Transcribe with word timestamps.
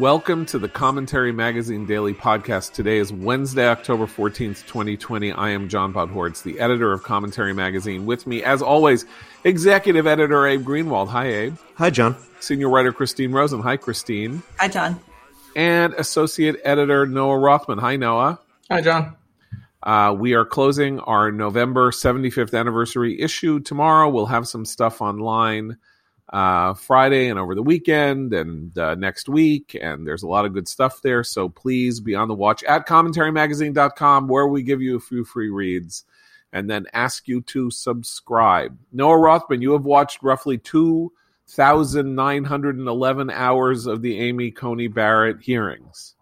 Welcome 0.00 0.46
to 0.46 0.58
the 0.58 0.66
Commentary 0.66 1.30
Magazine 1.30 1.84
Daily 1.84 2.14
Podcast. 2.14 2.72
Today 2.72 2.96
is 2.96 3.12
Wednesday, 3.12 3.68
October 3.68 4.06
14th, 4.06 4.66
2020. 4.66 5.30
I 5.32 5.50
am 5.50 5.68
John 5.68 5.92
Podhoretz, 5.92 6.42
the 6.42 6.58
editor 6.58 6.94
of 6.94 7.02
Commentary 7.02 7.52
Magazine. 7.52 8.06
With 8.06 8.26
me, 8.26 8.42
as 8.42 8.62
always, 8.62 9.04
executive 9.44 10.06
editor 10.06 10.46
Abe 10.46 10.62
Greenwald. 10.62 11.08
Hi, 11.08 11.26
Abe. 11.26 11.56
Hi, 11.74 11.90
John. 11.90 12.16
Senior 12.40 12.70
writer 12.70 12.94
Christine 12.94 13.30
Rosen. 13.30 13.60
Hi, 13.60 13.76
Christine. 13.76 14.42
Hi, 14.58 14.68
John. 14.68 14.98
And 15.54 15.92
associate 15.92 16.56
editor 16.64 17.04
Noah 17.04 17.38
Rothman. 17.38 17.76
Hi, 17.76 17.96
Noah. 17.96 18.40
Hi, 18.70 18.80
John. 18.80 19.16
Uh, 19.82 20.16
we 20.18 20.32
are 20.32 20.46
closing 20.46 20.98
our 21.00 21.30
November 21.30 21.90
75th 21.90 22.58
anniversary 22.58 23.20
issue 23.20 23.60
tomorrow. 23.60 24.08
We'll 24.08 24.24
have 24.24 24.48
some 24.48 24.64
stuff 24.64 25.02
online 25.02 25.76
uh, 26.32 26.74
Friday 26.74 27.28
and 27.28 27.38
over 27.38 27.54
the 27.54 27.62
weekend 27.62 28.32
and 28.32 28.76
uh, 28.78 28.94
next 28.94 29.28
week. 29.28 29.76
And 29.80 30.06
there's 30.06 30.22
a 30.22 30.28
lot 30.28 30.44
of 30.44 30.54
good 30.54 30.68
stuff 30.68 31.02
there. 31.02 31.24
So 31.24 31.48
please 31.48 31.98
be 32.00 32.14
on 32.14 32.28
the 32.28 32.34
watch 32.34 32.62
at 32.64 32.86
commentarymagazine.com 32.86 34.28
where 34.28 34.46
we 34.46 34.62
give 34.62 34.80
you 34.80 34.96
a 34.96 35.00
few 35.00 35.24
free 35.24 35.50
reads 35.50 36.04
and 36.52 36.70
then 36.70 36.86
ask 36.92 37.26
you 37.28 37.40
to 37.42 37.70
subscribe. 37.70 38.76
Noah 38.92 39.18
Rothman, 39.18 39.62
you 39.62 39.72
have 39.72 39.84
watched 39.84 40.22
roughly 40.22 40.58
2,911 40.58 43.30
hours 43.30 43.86
of 43.86 44.02
the 44.02 44.18
Amy 44.18 44.50
Coney 44.50 44.88
Barrett 44.88 45.40
hearings. 45.40 46.16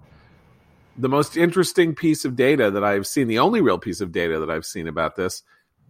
The 0.97 1.09
most 1.09 1.37
interesting 1.37 1.95
piece 1.95 2.25
of 2.25 2.37
data 2.37 2.71
that 2.73 2.85
I've 2.85 3.07
seen, 3.07 3.29
the 3.29 3.39
only 3.39 3.61
real 3.61 3.79
piece 3.79 4.01
of 4.01 4.11
data 4.13 4.41
that 4.41 4.51
I've 4.51 4.67
seen 4.67 4.89
about 4.89 5.15
this, 5.17 5.43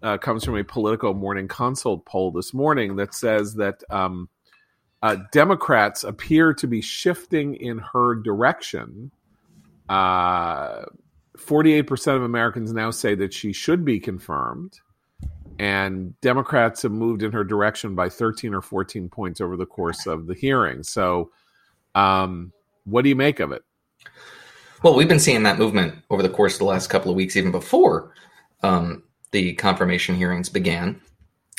uh, 0.03 0.19
comes 0.19 0.45
from 0.45 0.57
a 0.57 0.65
Politico 0.65 1.13
Morning 1.15 1.49
Consult 1.49 2.05
poll 2.05 2.31
this 2.31 2.55
morning 2.55 2.97
that 2.97 3.15
says 3.15 3.55
that 3.55 3.83
um, 3.91 4.29
uh, 5.03 5.17
Democrats 5.33 6.05
appear 6.05 6.53
to 6.55 6.67
be 6.67 6.81
shifting 6.81 7.55
in 7.57 7.79
her 7.93 8.15
direction. 8.15 9.11
Uh, 9.89 10.83
48% 11.37 12.17
of 12.17 12.23
Americans 12.23 12.73
now 12.73 12.91
say 12.91 13.15
that 13.15 13.33
she 13.33 13.53
should 13.53 13.85
be 13.85 14.01
confirmed. 14.01 14.81
And 15.61 16.19
Democrats 16.21 16.83
have 16.83 16.93
moved 16.93 17.23
in 17.23 17.33
her 17.33 17.43
direction 17.43 17.95
by 17.95 18.09
13 18.09 18.55
or 18.55 18.63
14 18.63 19.09
points 19.09 19.41
over 19.41 19.57
the 19.57 19.67
course 19.67 20.07
of 20.07 20.27
the 20.27 20.35
hearing. 20.35 20.85
So, 20.85 21.31
um, 21.97 22.53
what 22.85 23.03
do 23.03 23.09
you 23.09 23.17
make 23.17 23.41
of 23.41 23.51
it? 23.51 23.63
Well, 24.83 24.95
we've 24.95 25.09
been 25.09 25.19
seeing 25.19 25.43
that 25.43 25.59
movement 25.59 25.95
over 26.11 26.23
the 26.23 26.29
course 26.29 26.55
of 26.55 26.61
the 26.61 26.65
last 26.65 26.89
couple 26.89 27.11
of 27.11 27.17
weeks, 27.17 27.37
even 27.37 27.51
before 27.51 28.15
um, 28.63 29.03
the 29.31 29.55
confirmation 29.55 30.15
hearings 30.15 30.49
began. 30.49 31.01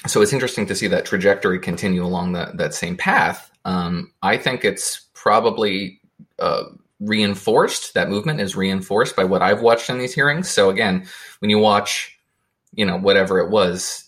So 0.08 0.22
it's 0.22 0.34
interesting 0.34 0.66
to 0.68 0.76
see 0.76 0.88
that 0.88 1.06
trajectory 1.06 1.60
continue 1.60 2.04
along 2.04 2.34
that, 2.34 2.58
that 2.58 2.74
same 2.74 2.96
path. 2.96 3.52
Um, 3.66 4.12
I 4.22 4.38
think 4.38 4.64
it's 4.64 5.08
probably 5.14 6.00
uh, 6.40 6.64
reinforced, 7.00 7.94
that 7.94 8.10
movement 8.10 8.40
is 8.40 8.56
reinforced 8.56 9.16
by 9.16 9.26
what 9.26 9.42
I've 9.42 9.62
watched 9.62 9.90
in 9.90 9.98
these 9.98 10.14
hearings. 10.14 10.50
So 10.50 10.70
again, 10.70 11.08
when 11.40 11.50
you 11.50 11.60
watch, 11.60 12.18
you 12.74 12.86
know, 12.86 12.98
whatever 12.98 13.40
it 13.40 13.50
was, 13.50 14.06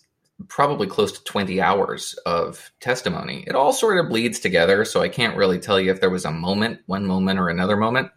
probably 0.48 0.88
close 0.88 1.12
to 1.12 1.24
20 1.24 1.62
hours 1.62 2.16
of 2.26 2.72
testimony, 2.80 3.44
it 3.48 3.56
all 3.56 3.74
sort 3.74 3.98
of 3.98 4.10
bleeds 4.10 4.40
together. 4.40 4.86
So 4.86 5.02
I 5.02 5.10
can't 5.10 5.38
really 5.38 5.60
tell 5.60 5.80
you 5.80 5.92
if 5.92 6.02
there 6.02 6.10
was 6.10 6.26
a 6.26 6.32
moment, 6.32 6.80
one 6.86 7.06
moment 7.06 7.40
or 7.40 7.50
another 7.50 7.78
moment. 7.78 8.12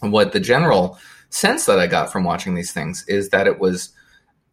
What 0.00 0.32
the 0.32 0.40
general 0.40 0.98
sense 1.30 1.66
that 1.66 1.78
I 1.78 1.86
got 1.86 2.12
from 2.12 2.24
watching 2.24 2.54
these 2.54 2.72
things 2.72 3.04
is 3.08 3.30
that 3.30 3.46
it 3.46 3.58
was 3.58 3.90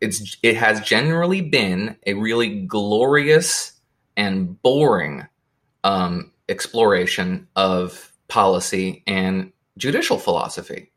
it's 0.01 0.37
it 0.43 0.55
has 0.55 0.81
generally 0.81 1.41
been 1.41 1.97
a 2.05 2.13
really 2.13 2.61
glorious 2.65 3.73
and 4.15 4.61
boring 4.61 5.27
um, 5.83 6.31
exploration 6.47 7.47
of 7.55 8.11
policy 8.27 9.03
and 9.07 9.51
judicial 9.77 10.17
philosophy. 10.17 10.91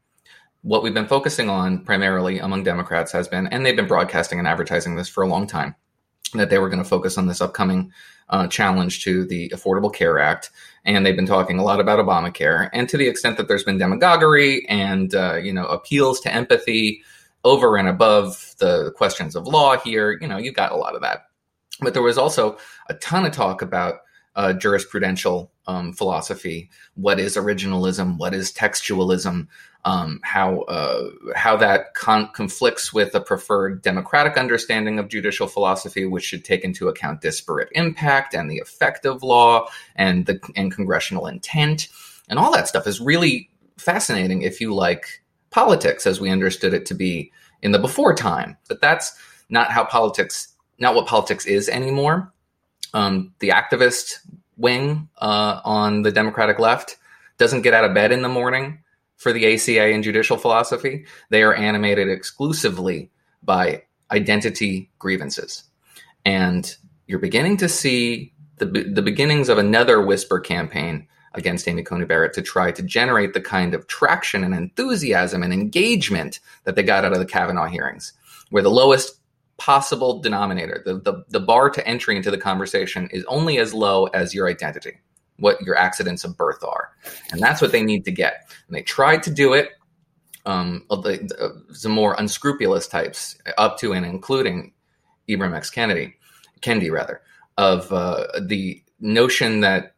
What 0.63 0.83
we've 0.83 0.95
been 0.95 1.09
focusing 1.09 1.49
on 1.49 1.85
primarily 1.85 2.39
among 2.39 2.63
Democrats 2.63 3.11
has 3.13 3.27
been, 3.27 3.49
and 3.49 3.67
they've 3.67 3.77
been 3.77 3.89
broadcasting 3.89 4.39
and 4.39 4.47
advertising 4.47 4.97
this 4.97 5.09
for 5.09 5.23
a 5.23 5.29
long 5.29 5.47
time, 5.47 5.75
that 6.35 6.51
they 6.51 6.59
were 6.59 6.69
going 6.69 6.83
to 6.83 6.89
focus 6.89 7.19
on 7.19 7.27
this 7.27 7.41
upcoming 7.41 7.93
uh, 8.29 8.47
challenge 8.47 9.03
to 9.05 9.25
the 9.27 9.49
Affordable 9.51 9.93
Care 9.93 10.19
Act. 10.21 10.51
And 10.85 11.05
they've 11.05 11.17
been 11.17 11.27
talking 11.27 11.59
a 11.59 11.65
lot 11.65 11.81
about 11.81 11.99
Obamacare. 11.99 12.71
And 12.73 12.89
to 12.89 12.97
the 12.97 13.09
extent 13.09 13.37
that 13.37 13.49
there's 13.49 13.65
been 13.65 13.79
demagoguery 13.79 14.67
and, 14.69 15.15
uh, 15.15 15.35
you 15.35 15.53
know, 15.53 15.67
appeals 15.67 16.21
to 16.21 16.33
empathy 16.33 17.03
over 17.45 17.77
and 17.77 17.89
above 17.89 18.55
the 18.59 18.93
questions 18.93 19.37
of 19.37 19.47
law 19.47 19.77
here. 19.77 20.17
You 20.21 20.29
know, 20.29 20.39
you 20.39 20.53
got 20.53 20.73
a 20.73 20.77
lot 20.77 20.95
of 20.95 21.03
that. 21.03 21.27
But 21.81 21.95
there 21.95 22.03
was 22.03 22.19
also 22.19 22.59
a 22.89 22.95
ton 22.95 23.25
of 23.25 23.33
talk 23.33 23.63
about 23.63 24.01
uh, 24.35 24.55
jurisprudential 24.55 25.51
um, 25.67 25.93
philosophy. 25.93 26.71
What 26.95 27.21
is 27.21 27.37
originalism? 27.37 28.19
What 28.19 28.35
is 28.35 28.53
textualism? 28.53 29.49
Um, 29.85 30.21
how 30.23 30.61
uh, 30.63 31.11
how 31.35 31.57
that 31.57 31.95
con- 31.95 32.31
conflicts 32.33 32.93
with 32.93 33.17
a 33.17 33.21
preferred 33.21 33.83
democratic 33.83 34.37
understanding 34.37 35.01
of 35.01 35.09
judicial 35.09 35.49
philosophy, 35.49 36.07
which 36.07 36.25
should 36.25 36.45
take 36.45 36.63
into 36.63 36.89
account 36.89 37.21
disparate 37.21 37.69
impact 37.73 38.33
and 38.33 38.49
the 38.49 38.61
effect 38.61 39.05
of 39.05 39.25
law 39.25 39.67
and 39.97 40.27
the 40.27 40.39
and 40.55 40.73
congressional 40.73 41.27
intent, 41.27 41.89
and 42.29 42.39
all 42.39 42.53
that 42.53 42.69
stuff 42.69 42.87
is 42.87 43.01
really 43.01 43.51
fascinating 43.77 44.43
if 44.43 44.61
you 44.61 44.73
like 44.73 45.22
politics 45.53 46.07
as 46.07 46.21
we 46.21 46.31
understood 46.31 46.75
it 46.75 46.87
to 46.87 46.95
be 46.95 47.31
in 47.63 47.71
the 47.73 47.79
before 47.79 48.15
time. 48.15 48.57
But 48.69 48.81
that's 48.81 49.15
not 49.49 49.71
how 49.71 49.85
politics, 49.85 50.49
not 50.79 50.95
what 50.95 51.07
politics 51.07 51.47
is 51.47 51.69
anymore. 51.69 52.33
Um, 52.95 53.33
the 53.39 53.51
activist 53.51 54.19
wing 54.57 55.09
uh, 55.19 55.61
on 55.65 56.03
the 56.03 56.13
Democratic 56.13 56.59
left 56.59 56.97
doesn't 57.39 57.63
get 57.63 57.75
out 57.75 57.85
of 57.85 57.95
bed 57.95 58.13
in 58.13 58.23
the 58.23 58.29
morning 58.29 58.81
for 59.17 59.33
the 59.33 59.55
ACA 59.55 59.93
and 59.95 60.03
judicial 60.03 60.37
philosophy. 60.37 61.07
They 61.31 61.43
are 61.43 61.55
animated 61.55 62.09
exclusively 62.09 63.11
by 63.43 63.85
identity 64.11 64.91
grievances. 64.99 65.65
And 66.25 66.75
you're 67.07 67.19
beginning 67.19 67.59
to 67.59 67.69
see 67.69 68.33
the, 68.59 68.67
the 68.67 69.03
beginnings 69.03 69.49
of 69.49 69.59
another 69.59 70.01
whisper 70.01 70.41
campaign 70.41 71.09
against 71.35 71.67
Amy 71.67 71.83
Coney 71.83 72.05
Barrett 72.05 72.33
to 72.35 72.43
try 72.43 72.71
to 72.73 72.83
generate 72.83 73.33
the 73.33 73.41
kind 73.41 73.75
of 73.75 73.87
traction 73.87 74.45
and 74.45 74.55
enthusiasm 74.55 75.43
and 75.43 75.53
engagement 75.53 76.41
that 76.65 76.77
they 76.77 76.83
got 76.83 77.05
out 77.05 77.13
of 77.13 77.19
the 77.19 77.27
Kavanaugh 77.27 77.67
hearings, 77.67 78.13
where 78.51 78.63
the 78.63 78.71
lowest 78.71 79.19
possible 79.59 80.21
denominator, 80.21 80.83
the, 80.85 80.95
the, 80.95 81.25
the 81.29 81.41
bar 81.41 81.71
to 81.71 81.87
entry 81.87 82.17
into 82.17 82.31
the 82.31 82.39
conversation 82.39 83.09
is 83.13 83.25
only 83.27 83.59
as 83.59 83.73
low 83.73 84.07
as 84.07 84.35
your 84.35 84.49
identity, 84.49 84.99
what 85.39 85.61
your 85.63 85.77
accidents 85.77 86.25
of 86.25 86.37
birth 86.37 86.65
are. 86.65 86.91
And 87.31 87.41
that's 87.41 87.63
what 87.63 87.73
they 87.73 87.83
need 87.83 88.05
to 88.07 88.11
get. 88.11 88.51
And 88.67 88.77
they 88.77 88.83
tried 88.83 89.23
to 89.25 89.31
do 89.31 89.53
it. 89.53 89.71
Um, 90.45 90.85
the 90.89 91.89
more 91.89 92.17
unscrupulous 92.19 92.89
types, 92.89 93.39
up 93.57 93.79
to 93.79 93.93
and 93.93 94.05
including 94.05 94.73
Ibram 95.29 95.55
X. 95.55 95.71
Kennedy, 95.71 96.17
Kendi 96.61 96.91
rather, 96.91 97.23
of 97.57 97.93
uh, 97.93 98.27
the 98.41 98.83
notion 98.99 99.61
that 99.61 99.92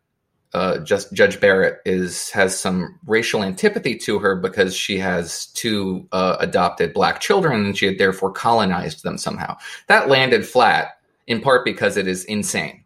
uh, 0.54 0.78
just 0.78 1.12
Judge 1.12 1.40
Barrett 1.40 1.80
is 1.84 2.30
has 2.30 2.58
some 2.58 2.98
racial 3.06 3.42
antipathy 3.42 3.96
to 3.98 4.18
her 4.20 4.36
because 4.36 4.74
she 4.74 4.98
has 4.98 5.46
two 5.46 6.08
uh, 6.12 6.36
adopted 6.38 6.94
black 6.94 7.20
children 7.20 7.66
and 7.66 7.76
she 7.76 7.86
had 7.86 7.98
therefore 7.98 8.32
colonized 8.32 9.02
them 9.02 9.18
somehow. 9.18 9.56
That 9.88 10.08
landed 10.08 10.46
flat 10.46 10.98
in 11.26 11.40
part 11.40 11.64
because 11.64 11.96
it 11.96 12.06
is 12.06 12.24
insane. 12.24 12.84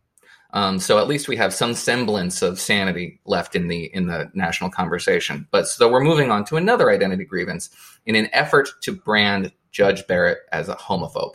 Um, 0.54 0.78
so 0.78 0.98
at 0.98 1.08
least 1.08 1.28
we 1.28 1.36
have 1.36 1.52
some 1.52 1.74
semblance 1.74 2.40
of 2.40 2.58
sanity 2.58 3.20
left 3.26 3.54
in 3.54 3.68
the 3.68 3.94
in 3.94 4.06
the 4.06 4.30
national 4.32 4.70
conversation. 4.70 5.46
But 5.50 5.68
so 5.68 5.90
we're 5.90 6.00
moving 6.00 6.30
on 6.30 6.44
to 6.46 6.56
another 6.56 6.90
identity 6.90 7.24
grievance 7.24 7.68
in 8.06 8.14
an 8.14 8.30
effort 8.32 8.70
to 8.82 8.92
brand 8.92 9.52
Judge 9.72 10.06
Barrett 10.06 10.38
as 10.52 10.70
a 10.70 10.74
homophobe. 10.74 11.34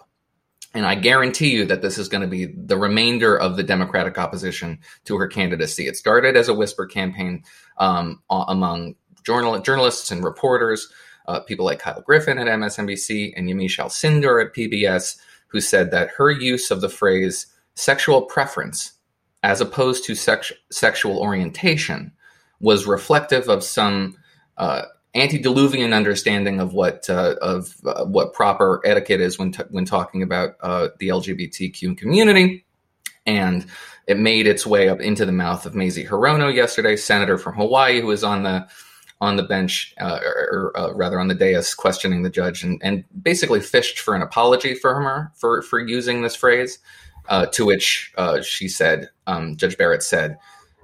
And 0.74 0.86
I 0.86 0.96
guarantee 0.96 1.52
you 1.52 1.66
that 1.66 1.82
this 1.82 1.98
is 1.98 2.08
going 2.10 2.22
to 2.22 2.28
be 2.28 2.46
the 2.46 2.78
remainder 2.78 3.38
of 3.38 3.58
the 3.58 3.64
Democratic 3.64 4.18
opposition 4.18 4.80
to 5.06 5.18
her 5.18 5.28
candidacy. 5.28 5.88
It 5.88 5.96
started 5.96 6.36
as 6.36 6.48
a 6.48 6.54
whisper 6.54 6.88
campaign 6.88 7.44
um, 7.78 8.22
among 8.30 8.96
journal- 9.24 9.60
journalists 9.60 10.10
and 10.10 10.24
reporters, 10.24 10.92
uh, 11.28 11.42
people 11.42 11.66
like 11.66 11.80
Kyle 11.80 12.02
Griffin 12.02 12.40
at 12.40 12.48
MSNBC 12.48 13.34
and 13.36 13.48
Yamiche 13.48 13.80
Alcindor 13.80 14.44
at 14.44 14.54
PBS, 14.54 15.18
who 15.48 15.62
said 15.62 15.92
that 15.92 16.10
her 16.18 16.32
use 16.32 16.72
of 16.72 16.82
the 16.82 16.90
phrase 16.90 17.48
sexual 17.76 18.24
preference 18.24 18.94
as 19.44 19.62
opposed 19.62 20.06
to 20.06 20.16
sex- 20.16 20.54
sexual 20.72 21.20
orientation 21.20 22.12
was 22.60 22.88
reflective 22.88 23.50
of 23.50 23.64
some 23.64 24.18
uh, 24.58 24.84
antediluvian 25.16 25.94
understanding 25.94 26.60
of 26.60 26.74
what 26.74 27.10
uh, 27.10 27.36
of 27.42 27.76
uh, 27.86 28.06
what 28.06 28.34
proper 28.34 28.82
etiquette 28.84 29.22
is 29.22 29.38
when 29.38 29.52
t- 29.52 29.64
when 29.70 29.86
talking 29.86 30.24
about 30.24 30.56
uh, 30.62 30.90
the 31.00 31.10
LGBTQ 31.10 31.98
community, 31.98 32.66
and 33.26 33.66
it 34.08 34.18
made 34.18 34.48
its 34.48 34.66
way 34.66 34.90
up 34.90 35.00
into 35.00 35.26
the 35.26 35.32
mouth 35.32 35.66
of 35.66 35.76
Mazie 35.76 36.06
Hirono 36.06 36.54
yesterday, 36.54 36.96
senator 36.96 37.38
from 37.38 37.56
Hawaii, 37.56 38.02
who 38.02 38.08
was 38.08 38.24
on 38.24 38.44
the 38.44 38.68
on 39.22 39.38
the 39.38 39.44
bench, 39.44 39.94
uh, 40.02 40.20
or, 40.22 40.74
uh, 40.76 40.92
rather 40.94 41.18
on 41.18 41.30
the 41.30 41.36
dais, 41.36 41.74
questioning 41.74 42.24
the 42.24 42.30
judge, 42.30 42.62
and, 42.62 42.82
and 42.84 43.06
basically 43.22 43.62
fished 43.62 44.00
for 44.00 44.16
an 44.16 44.22
apology 44.22 44.76
from 44.76 45.04
her 45.04 45.32
for 45.36 45.62
for 45.62 45.80
using 45.80 46.22
this 46.22 46.36
phrase. 46.36 46.80
Uh, 47.30 47.46
to 47.46 47.64
which 47.64 48.14
she 48.42 48.68
said, 48.68 49.10
um, 49.28 49.56
Judge 49.56 49.78
Barrett 49.78 50.04
said, 50.04 50.38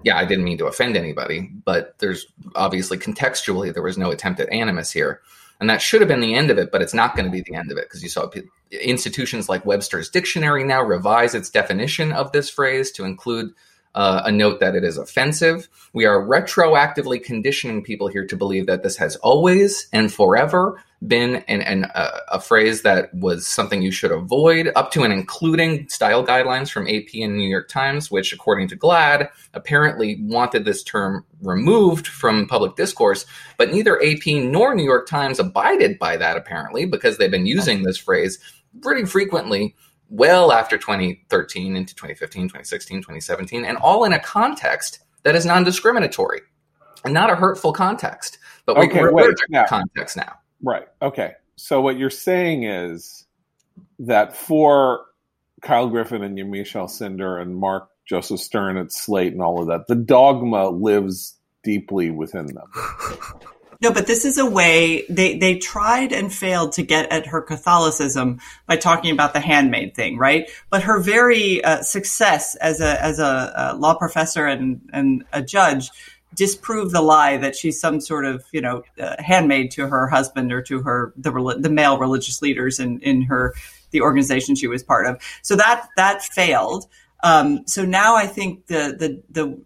yeah, 0.03 0.17
I 0.17 0.25
didn't 0.25 0.45
mean 0.45 0.57
to 0.59 0.67
offend 0.67 0.95
anybody, 0.95 1.49
but 1.65 1.95
there's 1.99 2.27
obviously 2.55 2.97
contextually 2.97 3.73
there 3.73 3.83
was 3.83 3.97
no 3.97 4.11
attempt 4.11 4.39
at 4.39 4.51
animus 4.51 4.91
here. 4.91 5.21
And 5.59 5.69
that 5.69 5.81
should 5.81 5.99
have 5.99 6.07
been 6.07 6.21
the 6.21 6.35
end 6.35 6.51
of 6.51 6.57
it, 6.57 6.71
but 6.71 6.81
it's 6.81 6.93
not 6.93 7.15
going 7.15 7.25
to 7.25 7.31
be 7.31 7.41
the 7.41 7.55
end 7.55 7.69
of 7.69 7.77
it 7.77 7.85
because 7.85 8.01
you 8.01 8.07
saw 8.07 8.29
institutions 8.71 9.49
like 9.49 9.65
Webster's 9.65 10.09
Dictionary 10.09 10.63
now 10.63 10.81
revise 10.81 11.35
its 11.35 11.49
definition 11.49 12.13
of 12.13 12.31
this 12.31 12.49
phrase 12.49 12.91
to 12.91 13.03
include 13.03 13.51
uh, 13.95 14.21
a 14.25 14.31
note 14.31 14.59
that 14.59 14.75
it 14.75 14.83
is 14.83 14.97
offensive. 14.97 15.67
We 15.93 16.05
are 16.05 16.21
retroactively 16.21 17.23
conditioning 17.23 17.83
people 17.83 18.07
here 18.07 18.25
to 18.25 18.37
believe 18.37 18.67
that 18.67 18.83
this 18.83 18.97
has 18.97 19.15
always 19.17 19.87
and 19.91 20.13
forever 20.13 20.83
been 21.07 21.37
an, 21.47 21.61
an, 21.61 21.85
uh, 21.95 22.19
a 22.27 22.41
phrase 22.41 22.81
that 22.81 23.13
was 23.13 23.47
something 23.47 23.81
you 23.81 23.91
should 23.91 24.11
avoid, 24.11 24.69
up 24.75 24.91
to 24.91 25.03
and 25.03 25.13
including 25.13 25.87
style 25.87 26.25
guidelines 26.25 26.69
from 26.69 26.87
AP 26.87 27.07
and 27.15 27.37
New 27.37 27.47
York 27.47 27.69
Times, 27.69 28.11
which, 28.11 28.33
according 28.33 28.67
to 28.67 28.75
GLAAD, 28.75 29.29
apparently 29.53 30.17
wanted 30.21 30.65
this 30.65 30.83
term 30.83 31.25
removed 31.41 32.05
from 32.05 32.47
public 32.47 32.75
discourse. 32.75 33.25
But 33.57 33.71
neither 33.71 34.01
AP 34.03 34.27
nor 34.27 34.75
New 34.75 34.83
York 34.83 35.07
Times 35.07 35.39
abided 35.39 35.99
by 35.99 36.17
that, 36.17 36.35
apparently, 36.35 36.85
because 36.85 37.17
they've 37.17 37.31
been 37.31 37.45
using 37.45 37.83
this 37.83 37.97
phrase 37.97 38.39
pretty 38.81 39.05
frequently 39.05 39.75
well 40.09 40.51
after 40.51 40.77
2013 40.77 41.75
into 41.75 41.95
2015, 41.95 42.43
2016, 42.43 42.97
2017, 42.99 43.65
and 43.65 43.77
all 43.77 44.03
in 44.03 44.13
a 44.13 44.19
context 44.19 44.99
that 45.23 45.35
is 45.35 45.45
non 45.45 45.63
discriminatory 45.63 46.41
and 47.03 47.13
not 47.13 47.29
a 47.29 47.35
hurtful 47.35 47.73
context. 47.73 48.37
But 48.65 48.77
we 48.77 48.87
okay, 48.87 49.03
wait, 49.11 49.35
now, 49.49 49.65
context 49.65 50.17
now. 50.17 50.33
Right. 50.61 50.87
Okay. 51.01 51.33
So 51.55 51.81
what 51.81 51.97
you're 51.97 52.09
saying 52.09 52.63
is 52.63 53.25
that 53.99 54.35
for 54.35 55.05
Kyle 55.61 55.89
Griffin 55.89 56.23
and 56.23 56.37
Yamiche 56.37 56.73
Alcindor 56.73 57.41
and 57.41 57.55
Mark 57.55 57.89
Joseph 58.05 58.39
Stern 58.39 58.77
at 58.77 58.91
Slate 58.91 59.33
and 59.33 59.41
all 59.41 59.61
of 59.61 59.67
that, 59.67 59.87
the 59.87 59.95
dogma 59.95 60.69
lives 60.69 61.37
deeply 61.63 62.09
within 62.09 62.47
them. 62.47 62.71
No, 63.81 63.93
but 63.93 64.07
this 64.07 64.25
is 64.25 64.37
a 64.37 64.45
way 64.45 65.05
they 65.09 65.37
they 65.37 65.57
tried 65.57 66.11
and 66.11 66.33
failed 66.33 66.73
to 66.73 66.83
get 66.83 67.09
at 67.13 67.27
her 67.27 67.41
Catholicism 67.41 68.41
by 68.65 68.75
talking 68.75 69.11
about 69.11 69.33
the 69.33 69.39
handmaid 69.39 69.95
thing, 69.95 70.17
right? 70.17 70.49
But 70.69 70.83
her 70.83 70.99
very 70.99 71.63
uh, 71.63 71.81
success 71.81 72.55
as 72.55 72.81
a 72.81 73.01
as 73.01 73.19
a, 73.19 73.53
a 73.55 73.75
law 73.77 73.93
professor 73.93 74.45
and 74.45 74.81
and 74.91 75.23
a 75.31 75.41
judge 75.41 75.91
disproved 76.35 76.93
the 76.93 77.01
lie 77.01 77.37
that 77.37 77.55
she's 77.55 77.79
some 77.79 78.01
sort 78.01 78.25
of 78.25 78.43
you 78.51 78.59
know 78.59 78.83
uh, 78.99 79.15
handmaid 79.19 79.71
to 79.71 79.87
her 79.87 80.09
husband 80.09 80.51
or 80.51 80.61
to 80.63 80.81
her 80.81 81.13
the 81.15 81.31
the 81.57 81.69
male 81.69 81.97
religious 81.97 82.41
leaders 82.41 82.81
in 82.81 82.99
in 82.99 83.21
her 83.21 83.55
the 83.91 84.01
organization 84.01 84.55
she 84.55 84.67
was 84.67 84.83
part 84.83 85.07
of. 85.07 85.21
So 85.41 85.55
that 85.55 85.87
that 85.95 86.21
failed. 86.21 86.85
Um, 87.23 87.65
so 87.65 87.85
now 87.85 88.15
I 88.15 88.27
think 88.27 88.67
the 88.67 88.93
the 88.99 89.23
the 89.29 89.61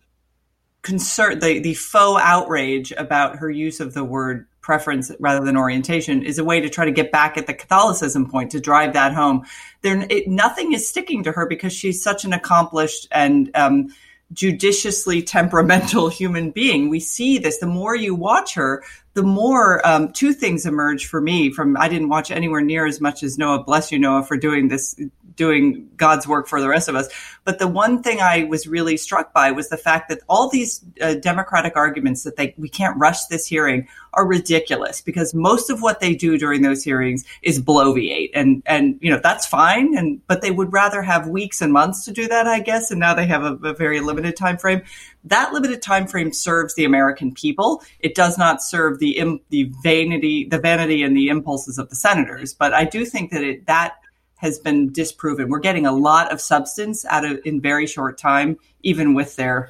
concern, 0.83 1.39
the, 1.39 1.59
the 1.59 1.73
faux 1.73 2.21
outrage 2.23 2.93
about 2.95 3.37
her 3.37 3.49
use 3.49 3.79
of 3.79 3.93
the 3.93 4.03
word 4.03 4.45
preference 4.61 5.11
rather 5.19 5.43
than 5.43 5.57
orientation 5.57 6.23
is 6.23 6.37
a 6.37 6.43
way 6.43 6.61
to 6.61 6.69
try 6.69 6.85
to 6.85 6.91
get 6.91 7.11
back 7.11 7.37
at 7.37 7.47
the 7.47 7.53
Catholicism 7.53 8.29
point 8.29 8.51
to 8.51 8.59
drive 8.59 8.93
that 8.93 9.13
home. 9.13 9.45
There, 9.81 10.05
it, 10.09 10.27
nothing 10.27 10.73
is 10.73 10.87
sticking 10.87 11.23
to 11.23 11.31
her 11.31 11.45
because 11.45 11.73
she's 11.73 12.01
such 12.01 12.23
an 12.25 12.33
accomplished 12.33 13.07
and 13.11 13.49
um, 13.55 13.93
judiciously 14.31 15.21
temperamental 15.21 16.09
human 16.09 16.51
being. 16.51 16.89
We 16.89 16.99
see 16.99 17.37
this. 17.37 17.57
The 17.57 17.65
more 17.65 17.95
you 17.95 18.15
watch 18.15 18.53
her, 18.55 18.83
the 19.13 19.23
more 19.23 19.85
um, 19.87 20.11
two 20.11 20.33
things 20.33 20.65
emerge 20.65 21.05
for 21.05 21.21
me. 21.21 21.51
From 21.51 21.77
I 21.77 21.87
didn't 21.87 22.09
watch 22.09 22.31
anywhere 22.31 22.61
near 22.61 22.85
as 22.85 22.99
much 22.99 23.23
as 23.23 23.37
Noah. 23.37 23.63
Bless 23.63 23.91
you, 23.91 23.99
Noah, 23.99 24.23
for 24.23 24.37
doing 24.37 24.69
this 24.69 24.95
doing 25.35 25.89
God's 25.97 26.27
work 26.27 26.47
for 26.47 26.61
the 26.61 26.69
rest 26.69 26.87
of 26.87 26.95
us. 26.95 27.09
But 27.43 27.59
the 27.59 27.67
one 27.67 28.03
thing 28.03 28.21
I 28.21 28.43
was 28.43 28.67
really 28.67 28.97
struck 28.97 29.33
by 29.33 29.51
was 29.51 29.69
the 29.69 29.77
fact 29.77 30.09
that 30.09 30.19
all 30.29 30.49
these 30.49 30.83
uh, 31.01 31.15
Democratic 31.15 31.75
arguments 31.75 32.23
that 32.23 32.35
they 32.35 32.53
we 32.57 32.69
can't 32.69 32.97
rush 32.97 33.25
this 33.25 33.45
hearing 33.45 33.87
are 34.13 34.27
ridiculous 34.27 35.01
because 35.01 35.33
most 35.33 35.69
of 35.69 35.81
what 35.81 35.99
they 35.99 36.15
do 36.15 36.37
during 36.37 36.61
those 36.61 36.83
hearings 36.83 37.25
is 37.41 37.61
bloviate, 37.61 38.29
and 38.33 38.63
and 38.65 38.97
you 39.01 39.11
know 39.11 39.19
that's 39.21 39.45
fine. 39.45 39.97
And 39.97 40.25
but 40.27 40.41
they 40.41 40.51
would 40.51 40.71
rather 40.71 41.01
have 41.01 41.27
weeks 41.27 41.61
and 41.61 41.73
months 41.73 42.05
to 42.05 42.11
do 42.11 42.27
that, 42.27 42.47
I 42.47 42.59
guess. 42.59 42.91
And 42.91 42.99
now 42.99 43.13
they 43.13 43.27
have 43.27 43.43
a, 43.43 43.53
a 43.67 43.73
very 43.73 43.99
limited 43.99 44.35
time 44.35 44.57
frame. 44.57 44.83
That 45.25 45.53
limited 45.53 45.81
time 45.81 46.07
frame 46.07 46.33
serves 46.33 46.75
the 46.75 46.85
American 46.85 47.33
people. 47.33 47.81
It 47.99 48.13
does 48.15 48.37
not 48.37 48.61
serve 48.61 48.99
the 48.99 49.39
the 49.49 49.71
vanity, 49.81 50.45
the 50.45 50.59
vanity 50.59 51.03
and 51.03 51.15
the 51.15 51.29
impulses 51.29 51.77
of 51.77 51.89
the 51.89 51.95
senators. 51.95 52.53
But 52.53 52.73
I 52.73 52.83
do 52.85 53.05
think 53.05 53.31
that 53.31 53.43
it 53.43 53.65
that 53.67 53.93
has 54.35 54.59
been 54.59 54.91
disproven. 54.91 55.47
We're 55.47 55.59
getting 55.59 55.85
a 55.85 55.93
lot 55.93 56.31
of 56.33 56.41
substance 56.41 57.05
out 57.05 57.23
of 57.23 57.39
in 57.45 57.61
very 57.61 57.87
short 57.87 58.17
time, 58.17 58.57
even 58.81 59.13
with 59.13 59.37
their 59.37 59.69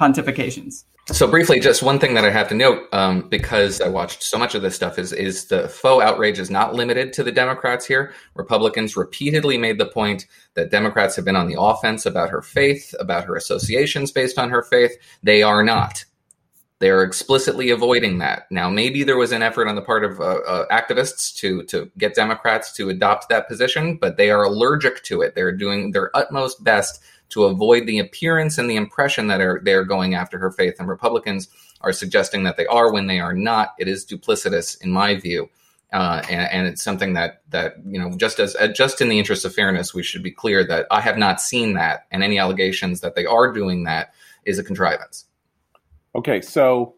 pontifications. 0.00 0.84
So 1.12 1.26
briefly, 1.26 1.58
just 1.58 1.82
one 1.82 1.98
thing 1.98 2.14
that 2.14 2.24
I 2.24 2.30
have 2.30 2.48
to 2.48 2.54
note, 2.54 2.88
um, 2.92 3.28
because 3.28 3.80
I 3.80 3.88
watched 3.88 4.22
so 4.22 4.38
much 4.38 4.54
of 4.54 4.62
this 4.62 4.76
stuff, 4.76 4.98
is 4.98 5.12
is 5.12 5.46
the 5.46 5.68
faux 5.68 6.02
outrage 6.02 6.38
is 6.38 6.50
not 6.50 6.74
limited 6.74 7.12
to 7.14 7.24
the 7.24 7.32
Democrats 7.32 7.84
here. 7.84 8.14
Republicans 8.36 8.96
repeatedly 8.96 9.58
made 9.58 9.78
the 9.78 9.86
point 9.86 10.26
that 10.54 10.70
Democrats 10.70 11.16
have 11.16 11.24
been 11.24 11.36
on 11.36 11.48
the 11.48 11.60
offense 11.60 12.06
about 12.06 12.30
her 12.30 12.40
faith, 12.40 12.94
about 13.00 13.24
her 13.24 13.34
associations 13.34 14.12
based 14.12 14.38
on 14.38 14.50
her 14.50 14.62
faith. 14.62 14.92
They 15.22 15.42
are 15.42 15.64
not. 15.64 16.04
They're 16.78 17.02
explicitly 17.02 17.70
avoiding 17.70 18.18
that. 18.18 18.44
Now, 18.50 18.70
maybe 18.70 19.02
there 19.02 19.18
was 19.18 19.32
an 19.32 19.42
effort 19.42 19.68
on 19.68 19.74
the 19.74 19.82
part 19.82 20.04
of 20.04 20.20
uh, 20.20 20.38
uh, 20.46 20.66
activists 20.68 21.34
to 21.36 21.64
to 21.64 21.90
get 21.98 22.14
Democrats 22.14 22.72
to 22.74 22.88
adopt 22.88 23.28
that 23.28 23.48
position, 23.48 23.96
but 23.96 24.16
they 24.16 24.30
are 24.30 24.44
allergic 24.44 25.02
to 25.04 25.22
it. 25.22 25.34
They're 25.34 25.52
doing 25.52 25.90
their 25.90 26.16
utmost 26.16 26.62
best 26.62 27.02
to 27.30 27.44
avoid 27.44 27.86
the 27.86 27.98
appearance 27.98 28.58
and 28.58 28.68
the 28.68 28.76
impression 28.76 29.28
that 29.28 29.40
are 29.40 29.60
they're 29.64 29.84
going 29.84 30.14
after 30.14 30.38
her 30.38 30.50
faith. 30.50 30.76
And 30.78 30.88
Republicans 30.88 31.48
are 31.80 31.92
suggesting 31.92 32.44
that 32.44 32.56
they 32.56 32.66
are 32.66 32.92
when 32.92 33.06
they 33.06 33.20
are 33.20 33.34
not. 33.34 33.74
It 33.78 33.88
is 33.88 34.04
duplicitous, 34.04 34.80
in 34.82 34.90
my 34.90 35.16
view. 35.16 35.48
Uh, 35.92 36.22
and, 36.30 36.52
and, 36.52 36.66
it's 36.68 36.84
something 36.84 37.14
that 37.14 37.42
that 37.50 37.74
you 37.84 37.98
know 37.98 38.16
just 38.16 38.38
as 38.38 38.54
uh, 38.54 38.68
just 38.68 39.00
in 39.00 39.08
the 39.08 39.18
interest 39.18 39.44
of 39.44 39.52
fairness, 39.52 39.92
we 39.92 40.04
should 40.04 40.22
be 40.22 40.30
clear 40.30 40.62
that 40.62 40.86
I 40.88 41.00
have 41.00 41.18
not 41.18 41.40
seen 41.40 41.72
that, 41.74 42.06
and 42.12 42.22
any 42.22 42.38
allegations 42.38 43.00
that 43.00 43.16
they 43.16 43.26
are 43.26 43.52
doing 43.52 43.82
that 43.84 44.12
is 44.44 44.60
a 44.60 44.62
contrivance. 44.62 45.24
Okay, 46.14 46.42
so 46.42 46.94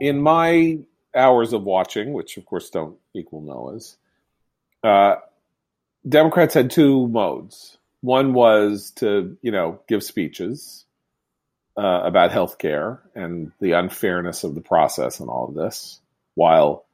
in 0.00 0.20
my 0.20 0.80
hours 1.14 1.52
of 1.52 1.62
watching, 1.62 2.12
which 2.12 2.36
of 2.36 2.44
course 2.44 2.70
don't 2.70 2.96
equal 3.14 3.40
Noah's, 3.40 3.96
uh, 4.82 5.16
Democrats 6.08 6.54
had 6.54 6.70
two 6.70 7.06
modes. 7.08 7.78
One 8.02 8.32
was 8.32 8.92
to, 8.96 9.36
you 9.42 9.50
know, 9.50 9.80
give 9.88 10.02
speeches 10.02 10.84
uh, 11.76 12.02
about 12.04 12.32
health 12.32 12.58
care 12.58 13.00
and 13.14 13.52
the 13.60 13.72
unfairness 13.72 14.44
of 14.44 14.54
the 14.54 14.60
process 14.60 15.20
and 15.20 15.28
all 15.28 15.48
of 15.48 15.54
this, 15.54 16.00
while 16.34 16.86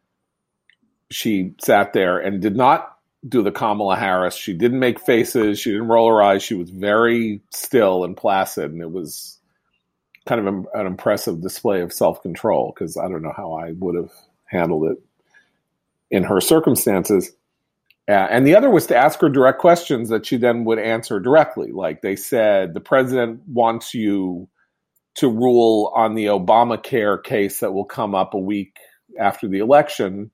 she 1.11 1.55
sat 1.61 1.93
there 1.93 2.19
and 2.19 2.43
did 2.43 2.57
not 2.57 2.97
do 3.27 3.43
the 3.43 3.53
Kamala 3.53 3.97
Harris. 3.97 4.35
She 4.35 4.53
didn't 4.53 4.81
make 4.81 5.01
faces. 5.01 5.59
She 5.59 5.71
didn't 5.73 5.89
roll 5.89 6.09
her 6.09 6.23
eyes. 6.23 6.43
She 6.43 6.55
was 6.55 6.71
very 6.71 7.41
still 7.51 8.05
and 8.05 8.17
placid, 8.17 8.73
and 8.73 8.83
it 8.83 8.91
was 8.91 9.39
kind 10.27 10.47
of 10.47 10.67
an 10.75 10.87
impressive 10.87 11.41
display 11.41 11.81
of 11.81 11.93
self 11.93 12.23
control 12.23 12.73
because 12.75 12.97
I 12.97 13.09
don't 13.09 13.23
know 13.23 13.35
how 13.37 13.55
I 13.55 13.73
would 13.73 13.95
have 13.95 14.13
handled 14.45 14.91
it 14.91 14.99
in 16.11 16.25
her 16.25 16.41
circumstances. 16.41 17.33
Uh, 18.09 18.13
and 18.31 18.47
the 18.47 18.55
other 18.55 18.71
was 18.71 18.87
to 18.87 18.97
ask 18.97 19.21
her 19.21 19.29
direct 19.29 19.59
questions 19.59 20.09
that 20.09 20.27
she 20.27 20.37
then 20.37 20.65
would 20.65 20.79
answer 20.79 21.19
directly. 21.19 21.73
Like 21.73 22.03
they 22.03 22.15
said, 22.15 22.73
the 22.73 22.81
president 22.81 23.41
wants 23.49 23.95
you 23.95 24.49
to 25.17 25.29
rule 25.29 25.93
on 25.95 26.15
the 26.15 26.27
Obamacare 26.27 27.23
case 27.23 27.61
that 27.61 27.73
will 27.73 27.85
come 27.85 28.15
up 28.15 28.35
a 28.35 28.39
week 28.39 28.77
after 29.19 29.49
the 29.49 29.59
election. 29.59 30.31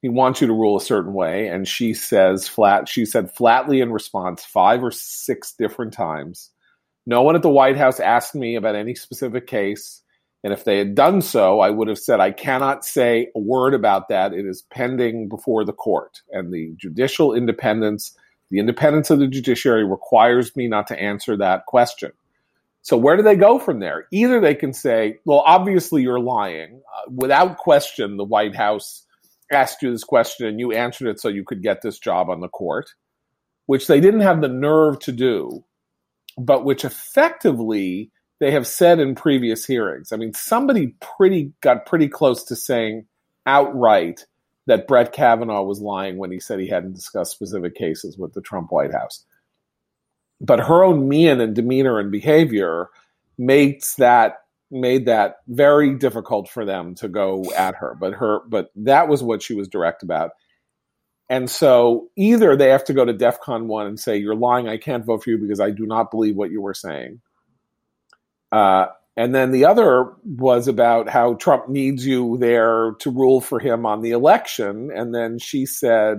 He 0.00 0.08
wants 0.08 0.40
you 0.40 0.46
to 0.46 0.52
rule 0.54 0.76
a 0.76 0.80
certain 0.80 1.12
way. 1.12 1.48
And 1.48 1.68
she 1.68 1.92
says 1.92 2.48
flat, 2.48 2.88
she 2.88 3.04
said 3.04 3.30
flatly 3.30 3.80
in 3.80 3.92
response 3.92 4.44
five 4.44 4.82
or 4.82 4.90
six 4.90 5.54
different 5.58 5.92
times 5.92 6.50
no 7.06 7.22
one 7.22 7.36
at 7.36 7.42
the 7.42 7.50
White 7.50 7.76
House 7.76 8.00
asked 8.00 8.34
me 8.34 8.56
about 8.56 8.76
any 8.76 8.94
specific 8.94 9.46
case. 9.46 10.02
And 10.44 10.52
if 10.52 10.64
they 10.64 10.78
had 10.78 10.94
done 10.94 11.22
so, 11.22 11.60
I 11.60 11.70
would 11.70 11.88
have 11.88 11.98
said, 11.98 12.20
I 12.20 12.30
cannot 12.30 12.84
say 12.84 13.30
a 13.34 13.40
word 13.40 13.74
about 13.74 14.08
that. 14.10 14.32
It 14.32 14.44
is 14.44 14.62
pending 14.70 15.28
before 15.28 15.64
the 15.64 15.72
court. 15.72 16.20
And 16.30 16.52
the 16.52 16.74
judicial 16.76 17.34
independence, 17.34 18.16
the 18.50 18.58
independence 18.58 19.10
of 19.10 19.18
the 19.18 19.26
judiciary 19.26 19.84
requires 19.84 20.54
me 20.54 20.68
not 20.68 20.86
to 20.88 21.00
answer 21.00 21.36
that 21.38 21.64
question. 21.66 22.12
So 22.82 22.96
where 22.98 23.16
do 23.16 23.22
they 23.22 23.36
go 23.36 23.58
from 23.58 23.80
there? 23.80 24.06
Either 24.12 24.38
they 24.38 24.54
can 24.54 24.74
say, 24.74 25.18
well, 25.24 25.42
obviously 25.46 26.02
you're 26.02 26.20
lying. 26.20 26.82
Uh, 26.94 27.10
without 27.10 27.56
question, 27.56 28.18
the 28.18 28.24
White 28.24 28.54
House 28.54 29.06
asked 29.50 29.80
you 29.80 29.90
this 29.90 30.04
question 30.04 30.46
and 30.46 30.60
you 30.60 30.72
answered 30.72 31.08
it 31.08 31.18
so 31.18 31.28
you 31.28 31.44
could 31.44 31.62
get 31.62 31.80
this 31.80 31.98
job 31.98 32.28
on 32.28 32.40
the 32.40 32.48
court, 32.48 32.90
which 33.64 33.86
they 33.86 34.00
didn't 34.00 34.20
have 34.20 34.42
the 34.42 34.48
nerve 34.48 34.98
to 35.00 35.12
do 35.12 35.64
but 36.36 36.64
which 36.64 36.84
effectively 36.84 38.10
they 38.44 38.50
have 38.50 38.66
said 38.66 39.00
in 39.00 39.14
previous 39.14 39.64
hearings. 39.64 40.12
I 40.12 40.16
mean, 40.16 40.34
somebody 40.34 40.94
pretty 41.00 41.54
got 41.62 41.86
pretty 41.86 42.08
close 42.08 42.44
to 42.44 42.54
saying 42.54 43.06
outright 43.46 44.26
that 44.66 44.86
Brett 44.86 45.14
Kavanaugh 45.14 45.62
was 45.62 45.80
lying 45.80 46.18
when 46.18 46.30
he 46.30 46.38
said 46.38 46.60
he 46.60 46.68
hadn't 46.68 46.92
discussed 46.92 47.32
specific 47.32 47.74
cases 47.74 48.18
with 48.18 48.34
the 48.34 48.42
Trump 48.42 48.70
White 48.70 48.92
House. 48.92 49.24
But 50.42 50.60
her 50.60 50.84
own 50.84 51.08
mien 51.08 51.40
and 51.40 51.54
demeanor 51.54 51.98
and 51.98 52.12
behavior 52.12 52.90
makes 53.38 53.94
that 53.94 54.42
made 54.70 55.06
that 55.06 55.36
very 55.48 55.94
difficult 55.94 56.50
for 56.50 56.66
them 56.66 56.94
to 56.96 57.08
go 57.08 57.50
at 57.56 57.76
her. 57.76 57.96
But 57.98 58.12
her, 58.12 58.40
but 58.46 58.72
that 58.76 59.08
was 59.08 59.22
what 59.22 59.40
she 59.40 59.54
was 59.54 59.68
direct 59.68 60.02
about. 60.02 60.32
And 61.30 61.48
so 61.48 62.10
either 62.14 62.56
they 62.56 62.68
have 62.68 62.84
to 62.84 62.92
go 62.92 63.06
to 63.06 63.14
DEFCON 63.14 63.68
one 63.68 63.86
and 63.86 63.98
say, 63.98 64.18
"You're 64.18 64.34
lying. 64.34 64.68
I 64.68 64.76
can't 64.76 65.06
vote 65.06 65.24
for 65.24 65.30
you 65.30 65.38
because 65.38 65.60
I 65.60 65.70
do 65.70 65.86
not 65.86 66.10
believe 66.10 66.36
what 66.36 66.50
you 66.50 66.60
were 66.60 66.74
saying." 66.74 67.22
Uh, 68.54 68.86
and 69.16 69.34
then 69.34 69.50
the 69.50 69.64
other 69.64 70.12
was 70.24 70.68
about 70.68 71.08
how 71.08 71.34
Trump 71.34 71.68
needs 71.68 72.06
you 72.06 72.38
there 72.38 72.92
to 73.00 73.10
rule 73.10 73.40
for 73.40 73.58
him 73.58 73.84
on 73.84 74.00
the 74.00 74.12
election. 74.12 74.92
And 74.94 75.12
then 75.12 75.40
she 75.40 75.66
said, 75.66 76.18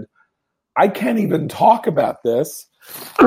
I 0.75 0.89
can't 0.89 1.19
even 1.19 1.47
talk 1.47 1.87
about 1.87 2.23
this 2.23 2.67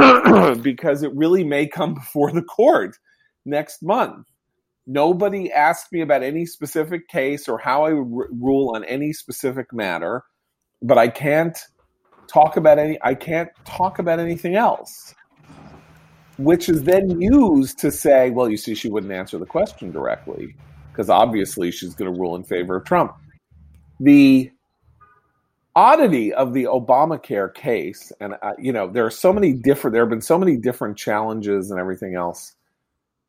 because 0.63 1.03
it 1.03 1.15
really 1.15 1.43
may 1.43 1.67
come 1.67 1.95
before 1.95 2.33
the 2.33 2.43
court 2.43 2.99
next 3.47 3.83
month. 3.83 4.27
Nobody 4.87 5.51
asked 5.51 5.91
me 5.91 6.03
about 6.03 6.23
any 6.23 6.45
specific 6.45 7.09
case 7.09 7.49
or 7.49 7.57
how 7.57 7.85
I 7.87 7.95
would 7.95 8.25
r- 8.25 8.29
rule 8.31 8.75
on 8.75 8.85
any 8.85 9.15
specific 9.15 9.73
matter, 9.73 10.23
but 10.83 10.99
I 10.99 11.09
can't 11.09 11.59
talk 12.27 12.59
about 12.59 12.79
any 12.79 12.99
I 13.01 13.15
can't 13.15 13.49
talk 13.65 13.99
about 13.99 14.19
anything 14.19 14.55
else 14.55 15.15
which 16.39 16.69
is 16.69 16.85
then 16.85 17.21
used 17.21 17.79
to 17.81 17.91
say, 17.91 18.31
well, 18.31 18.49
you 18.49 18.57
see, 18.57 18.75
she 18.75 18.89
wouldn't 18.89 19.13
answer 19.13 19.39
the 19.39 19.47
question 19.47 19.91
directly 19.91 20.55
because 20.93 21.11
obviously 21.11 21.71
she's 21.71 21.95
going 21.95 22.13
to 22.13 22.19
rule 22.19 22.37
in 22.37 22.45
favor 22.45 22.77
of 22.77 22.85
Trump. 22.85 23.15
The 24.01 24.51
oddity 25.75 26.33
of 26.33 26.55
the 26.55 26.65
Obamacare 26.65 27.53
case, 27.53 28.13
and 28.21 28.35
uh, 28.41 28.53
you 28.59 28.73
know, 28.73 28.89
there 28.89 29.05
are 29.05 29.11
so 29.11 29.33
many 29.33 29.53
different. 29.53 29.93
There 29.93 30.03
have 30.03 30.11
been 30.11 30.21
so 30.21 30.39
many 30.39 30.57
different 30.57 30.97
challenges 30.97 31.71
and 31.71 31.81
everything 31.81 32.15
else 32.15 32.55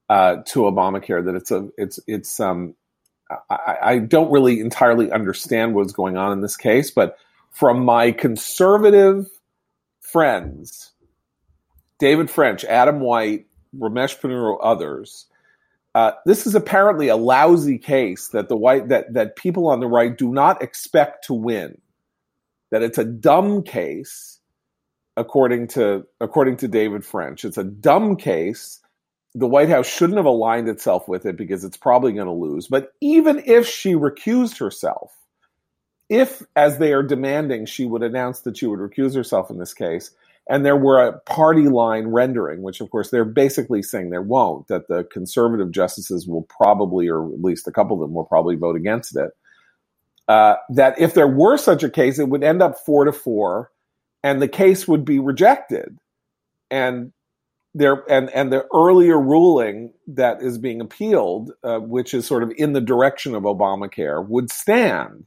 uh, 0.10 0.38
to 0.48 0.62
Obamacare 0.62 1.26
that 1.26 1.36
it's 1.36 1.52
a 1.52 1.68
it's 1.78 2.00
it's 2.08 2.40
um 2.40 2.76
I, 3.50 3.78
I 3.82 4.00
don't 4.00 4.32
really 4.32 4.60
entirely 4.60 5.12
understand 5.12 5.76
what's 5.76 5.94
going 5.94 6.18
on 6.18 6.32
in 6.32 6.42
this 6.42 6.58
case, 6.58 6.90
but 6.92 7.18
from 7.52 7.84
my 7.84 8.12
conservative 8.12 9.28
friends 10.00 10.92
David 12.00 12.30
French, 12.30 12.64
Adam 12.66 13.02
White, 13.02 13.46
Ramesh 13.78 14.20
Ponnuru, 14.20 14.58
others. 14.62 15.26
Uh, 15.94 16.12
this 16.26 16.48
is 16.48 16.56
apparently 16.56 17.08
a 17.10 17.16
lousy 17.16 17.78
case 17.78 18.30
that 18.30 18.48
the 18.48 18.56
white 18.56 18.90
that 18.90 19.14
that 19.14 19.36
people 19.36 19.68
on 19.68 19.80
the 19.80 19.88
right 19.88 20.18
do 20.18 20.30
not 20.30 20.62
expect 20.62 21.26
to 21.26 21.34
win. 21.34 21.80
That 22.72 22.84
it's 22.84 23.00
a 23.00 23.04
dumb 23.04 23.64
case, 23.64 24.40
according 25.18 25.68
to 25.70 26.06
according 26.22 26.58
to 26.58 26.68
David 26.68 27.04
French. 27.04 27.44
It's 27.44 27.58
a 27.58 27.64
dumb 27.64 28.16
case. 28.16 28.80
The 29.36 29.48
White 29.48 29.70
House 29.70 29.88
shouldn't 29.88 30.18
have 30.18 30.26
aligned 30.26 30.70
itself 30.70 31.08
with 31.08 31.26
it 31.26 31.38
because 31.38 31.64
it's 31.64 31.78
probably 31.78 32.14
going 32.14 32.28
to 32.28 32.32
lose. 32.32 32.68
But 32.68 32.94
even 33.02 33.44
if 33.46 33.68
she 33.68 33.94
recused 33.94 34.60
herself, 34.60 35.12
if 36.08 36.42
as 36.56 36.78
they 36.78 36.94
are 36.94 37.04
demanding, 37.04 37.66
she 37.66 37.86
would 37.86 38.04
announce 38.04 38.42
that 38.42 38.58
she 38.58 38.66
would 38.66 38.80
recuse 38.80 39.16
herself 39.16 39.50
in 39.52 39.58
this 39.58 39.74
case, 39.74 40.12
and 40.50 40.66
there 40.66 40.76
were 40.76 41.00
a 41.00 41.20
party 41.20 41.70
line 41.70 42.08
rendering, 42.08 42.64
which 42.64 42.82
of 42.82 42.90
course 42.90 43.12
they're 43.12 43.24
basically 43.24 43.84
saying 43.84 44.10
there 44.10 44.22
won't, 44.22 44.68
that 44.68 44.88
the 44.88 45.04
conservative 45.06 45.72
justices 45.72 46.28
will 46.28 46.42
probably, 46.44 47.08
or 47.08 47.32
at 47.32 47.42
least 47.42 47.68
a 47.68 47.72
couple 47.72 47.96
of 47.96 48.02
them 48.02 48.16
will 48.16 48.26
probably 48.26 48.56
vote 48.56 48.76
against 48.76 49.16
it. 49.16 49.32
Uh, 50.28 50.56
that 50.70 51.00
if 51.00 51.14
there 51.14 51.28
were 51.28 51.58
such 51.58 51.84
a 51.84 51.90
case, 51.90 52.20
it 52.20 52.30
would 52.30 52.44
end 52.44 52.62
up 52.62 52.78
four 52.86 53.06
to 53.06 53.12
four, 53.12 53.72
and 54.24 54.42
the 54.42 54.48
case 54.48 54.88
would 54.88 55.06
be 55.06 55.20
rejected. 55.20 55.98
And 56.72 57.14
there, 57.76 58.04
and 58.10 58.30
and 58.32 58.52
the 58.52 58.66
earlier 58.74 59.20
ruling 59.20 59.94
that 60.08 60.42
is 60.42 60.58
being 60.58 60.82
appealed, 60.82 61.52
uh, 61.64 61.80
which 61.80 62.14
is 62.14 62.26
sort 62.26 62.44
of 62.44 62.52
in 62.58 62.74
the 62.74 62.82
direction 62.82 63.36
of 63.36 63.44
Obamacare, 63.44 64.28
would 64.28 64.52
stand. 64.52 65.26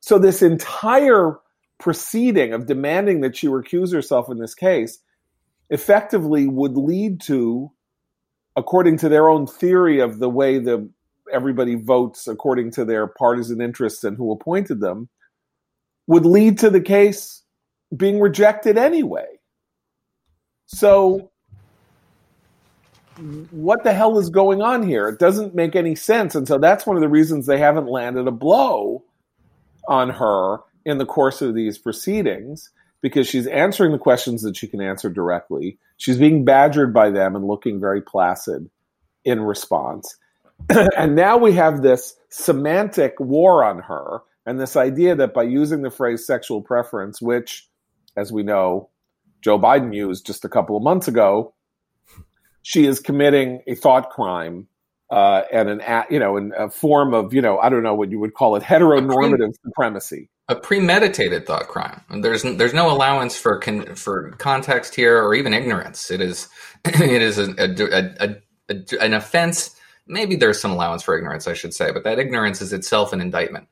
So 0.00 0.18
this 0.18 0.42
entire 0.42 1.38
proceeding 1.78 2.52
of 2.52 2.66
demanding 2.66 3.20
that 3.20 3.36
she 3.36 3.46
recuse 3.46 3.92
herself 3.92 4.30
in 4.30 4.38
this 4.38 4.54
case 4.54 4.98
effectively 5.70 6.46
would 6.46 6.76
lead 6.76 7.20
to 7.20 7.70
according 8.56 8.96
to 8.96 9.08
their 9.08 9.28
own 9.28 9.46
theory 9.46 10.00
of 10.00 10.18
the 10.18 10.30
way 10.30 10.58
the 10.58 10.88
everybody 11.32 11.74
votes 11.74 12.28
according 12.28 12.70
to 12.70 12.84
their 12.84 13.06
partisan 13.06 13.60
interests 13.60 14.04
and 14.04 14.16
who 14.16 14.32
appointed 14.32 14.80
them 14.80 15.08
would 16.06 16.24
lead 16.24 16.58
to 16.58 16.70
the 16.70 16.80
case 16.80 17.42
being 17.96 18.20
rejected 18.20 18.78
anyway. 18.78 19.26
So 20.66 21.30
what 23.50 23.82
the 23.82 23.92
hell 23.92 24.18
is 24.18 24.30
going 24.30 24.62
on 24.62 24.86
here? 24.86 25.08
It 25.08 25.18
doesn't 25.18 25.54
make 25.54 25.74
any 25.74 25.94
sense. 25.94 26.34
And 26.34 26.46
so 26.46 26.58
that's 26.58 26.86
one 26.86 26.96
of 26.96 27.02
the 27.02 27.08
reasons 27.08 27.46
they 27.46 27.58
haven't 27.58 27.86
landed 27.86 28.28
a 28.28 28.32
blow 28.32 29.04
on 29.88 30.10
her 30.10 30.58
in 30.86 30.98
the 30.98 31.04
course 31.04 31.42
of 31.42 31.54
these 31.54 31.76
proceedings 31.76 32.70
because 33.02 33.26
she's 33.26 33.48
answering 33.48 33.92
the 33.92 33.98
questions 33.98 34.42
that 34.42 34.56
she 34.56 34.68
can 34.68 34.80
answer 34.80 35.10
directly. 35.10 35.78
She's 35.98 36.16
being 36.16 36.44
badgered 36.44 36.94
by 36.94 37.10
them 37.10 37.34
and 37.34 37.44
looking 37.44 37.80
very 37.80 38.00
placid 38.00 38.70
in 39.24 39.40
response. 39.40 40.16
and 40.96 41.16
now 41.16 41.36
we 41.36 41.52
have 41.52 41.82
this 41.82 42.14
semantic 42.30 43.18
war 43.18 43.64
on 43.64 43.80
her 43.80 44.22
and 44.46 44.60
this 44.60 44.76
idea 44.76 45.16
that 45.16 45.34
by 45.34 45.42
using 45.42 45.82
the 45.82 45.90
phrase 45.90 46.24
sexual 46.24 46.62
preference, 46.62 47.20
which, 47.20 47.68
as 48.16 48.32
we 48.32 48.44
know, 48.44 48.88
Joe 49.42 49.58
Biden 49.58 49.94
used 49.94 50.24
just 50.24 50.44
a 50.44 50.48
couple 50.48 50.76
of 50.76 50.84
months 50.84 51.08
ago, 51.08 51.52
she 52.62 52.86
is 52.86 53.00
committing 53.00 53.62
a 53.66 53.74
thought 53.74 54.10
crime 54.10 54.68
uh, 55.10 55.42
and 55.52 55.68
an 55.68 56.04
you 56.10 56.18
know 56.18 56.36
in 56.36 56.52
a 56.56 56.70
form 56.70 57.14
of 57.14 57.32
you 57.32 57.40
know 57.40 57.58
I 57.58 57.68
don't 57.68 57.82
know 57.84 57.94
what 57.94 58.10
you 58.10 58.18
would 58.18 58.34
call 58.34 58.56
it 58.56 58.62
heteronormative 58.62 59.52
supremacy 59.64 60.28
a 60.48 60.54
premeditated 60.54 61.46
thought 61.46 61.68
crime. 61.68 62.02
There's 62.20 62.42
there's 62.42 62.74
no 62.74 62.90
allowance 62.90 63.36
for 63.36 63.58
con, 63.58 63.94
for 63.94 64.30
context 64.32 64.94
here 64.94 65.22
or 65.22 65.34
even 65.34 65.52
ignorance. 65.52 66.10
It 66.10 66.20
is 66.20 66.48
it 66.84 67.22
is 67.22 67.38
a, 67.38 67.52
a, 67.58 68.36
a, 68.68 69.04
an 69.04 69.14
offense. 69.14 69.74
Maybe 70.06 70.36
there's 70.36 70.60
some 70.60 70.70
allowance 70.70 71.02
for 71.02 71.16
ignorance, 71.16 71.48
I 71.48 71.54
should 71.54 71.74
say, 71.74 71.90
but 71.90 72.04
that 72.04 72.20
ignorance 72.20 72.62
is 72.62 72.72
itself 72.72 73.12
an 73.12 73.20
indictment 73.20 73.66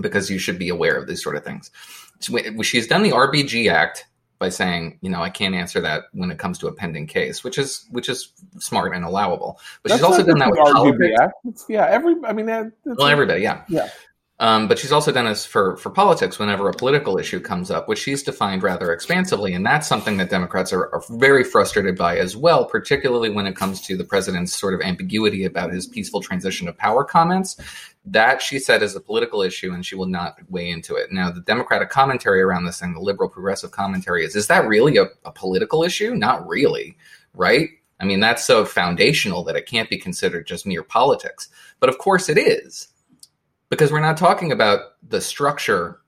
because 0.00 0.30
you 0.30 0.38
should 0.38 0.58
be 0.58 0.68
aware 0.68 0.96
of 0.96 1.06
these 1.06 1.22
sort 1.22 1.36
of 1.36 1.44
things. 1.44 1.70
She's 2.62 2.88
done 2.88 3.02
the 3.02 3.12
RBG 3.12 3.70
Act 3.70 4.06
by 4.40 4.48
saying, 4.48 4.98
you 5.02 5.10
know, 5.10 5.22
I 5.22 5.30
can't 5.30 5.54
answer 5.54 5.80
that 5.82 6.04
when 6.12 6.30
it 6.30 6.38
comes 6.38 6.58
to 6.58 6.66
a 6.66 6.72
pending 6.72 7.06
case, 7.06 7.44
which 7.44 7.56
is 7.56 7.86
which 7.90 8.08
is 8.08 8.32
smart 8.58 8.94
and 8.96 9.04
allowable. 9.04 9.60
But 9.82 9.90
That's 9.90 10.00
she's 10.00 10.04
also 10.04 10.24
done 10.24 10.38
that 10.40 10.50
with 10.50 10.58
RBG 10.58 11.18
Act. 11.20 11.34
Yeah, 11.68 11.86
every 11.86 12.16
I 12.24 12.32
mean, 12.32 12.46
well, 12.46 13.06
everybody, 13.06 13.42
yeah, 13.42 13.62
yeah. 13.68 13.90
Um, 14.40 14.68
but 14.68 14.78
she's 14.78 14.90
also 14.90 15.12
done 15.12 15.26
this 15.26 15.44
for, 15.44 15.76
for 15.76 15.90
politics 15.90 16.38
whenever 16.38 16.66
a 16.70 16.72
political 16.72 17.18
issue 17.18 17.40
comes 17.40 17.70
up, 17.70 17.88
which 17.88 17.98
she's 17.98 18.22
defined 18.22 18.62
rather 18.62 18.90
expansively. 18.90 19.52
And 19.52 19.66
that's 19.66 19.86
something 19.86 20.16
that 20.16 20.30
Democrats 20.30 20.72
are, 20.72 20.88
are, 20.94 21.02
very 21.10 21.44
frustrated 21.44 21.98
by 21.98 22.16
as 22.16 22.38
well, 22.38 22.64
particularly 22.64 23.28
when 23.28 23.46
it 23.46 23.54
comes 23.54 23.82
to 23.82 23.98
the 23.98 24.04
president's 24.04 24.58
sort 24.58 24.72
of 24.72 24.80
ambiguity 24.80 25.44
about 25.44 25.74
his 25.74 25.86
peaceful 25.86 26.22
transition 26.22 26.68
of 26.68 26.78
power 26.78 27.04
comments. 27.04 27.60
That 28.06 28.40
she 28.40 28.58
said 28.58 28.82
is 28.82 28.96
a 28.96 29.00
political 29.00 29.42
issue 29.42 29.74
and 29.74 29.84
she 29.84 29.94
will 29.94 30.06
not 30.06 30.36
weigh 30.48 30.70
into 30.70 30.96
it. 30.96 31.12
Now, 31.12 31.30
the 31.30 31.42
Democratic 31.42 31.90
commentary 31.90 32.40
around 32.40 32.64
this 32.64 32.80
thing, 32.80 32.94
the 32.94 33.00
liberal 33.00 33.28
progressive 33.28 33.72
commentary 33.72 34.24
is, 34.24 34.34
is 34.34 34.46
that 34.46 34.66
really 34.66 34.96
a, 34.96 35.04
a 35.26 35.32
political 35.32 35.82
issue? 35.82 36.14
Not 36.14 36.48
really, 36.48 36.96
right? 37.34 37.68
I 38.00 38.06
mean, 38.06 38.20
that's 38.20 38.46
so 38.46 38.64
foundational 38.64 39.44
that 39.44 39.56
it 39.56 39.66
can't 39.66 39.90
be 39.90 39.98
considered 39.98 40.46
just 40.46 40.66
mere 40.66 40.82
politics. 40.82 41.50
But 41.78 41.90
of 41.90 41.98
course 41.98 42.30
it 42.30 42.38
is 42.38 42.88
because 43.70 43.90
we're 43.90 44.00
not 44.00 44.16
talking 44.16 44.52
about 44.52 44.80
the 45.02 45.20
structure 45.20 46.00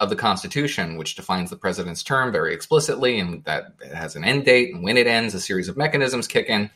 of 0.00 0.10
the 0.10 0.16
Constitution, 0.16 0.98
which 0.98 1.14
defines 1.14 1.48
the 1.48 1.56
president's 1.56 2.02
term 2.02 2.32
very 2.32 2.52
explicitly, 2.52 3.18
and 3.18 3.42
that 3.44 3.74
it 3.80 3.94
has 3.94 4.16
an 4.16 4.24
end 4.24 4.44
date, 4.44 4.74
and 4.74 4.82
when 4.82 4.96
it 4.96 5.06
ends, 5.06 5.34
a 5.34 5.40
series 5.40 5.68
of 5.68 5.76
mechanisms 5.76 6.26
kick 6.26 6.48
in. 6.48 6.68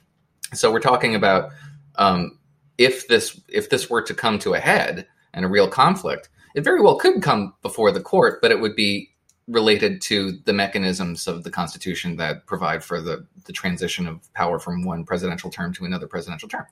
So 0.54 0.72
we're 0.72 0.80
talking 0.80 1.14
about 1.14 1.50
um, 1.96 2.38
if 2.78 3.08
this 3.08 3.38
if 3.48 3.68
this 3.68 3.90
were 3.90 4.02
to 4.02 4.14
come 4.14 4.38
to 4.38 4.54
a 4.54 4.60
head 4.60 5.06
and 5.34 5.44
a 5.44 5.48
real 5.48 5.68
conflict, 5.68 6.30
it 6.54 6.62
very 6.62 6.80
well 6.80 6.96
could 6.96 7.22
come 7.22 7.54
before 7.60 7.90
the 7.90 8.00
court, 8.00 8.40
but 8.40 8.52
it 8.52 8.60
would 8.60 8.76
be 8.76 9.10
related 9.48 10.00
to 10.02 10.32
the 10.44 10.52
mechanisms 10.52 11.26
of 11.26 11.42
the 11.42 11.50
Constitution 11.50 12.16
that 12.16 12.46
provide 12.46 12.84
for 12.84 13.00
the 13.00 13.26
the 13.44 13.52
transition 13.52 14.06
of 14.06 14.32
power 14.34 14.60
from 14.60 14.84
one 14.84 15.04
presidential 15.04 15.50
term 15.50 15.74
to 15.74 15.84
another 15.84 16.06
presidential 16.06 16.48
term. 16.48 16.66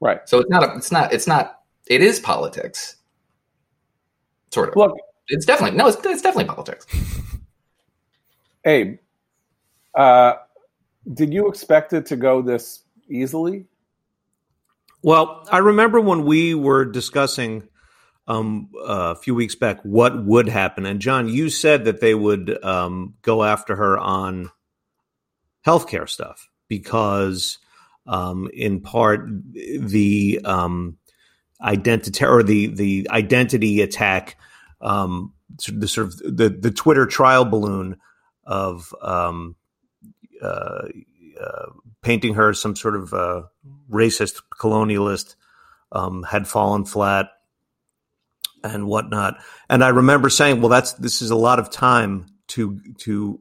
Right. 0.00 0.20
So 0.28 0.38
it's 0.38 0.50
not 0.50 0.62
a, 0.62 0.76
it's 0.76 0.92
not 0.92 1.12
it's 1.12 1.26
not 1.26 1.62
it 1.88 2.02
is 2.02 2.20
politics 2.20 2.96
Sort 4.50 4.70
of. 4.70 4.76
Look, 4.76 4.96
it's 5.28 5.44
definitely 5.44 5.76
no, 5.76 5.88
it's, 5.88 5.98
it's 6.04 6.22
definitely 6.22 6.46
politics. 6.46 6.86
Abe, 8.64 8.98
uh, 9.94 10.34
did 11.12 11.32
you 11.32 11.48
expect 11.48 11.92
it 11.92 12.06
to 12.06 12.16
go 12.16 12.42
this 12.42 12.82
easily? 13.08 13.66
Well, 15.02 15.46
I 15.50 15.58
remember 15.58 16.00
when 16.00 16.24
we 16.24 16.54
were 16.54 16.84
discussing 16.84 17.68
um, 18.26 18.70
uh, 18.76 19.14
a 19.14 19.16
few 19.16 19.34
weeks 19.34 19.54
back 19.54 19.80
what 19.82 20.24
would 20.24 20.48
happen, 20.48 20.86
and 20.86 21.00
John, 21.00 21.28
you 21.28 21.50
said 21.50 21.84
that 21.84 22.00
they 22.00 22.14
would 22.14 22.62
um, 22.64 23.14
go 23.22 23.44
after 23.44 23.76
her 23.76 23.98
on 23.98 24.50
healthcare 25.64 26.08
stuff 26.08 26.48
because 26.68 27.58
um, 28.06 28.50
in 28.52 28.80
part 28.80 29.28
the 29.54 30.40
um, 30.44 30.96
identity 31.60 32.24
or 32.24 32.42
the 32.42 32.68
the 32.68 33.08
identity 33.10 33.80
attack, 33.80 34.36
um, 34.80 35.32
the 35.68 35.88
sort 35.88 36.08
of 36.08 36.18
the 36.18 36.48
the 36.48 36.70
Twitter 36.70 37.06
trial 37.06 37.44
balloon 37.44 37.96
of 38.44 38.94
um, 39.02 39.56
uh, 40.42 40.88
uh, 41.40 41.66
painting 42.02 42.34
her 42.34 42.50
as 42.50 42.60
some 42.60 42.76
sort 42.76 42.96
of 42.96 43.12
uh, 43.12 43.42
racist 43.90 44.42
colonialist 44.58 45.36
um, 45.92 46.22
had 46.22 46.46
fallen 46.46 46.84
flat 46.84 47.28
and 48.64 48.86
whatnot. 48.86 49.38
And 49.68 49.84
I 49.84 49.88
remember 49.88 50.28
saying, 50.28 50.60
"Well, 50.60 50.70
that's 50.70 50.92
this 50.94 51.22
is 51.22 51.30
a 51.30 51.36
lot 51.36 51.58
of 51.58 51.70
time 51.70 52.26
to 52.48 52.78
to." 53.00 53.40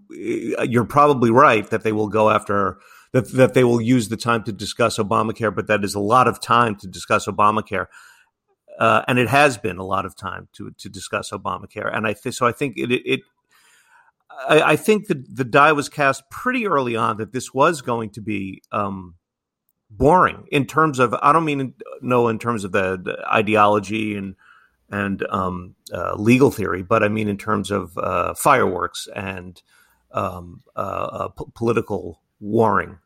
Uh, 0.59 0.63
you're 0.63 0.85
probably 0.85 1.31
right 1.31 1.67
that 1.69 1.83
they 1.83 1.91
will 1.91 2.09
go 2.09 2.29
after 2.29 2.79
that 3.13 3.31
that 3.33 3.53
they 3.53 3.63
will 3.63 3.81
use 3.81 4.09
the 4.09 4.17
time 4.17 4.43
to 4.43 4.51
discuss 4.51 4.97
Obamacare, 4.97 5.53
but 5.53 5.67
that 5.67 5.83
is 5.83 5.95
a 5.95 5.99
lot 5.99 6.27
of 6.27 6.41
time 6.41 6.75
to 6.77 6.87
discuss 6.87 7.27
Obamacare. 7.27 7.87
Uh, 8.79 9.03
and 9.07 9.17
it 9.17 9.27
has 9.27 9.57
been 9.57 9.77
a 9.77 9.83
lot 9.83 10.05
of 10.05 10.15
time 10.15 10.47
to 10.53 10.71
to 10.77 10.89
discuss 10.89 11.31
Obamacare, 11.31 11.89
and 11.95 12.05
I 12.05 12.13
th- 12.13 12.35
so 12.35 12.45
I 12.45 12.51
think 12.51 12.77
it, 12.77 12.91
it 12.91 13.21
I, 14.47 14.61
I, 14.61 14.75
think 14.75 15.07
that 15.07 15.35
the 15.35 15.43
die 15.43 15.71
was 15.71 15.89
cast 15.89 16.29
pretty 16.29 16.67
early 16.67 16.95
on 16.95 17.17
that 17.17 17.31
this 17.31 17.53
was 17.53 17.81
going 17.81 18.11
to 18.11 18.21
be 18.21 18.61
um, 18.71 19.15
boring 19.89 20.45
in 20.51 20.65
terms 20.65 20.99
of 20.99 21.15
I 21.21 21.33
don't 21.33 21.45
mean 21.45 21.73
no 22.01 22.27
in 22.27 22.39
terms 22.39 22.63
of 22.63 22.71
the, 22.71 22.99
the 23.03 23.17
ideology 23.27 24.15
and 24.15 24.35
and 24.89 25.25
um, 25.29 25.75
uh, 25.91 26.15
legal 26.15 26.51
theory, 26.51 26.83
but 26.83 27.03
I 27.03 27.09
mean 27.09 27.27
in 27.27 27.37
terms 27.37 27.71
of 27.71 27.97
uh, 27.97 28.33
fireworks 28.35 29.07
and 29.15 29.61
um, 30.11 30.61
uh, 30.75 30.79
uh 30.79 31.27
p- 31.29 31.45
political 31.53 32.21
warring. 32.39 32.99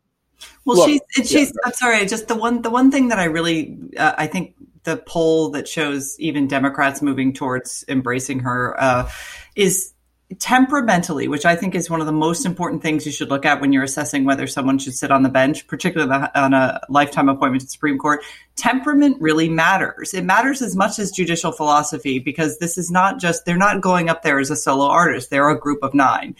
Well, 0.66 0.78
Look, 0.78 0.90
she's 0.90 1.30
she's. 1.30 1.48
Yeah. 1.50 1.62
I'm 1.66 1.74
sorry. 1.74 2.06
Just 2.06 2.28
the 2.28 2.36
one 2.36 2.62
the 2.62 2.70
one 2.70 2.92
thing 2.92 3.10
that 3.10 3.20
I 3.20 3.26
really 3.26 3.78
uh, 3.98 4.14
I 4.18 4.28
think 4.28 4.56
the 4.84 4.98
poll 4.98 5.50
that 5.52 5.68
shows 5.68 6.20
even 6.20 6.48
Democrats 6.48 7.02
moving 7.02 7.34
towards 7.34 7.86
embracing 7.88 8.40
her 8.40 8.80
uh, 8.82 9.10
is 9.56 9.94
temperamentally, 10.40 11.28
which 11.28 11.46
I 11.46 11.56
think 11.56 11.76
is 11.76 11.90
one 11.90 12.00
of 12.00 12.06
the 12.06 12.14
most 12.14 12.46
important 12.46 12.82
things 12.82 13.06
you 13.06 13.12
should 13.12 13.30
look 13.30 13.46
at 13.46 13.60
when 13.60 13.74
you're 13.74 13.84
assessing 13.84 14.24
whether 14.24 14.48
someone 14.48 14.80
should 14.80 14.96
sit 14.96 15.12
on 15.12 15.24
the 15.24 15.30
bench, 15.30 15.68
particularly 15.68 16.28
on 16.36 16.54
a 16.54 16.80
lifetime 16.90 17.30
appointment 17.30 17.62
to 17.62 17.66
the 17.66 17.72
Supreme 17.72 17.98
Court. 17.98 18.24
Temperament 18.56 19.18
really 19.20 19.50
matters. 19.50 20.14
It 20.14 20.24
matters 20.24 20.62
as 20.62 20.76
much 20.76 21.00
as 21.00 21.12
judicial 21.12 21.52
philosophy 21.52 22.20
because 22.20 22.60
this 22.60 22.78
is 22.78 22.90
not 22.90 23.20
just, 23.20 23.46
they're 23.46 23.58
not 23.58 23.82
going 23.82 24.10
up 24.10 24.24
there 24.24 24.40
as 24.40 24.50
a 24.50 24.56
solo 24.56 24.86
artist. 24.86 25.30
They're 25.30 25.50
a 25.50 25.60
group 25.60 25.84
of 25.84 25.94
nine 25.94 26.36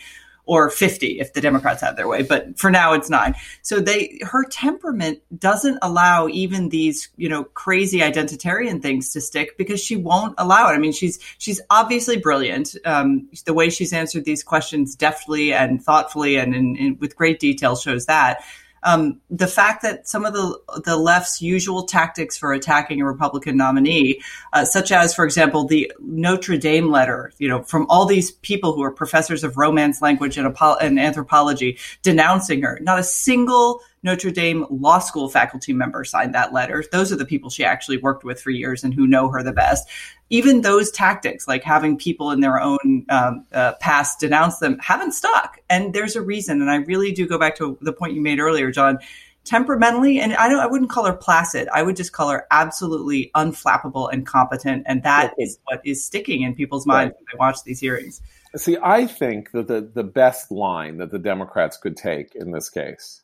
or 0.52 0.70
50 0.70 1.22
if 1.22 1.32
the 1.32 1.40
Democrats 1.40 1.80
have 1.80 1.96
their 1.96 2.10
way, 2.10 2.24
but 2.24 2.60
for 2.60 2.70
now 2.70 2.92
it's 2.92 3.10
nine. 3.10 3.34
So 3.62 3.80
they, 3.80 4.20
her 4.22 4.44
temperament 4.44 5.22
doesn't 5.40 5.80
allow 5.82 6.28
even 6.28 6.68
these, 6.68 7.08
you 7.16 7.30
know, 7.30 7.46
crazy 7.46 8.00
identitarian 8.00 8.82
things 8.82 9.14
to 9.14 9.22
stick 9.22 9.58
because 9.58 9.82
she 9.82 9.96
won't 9.96 10.36
allow 10.38 10.70
it. 10.70 10.74
I 10.74 10.78
mean, 10.78 10.92
she's, 10.92 11.20
she's 11.38 11.62
obviously 11.70 12.18
brilliant. 12.18 12.76
Um, 12.84 13.30
the 13.46 13.54
way 13.54 13.70
she's 13.70 13.94
answered 13.94 14.26
these 14.26 14.44
questions 14.44 14.94
deftly 14.94 15.54
and 15.54 15.82
thoughtfully 15.82 16.36
and 16.36 16.54
in, 16.54 16.76
in, 16.76 16.98
with 17.00 17.16
great 17.16 17.40
detail 17.40 17.78
shows 17.78 18.08
that 18.08 18.44
um, 18.84 19.20
the 19.30 19.48
fact 19.48 19.82
that 19.84 20.08
some 20.08 20.26
of 20.26 20.34
the 20.34 20.60
the 20.84 20.98
left's 20.98 21.42
usual 21.42 21.84
tactics 21.84 22.38
for 22.38 22.54
attacking 22.54 23.02
a 23.02 23.06
Republican 23.06 23.58
nominee, 23.58 24.22
uh, 24.54 24.66
such 24.66 24.92
as, 24.92 25.14
for 25.14 25.26
example, 25.26 25.66
the 25.66 25.92
Notre 26.00 26.58
Dame 26.58 26.90
letter, 26.90 27.32
you 27.38 27.48
know, 27.48 27.64
from 27.64 27.86
all 27.90 28.06
these 28.06 28.32
people 28.32 28.74
who 28.74 28.84
are 28.84 28.92
professors 28.92 29.44
of 29.44 29.58
Romance 29.58 30.02
language 30.02 30.38
and, 30.38 30.56
and 30.82 31.00
anthropology 31.00 31.78
denouncing 32.02 32.62
her, 32.62 32.80
not 32.82 33.00
a 33.00 33.04
single 33.04 33.82
Notre 34.04 34.32
Dame 34.32 34.66
law 34.70 35.00
school 35.00 35.30
faculty 35.30 35.74
member 35.74 36.04
signed 36.04 36.34
that 36.34 36.54
letter. 36.54 36.84
Those 36.92 37.12
are 37.12 37.16
the 37.16 37.26
people 37.26 37.50
she 37.50 37.64
actually 37.64 37.98
worked 37.98 38.24
with 38.24 38.42
for 38.42 38.50
years 38.50 38.84
and 38.84 38.94
who 38.94 39.06
know 39.06 39.30
her 39.30 39.44
the 39.44 39.52
best. 39.52 39.88
Even 40.30 40.62
those 40.62 40.90
tactics, 40.92 41.48
like 41.48 41.64
having 41.64 41.98
people 41.98 42.32
in 42.32 42.40
their 42.40 42.60
own 42.60 43.06
um, 43.10 43.46
uh, 43.52 43.74
past 43.74 44.20
denounce 44.20 44.58
them, 44.58 44.80
haven't 44.80 45.12
stuck. 45.12 45.60
And 45.70 45.94
there's 45.94 46.16
a 46.16 46.22
reason. 46.22 46.62
And 46.62 46.72
I 46.72 46.78
really 46.78 47.12
do 47.12 47.28
go 47.28 47.38
back 47.38 47.58
to 47.58 47.78
the 47.82 47.94
point 47.94 48.14
you 48.14 48.22
made 48.22 48.40
earlier, 48.40 48.72
John. 48.72 49.00
Temperamentally, 49.44 50.20
and 50.20 50.36
I 50.36 50.48
don't, 50.48 50.60
I 50.60 50.68
wouldn't 50.68 50.92
call 50.92 51.06
her 51.06 51.14
placid. 51.14 51.68
I 51.74 51.82
would 51.82 51.96
just 51.96 52.14
call 52.14 52.30
her 52.30 52.46
absolutely 52.52 53.32
unflappable 53.34 54.08
and 54.14 54.24
competent, 54.24 54.84
and 54.86 55.02
that 55.02 55.34
is 55.40 55.58
what 55.64 55.82
is 55.84 56.06
sticking 56.06 56.44
in 56.44 56.54
people's 56.54 56.86
minds 56.86 57.14
right. 57.14 57.18
when 57.18 57.26
they 57.34 57.38
watch 57.40 57.64
these 57.64 57.80
hearings. 57.80 58.22
See, 58.56 58.78
I 58.84 59.08
think 59.08 59.50
that 59.54 59.68
the 59.68 59.82
the 59.82 60.04
best 60.04 60.52
line 60.52 60.98
that 60.98 61.10
the 61.10 61.18
Democrats 61.18 61.76
could 61.78 61.98
take 61.98 62.36
in 62.36 62.52
this 62.52 62.70
case 62.70 63.24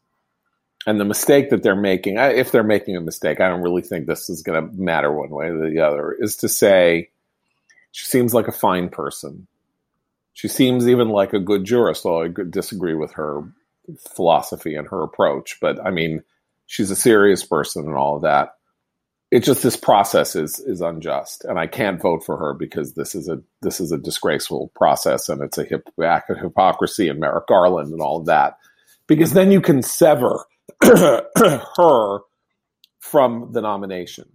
and 0.88 1.02
the 1.02 1.06
mistake 1.06 1.50
that 1.50 1.64
they're 1.64 1.76
making, 1.76 2.16
if 2.18 2.52
they're 2.52 2.64
making 2.64 2.96
a 2.96 3.02
mistake, 3.02 3.42
I 3.42 3.50
don't 3.50 3.62
really 3.62 3.82
think 3.82 4.08
this 4.08 4.30
is 4.30 4.42
going 4.42 4.70
to 4.70 4.74
matter 4.74 5.12
one 5.12 5.30
way 5.30 5.48
or 5.48 5.70
the 5.70 5.82
other, 5.82 6.16
is 6.18 6.38
to 6.38 6.50
say 6.50 7.10
she 7.92 8.06
seems 8.06 8.34
like 8.34 8.48
a 8.48 8.54
fine 8.54 8.88
person. 8.88 9.48
She 10.32 10.48
seems 10.48 10.88
even 10.88 11.10
like 11.10 11.34
a 11.34 11.42
good 11.42 11.66
jurist, 11.66 12.04
though 12.04 12.24
I 12.24 12.30
disagree 12.50 12.96
with 12.96 13.12
her 13.14 13.44
philosophy 14.16 14.76
and 14.76 14.88
her 14.88 15.04
approach. 15.04 15.58
But 15.60 15.78
I 15.86 15.92
mean, 15.92 16.24
she's 16.68 16.90
a 16.90 16.96
serious 16.96 17.44
person 17.44 17.86
and 17.86 17.96
all 17.96 18.16
of 18.16 18.22
that. 18.22 18.56
It's 19.30 19.46
just 19.46 19.64
this 19.64 19.76
process 19.76 20.38
is 20.38 20.62
is 20.62 20.80
unjust, 20.80 21.44
and 21.44 21.60
I 21.60 21.68
can't 21.68 22.02
vote 22.02 22.24
for 22.24 22.38
her 22.38 22.54
because 22.54 22.94
this 22.94 23.14
is 23.14 23.28
a 23.28 23.42
this 23.62 23.82
is 23.82 23.92
a 23.92 23.98
disgraceful 23.98 24.72
process, 24.74 25.28
and 25.28 25.42
it's 25.42 25.58
a 25.58 25.66
hip, 25.66 25.90
of 25.98 26.38
hypocrisy 26.38 27.10
and 27.10 27.20
Merrick 27.20 27.48
Garland 27.48 27.92
and 27.92 28.02
all 28.02 28.20
of 28.20 28.28
that. 28.28 28.58
Because 29.06 29.34
then 29.34 29.52
you 29.52 29.60
can 29.60 29.82
sever 29.82 30.46
her 30.84 32.20
from 33.00 33.52
the 33.52 33.62
nomination. 33.62 34.30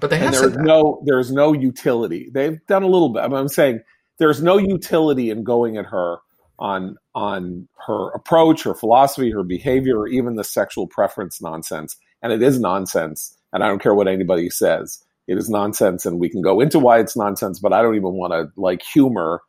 But 0.00 0.10
they 0.10 0.18
have 0.18 0.26
and 0.26 0.34
there's 0.34 0.56
no 0.56 1.02
there's 1.04 1.32
no 1.32 1.52
utility. 1.52 2.30
They've 2.32 2.64
done 2.66 2.82
a 2.82 2.88
little 2.88 3.10
bit. 3.10 3.22
I'm 3.22 3.48
saying 3.48 3.80
there's 4.18 4.42
no 4.42 4.58
utility 4.58 5.30
in 5.30 5.44
going 5.44 5.76
at 5.76 5.86
her 5.86 6.18
on 6.58 6.96
on 7.14 7.68
her 7.86 8.10
approach, 8.10 8.62
her 8.64 8.74
philosophy, 8.74 9.30
her 9.30 9.42
behavior, 9.42 9.98
or 9.98 10.08
even 10.08 10.36
the 10.36 10.44
sexual 10.44 10.86
preference 10.86 11.40
nonsense. 11.40 11.96
And 12.22 12.32
it 12.32 12.42
is 12.42 12.58
nonsense. 12.58 13.36
And 13.52 13.62
I 13.62 13.68
don't 13.68 13.82
care 13.82 13.94
what 13.94 14.08
anybody 14.08 14.50
says. 14.50 15.02
It 15.28 15.38
is 15.38 15.50
nonsense, 15.50 16.06
and 16.06 16.20
we 16.20 16.28
can 16.28 16.40
go 16.40 16.60
into 16.60 16.78
why 16.78 17.00
it's 17.00 17.16
nonsense. 17.16 17.58
But 17.58 17.72
I 17.72 17.82
don't 17.82 17.96
even 17.96 18.12
want 18.14 18.32
to 18.32 18.50
like 18.60 18.82
humor 18.82 19.42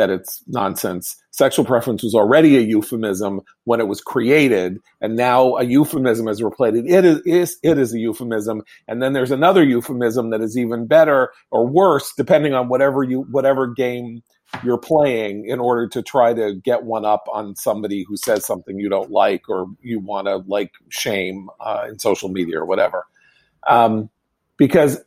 that 0.00 0.08
it's 0.08 0.42
nonsense. 0.46 1.14
Sexual 1.30 1.66
preference 1.66 2.02
was 2.02 2.14
already 2.14 2.56
a 2.56 2.60
euphemism 2.60 3.42
when 3.64 3.80
it 3.80 3.86
was 3.86 4.00
created, 4.00 4.78
and 5.02 5.14
now 5.14 5.56
a 5.56 5.62
euphemism 5.64 6.26
is 6.26 6.42
replaced. 6.42 6.88
It 6.88 7.04
is, 7.04 7.20
is 7.26 7.58
it 7.62 7.76
is 7.76 7.92
a 7.92 7.98
euphemism, 7.98 8.62
and 8.88 9.02
then 9.02 9.12
there's 9.12 9.30
another 9.30 9.62
euphemism 9.62 10.30
that 10.30 10.40
is 10.40 10.56
even 10.56 10.86
better 10.86 11.32
or 11.50 11.66
worse, 11.66 12.14
depending 12.16 12.54
on 12.54 12.70
whatever 12.70 13.02
you 13.02 13.26
whatever 13.30 13.66
game 13.66 14.22
you're 14.64 14.78
playing, 14.78 15.46
in 15.46 15.60
order 15.60 15.86
to 15.88 16.00
try 16.02 16.32
to 16.32 16.54
get 16.54 16.84
one 16.84 17.04
up 17.04 17.24
on 17.30 17.54
somebody 17.54 18.06
who 18.08 18.16
says 18.16 18.46
something 18.46 18.78
you 18.78 18.88
don't 18.88 19.10
like 19.10 19.50
or 19.50 19.66
you 19.82 20.00
want 20.00 20.28
to 20.28 20.36
like 20.46 20.72
shame 20.88 21.50
uh, 21.60 21.84
in 21.90 21.98
social 21.98 22.30
media 22.30 22.58
or 22.58 22.64
whatever. 22.64 23.04
Um, 23.68 24.08
because 24.56 24.98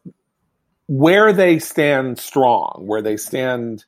where 0.87 1.33
they 1.33 1.57
stand 1.57 2.19
strong, 2.19 2.83
where 2.85 3.01
they 3.01 3.17
stand 3.17 3.85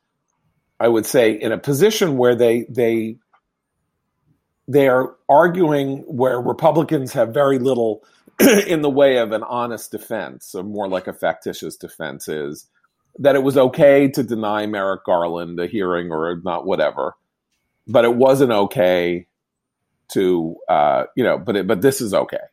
I 0.86 0.88
would 0.88 1.08
say, 1.08 1.32
in 1.32 1.52
a 1.52 1.58
position 1.58 2.16
where 2.16 2.36
they 2.36 2.68
they 2.70 3.18
they 4.68 4.88
are 4.88 5.16
arguing 5.28 6.02
where 6.02 6.40
Republicans 6.40 7.12
have 7.14 7.34
very 7.34 7.58
little 7.58 8.04
in 8.68 8.84
the 8.84 8.90
way 8.90 9.18
of 9.18 9.32
an 9.32 9.42
honest 9.42 9.90
defense, 9.90 10.54
or 10.54 10.62
more 10.62 10.88
like 10.88 11.08
a 11.08 11.14
factitious 11.14 11.76
defense, 11.76 12.28
is 12.28 12.68
that 13.18 13.34
it 13.34 13.42
was 13.42 13.58
okay 13.58 14.08
to 14.10 14.22
deny 14.22 14.68
Merrick 14.68 15.04
Garland 15.06 15.60
a 15.60 15.66
hearing 15.66 16.12
or 16.12 16.40
not 16.44 16.68
whatever, 16.68 17.16
but 17.88 18.06
it 18.06 18.16
wasn't 18.16 18.52
okay 18.52 19.26
to 20.10 20.56
uh, 20.70 21.06
you 21.16 21.24
know, 21.24 21.40
but 21.40 21.56
it, 21.56 21.66
but 21.66 21.82
this 21.82 22.00
is 22.00 22.14
okay. 22.14 22.46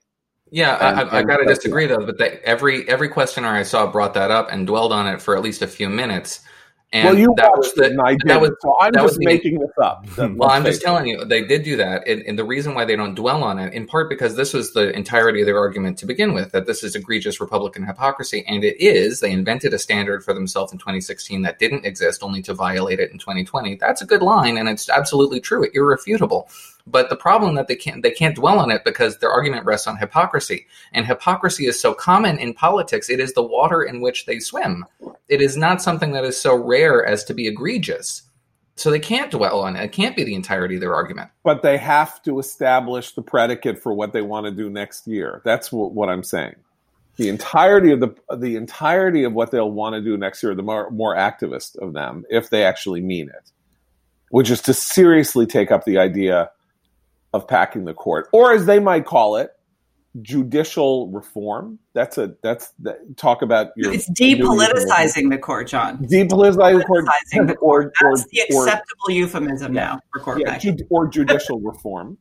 Yeah, 0.51 1.01
and, 1.01 1.11
I, 1.11 1.19
I 1.19 1.23
got 1.23 1.37
to 1.37 1.45
disagree 1.45 1.85
though. 1.85 2.07
But 2.07 2.17
they, 2.17 2.41
every 2.45 2.89
every 2.89 3.11
questioner 3.11 3.49
I 3.49 3.65
saw 3.65 3.93
brought 3.93 4.15
that 4.15 4.31
up 4.31 4.51
and 4.51 4.67
dwelled 4.67 4.93
on 4.93 5.07
it 5.07 5.21
for 5.21 5.37
at 5.37 5.43
least 5.43 5.61
a 5.61 5.67
few 5.67 5.91
minutes. 5.91 6.41
And 6.95 7.07
well, 7.07 7.19
you 7.19 7.33
that 7.39 7.53
was 7.57 7.73
the, 7.73 7.85
and 7.87 8.01
I 8.03 8.11
did. 8.11 8.21
That 8.27 8.41
was, 8.43 8.51
so 8.61 8.77
I'm 8.79 8.93
just 8.93 9.17
making 9.19 9.59
this 9.59 9.71
up. 9.83 10.07
well, 10.19 10.51
I'm 10.51 10.63
just 10.63 10.83
telling 10.83 11.07
you, 11.07 11.25
they 11.25 11.43
did 11.43 11.63
do 11.63 11.77
that. 11.77 12.07
And, 12.07 12.21
and, 12.23 12.39
the 12.39 12.45
reason 12.45 12.75
why 12.75 12.85
they 12.85 12.97
don't 12.97 13.15
dwell 13.15 13.43
on 13.43 13.59
it, 13.59 13.73
in 13.73 13.87
part 13.87 14.11
because 14.11 14.37
this 14.37 14.53
was 14.53 14.75
the 14.75 14.95
entirety 14.95 15.41
of 15.41 15.47
their 15.47 15.59
argument 15.59 15.97
to 15.99 16.07
begin 16.07 16.35
with, 16.35 16.53
that 16.53 16.67
this 16.67 16.85
is 16.85 16.95
egregious 16.95 17.41
Republican 17.41 17.87
hypocrisy. 17.87 18.45
And 18.47 18.63
it 18.63 18.79
is. 18.79 19.21
They 19.21 19.33
invented 19.33 19.73
a 19.73 19.79
standard 19.79 20.23
for 20.23 20.35
themselves 20.35 20.71
in 20.71 20.79
2016 20.79 21.41
that 21.43 21.59
didn't 21.59 21.87
exist, 21.87 22.23
only 22.23 22.43
to 22.43 22.53
violate 22.53 23.01
it 23.01 23.11
in 23.11 23.17
2020. 23.17 23.77
That's 23.77 24.03
a 24.03 24.07
good 24.07 24.21
line, 24.21 24.59
and 24.59 24.69
it's 24.69 24.91
absolutely 24.91 25.41
true, 25.41 25.67
irrefutable. 25.73 26.51
But 26.87 27.11
the 27.11 27.17
problem 27.17 27.55
that 27.55 27.69
they 27.69 27.77
can't 27.77 28.03
they 28.03 28.11
can't 28.11 28.35
dwell 28.35 28.59
on 28.59 28.71
it 28.71 28.85
because 28.85 29.19
their 29.19 29.31
argument 29.31 29.65
rests 29.65 29.87
on 29.87 29.97
hypocrisy. 29.97 30.67
And 30.93 31.07
hypocrisy 31.07 31.67
is 31.67 31.81
so 31.81 31.95
common 31.95 32.39
in 32.39 32.55
politics, 32.55 33.09
it 33.09 33.21
is 33.21 33.35
the 33.35 33.43
water 33.43 33.83
in 33.83 34.01
which 34.01 34.27
they 34.27 34.39
swim. 34.39 34.85
It 35.29 35.41
is 35.41 35.57
not 35.57 35.81
something 35.81 36.13
that 36.13 36.25
is 36.25 36.41
so 36.41 36.55
rare 36.55 37.05
as 37.05 37.25
to 37.25 37.35
be 37.35 37.47
egregious. 37.47 38.23
So 38.77 38.91
they 38.91 38.99
can't 38.99 39.31
dwell 39.31 39.61
on 39.61 39.77
it. 39.77 39.85
It 39.85 39.93
can't 39.93 40.17
be 40.17 40.25
the 40.25 40.35
entirety 40.35 40.77
of 40.77 40.81
their 40.81 40.95
argument. 40.95 41.31
But 41.45 41.63
they 41.63 41.77
have 41.79 42.23
to 42.23 42.39
establish 42.39 43.13
the 43.13 43.23
predicate 43.23 43.83
for 43.83 43.93
what 43.93 44.13
they 44.13 44.23
want 44.23 44.47
to 44.47 44.51
do 44.51 44.71
next 44.71 45.07
year. 45.07 45.43
That's 45.45 45.71
what, 45.71 45.93
what 45.93 46.09
I'm 46.09 46.25
saying. 46.25 46.57
The 47.17 47.29
entirety 47.29 47.93
of 47.93 48.01
the 48.01 48.17
the 48.35 48.57
entirety 48.57 49.25
of 49.25 49.35
what 49.35 49.51
they'll 49.51 49.71
want 49.71 49.95
to 49.95 50.01
do 50.01 50.17
next 50.17 50.43
year, 50.43 50.55
the 50.55 50.63
more, 50.63 50.91
more 50.91 51.15
activist 51.15 51.77
of 51.77 51.93
them, 51.93 52.25
if 52.31 52.49
they 52.49 52.65
actually 52.65 53.03
mean 53.03 53.29
it, 53.29 53.53
which 54.31 54.51
is 54.51 54.63
to 54.63 54.73
seriously 54.73 55.45
take 55.45 55.71
up 55.71 55.85
the 55.85 55.99
idea 55.99 56.51
of 57.33 57.49
packing 57.49 57.85
the 57.85 57.95
court, 57.95 58.29
or 58.33 58.53
as 58.53 58.67
they 58.67 58.79
might 58.79 59.07
call 59.07 59.37
it, 59.37 59.53
judicial 60.21 61.09
reform. 61.11 61.79
That's 61.95 62.19
a 62.19 62.35
that's 62.43 62.73
that, 62.81 63.17
talk 63.17 63.43
about 63.43 63.69
your. 63.77 63.93
It's 63.93 64.11
depoliticizing 64.11 65.31
the 65.31 65.39
court, 65.39 65.69
John. 65.69 65.99
Depoliticizing 65.99 66.79
the 66.79 66.85
court, 66.85 67.05
the 67.33 67.55
court. 67.55 67.59
Or, 67.61 67.93
that's 68.11 68.23
or, 68.23 68.29
the 68.31 68.41
acceptable 68.41 69.05
or, 69.09 69.13
euphemism 69.13 69.75
yeah, 69.75 69.81
now 69.81 70.01
for 70.13 70.21
court 70.21 70.41
yeah, 70.41 70.59
ju- 70.59 70.77
or 70.91 71.09
judicial 71.09 71.61
reform. 71.65 72.19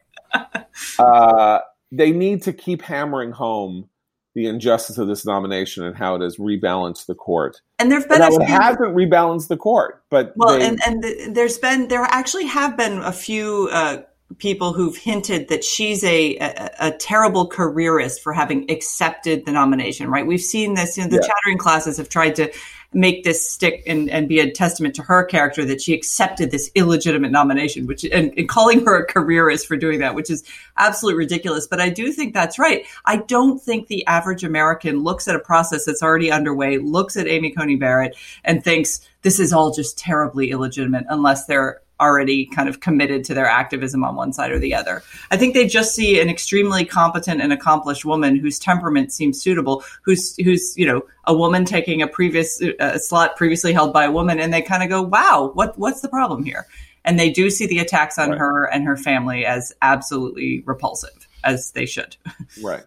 uh, 0.99 1.59
they 1.91 2.11
need 2.11 2.43
to 2.43 2.53
keep 2.53 2.81
hammering 2.81 3.31
home 3.31 3.89
the 4.33 4.47
injustice 4.47 4.97
of 4.97 5.09
this 5.09 5.25
nomination 5.25 5.83
and 5.83 5.97
how 5.97 6.15
it 6.15 6.21
has 6.21 6.37
rebalanced 6.37 7.05
the 7.05 7.15
court. 7.15 7.59
And 7.79 7.91
there've 7.91 8.07
been 8.07 8.21
and 8.21 8.33
a 8.33 8.37
few, 8.37 8.41
it 8.41 8.47
hasn't 8.47 8.95
rebalanced 8.95 9.49
the 9.49 9.57
court, 9.57 10.03
but 10.09 10.31
well, 10.37 10.57
they, 10.57 10.65
and 10.65 10.79
and 10.85 11.35
there's 11.35 11.57
been 11.57 11.89
there 11.89 12.03
actually 12.03 12.45
have 12.45 12.77
been 12.77 12.99
a 12.99 13.11
few. 13.11 13.69
Uh, 13.71 14.03
people 14.37 14.73
who've 14.73 14.95
hinted 14.95 15.49
that 15.49 15.63
she's 15.63 16.03
a, 16.03 16.37
a, 16.37 16.69
a, 16.79 16.91
terrible 16.91 17.47
careerist 17.47 18.21
for 18.21 18.33
having 18.33 18.69
accepted 18.69 19.45
the 19.45 19.51
nomination, 19.51 20.09
right? 20.09 20.25
We've 20.25 20.41
seen 20.41 20.73
this, 20.73 20.97
you 20.97 21.03
know, 21.03 21.09
the 21.09 21.15
yeah. 21.17 21.27
chattering 21.27 21.57
classes 21.57 21.97
have 21.97 22.09
tried 22.09 22.35
to 22.35 22.51
make 22.93 23.23
this 23.23 23.49
stick 23.49 23.83
and, 23.87 24.09
and 24.09 24.27
be 24.27 24.39
a 24.39 24.51
testament 24.51 24.95
to 24.95 25.01
her 25.03 25.23
character 25.23 25.63
that 25.63 25.81
she 25.81 25.93
accepted 25.93 26.51
this 26.51 26.69
illegitimate 26.75 27.31
nomination, 27.31 27.87
which 27.87 28.03
and, 28.03 28.33
and 28.37 28.49
calling 28.49 28.85
her 28.85 29.03
a 29.03 29.05
careerist 29.05 29.65
for 29.65 29.77
doing 29.77 29.99
that, 29.99 30.13
which 30.13 30.29
is 30.29 30.43
absolutely 30.77 31.17
ridiculous. 31.17 31.67
But 31.67 31.79
I 31.79 31.89
do 31.89 32.11
think 32.11 32.33
that's 32.33 32.59
right. 32.59 32.85
I 33.05 33.17
don't 33.17 33.61
think 33.61 33.87
the 33.87 34.05
average 34.07 34.43
American 34.43 35.03
looks 35.03 35.27
at 35.27 35.35
a 35.35 35.39
process 35.39 35.85
that's 35.85 36.03
already 36.03 36.31
underway, 36.31 36.77
looks 36.79 37.15
at 37.15 37.27
Amy 37.27 37.51
Coney 37.51 37.77
Barrett 37.77 38.15
and 38.43 38.63
thinks 38.63 39.07
this 39.21 39.39
is 39.39 39.53
all 39.53 39.71
just 39.71 39.97
terribly 39.97 40.51
illegitimate 40.51 41.05
unless 41.09 41.45
they're 41.45 41.81
already 42.01 42.45
kind 42.45 42.67
of 42.67 42.79
committed 42.79 43.23
to 43.25 43.33
their 43.33 43.45
activism 43.45 44.03
on 44.03 44.15
one 44.15 44.33
side 44.33 44.51
or 44.51 44.59
the 44.59 44.73
other. 44.73 45.03
I 45.29 45.37
think 45.37 45.53
they 45.53 45.67
just 45.67 45.95
see 45.95 46.19
an 46.19 46.29
extremely 46.29 46.83
competent 46.83 47.41
and 47.41 47.53
accomplished 47.53 48.03
woman 48.03 48.35
whose 48.35 48.59
temperament 48.59 49.13
seems 49.13 49.41
suitable, 49.41 49.83
who's 50.01 50.35
who's 50.37 50.75
you 50.77 50.85
know 50.85 51.03
a 51.25 51.35
woman 51.35 51.63
taking 51.63 52.01
a 52.01 52.07
previous 52.07 52.61
slot 52.97 53.37
previously 53.37 53.71
held 53.71 53.93
by 53.93 54.05
a 54.05 54.11
woman, 54.11 54.39
and 54.39 54.53
they 54.53 54.61
kind 54.61 54.83
of 54.83 54.89
go, 54.89 55.01
"Wow, 55.01 55.51
what 55.53 55.77
what's 55.77 56.01
the 56.01 56.09
problem 56.09 56.43
here?" 56.43 56.65
And 57.05 57.19
they 57.19 57.31
do 57.31 57.49
see 57.49 57.65
the 57.65 57.79
attacks 57.79 58.19
on 58.19 58.31
right. 58.31 58.39
her 58.39 58.65
and 58.65 58.85
her 58.85 58.97
family 58.97 59.45
as 59.45 59.73
absolutely 59.81 60.61
repulsive, 60.65 61.27
as 61.43 61.71
they 61.71 61.85
should. 61.85 62.17
Right. 62.63 62.83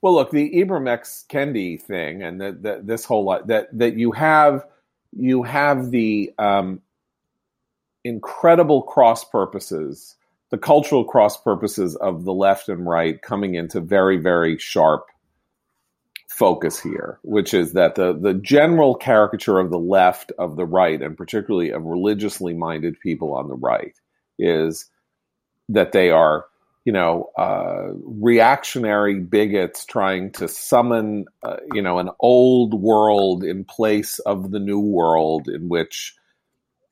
Well, 0.00 0.14
look, 0.14 0.30
the 0.30 0.50
Ibram 0.50 0.88
X 0.88 1.24
Kendi 1.28 1.80
thing, 1.80 2.22
and 2.22 2.40
that 2.40 2.86
this 2.86 3.04
whole 3.04 3.24
lot 3.24 3.48
that 3.48 3.76
that 3.78 3.94
you 3.94 4.12
have 4.12 4.64
you 5.12 5.42
have 5.42 5.90
the 5.90 6.32
um, 6.38 6.82
incredible 8.04 8.82
cross 8.82 9.24
purposes, 9.24 10.16
the 10.50 10.58
cultural 10.58 11.04
cross 11.04 11.40
purposes 11.40 11.96
of 11.96 12.24
the 12.24 12.32
left 12.32 12.68
and 12.68 12.86
right 12.86 13.20
coming 13.20 13.54
into 13.54 13.80
very, 13.80 14.16
very 14.16 14.58
sharp 14.58 15.06
focus 16.28 16.78
here, 16.78 17.18
which 17.22 17.52
is 17.52 17.72
that 17.72 17.96
the, 17.96 18.12
the 18.12 18.34
general 18.34 18.94
caricature 18.94 19.58
of 19.58 19.70
the 19.70 19.78
left, 19.78 20.30
of 20.38 20.56
the 20.56 20.64
right, 20.64 21.02
and 21.02 21.16
particularly 21.16 21.70
of 21.70 21.84
religiously 21.84 22.54
minded 22.54 22.98
people 23.00 23.34
on 23.34 23.48
the 23.48 23.56
right, 23.56 23.94
is 24.38 24.86
that 25.68 25.92
they 25.92 26.10
are, 26.10 26.46
you 26.84 26.92
know, 26.92 27.30
uh, 27.36 27.88
reactionary 28.04 29.18
bigots 29.18 29.84
trying 29.84 30.30
to 30.30 30.46
summon, 30.46 31.26
uh, 31.42 31.56
you 31.72 31.82
know, 31.82 31.98
an 31.98 32.10
old 32.20 32.72
world 32.80 33.42
in 33.42 33.64
place 33.64 34.18
of 34.20 34.52
the 34.52 34.60
new 34.60 34.80
world 34.80 35.48
in 35.48 35.68
which 35.68 36.14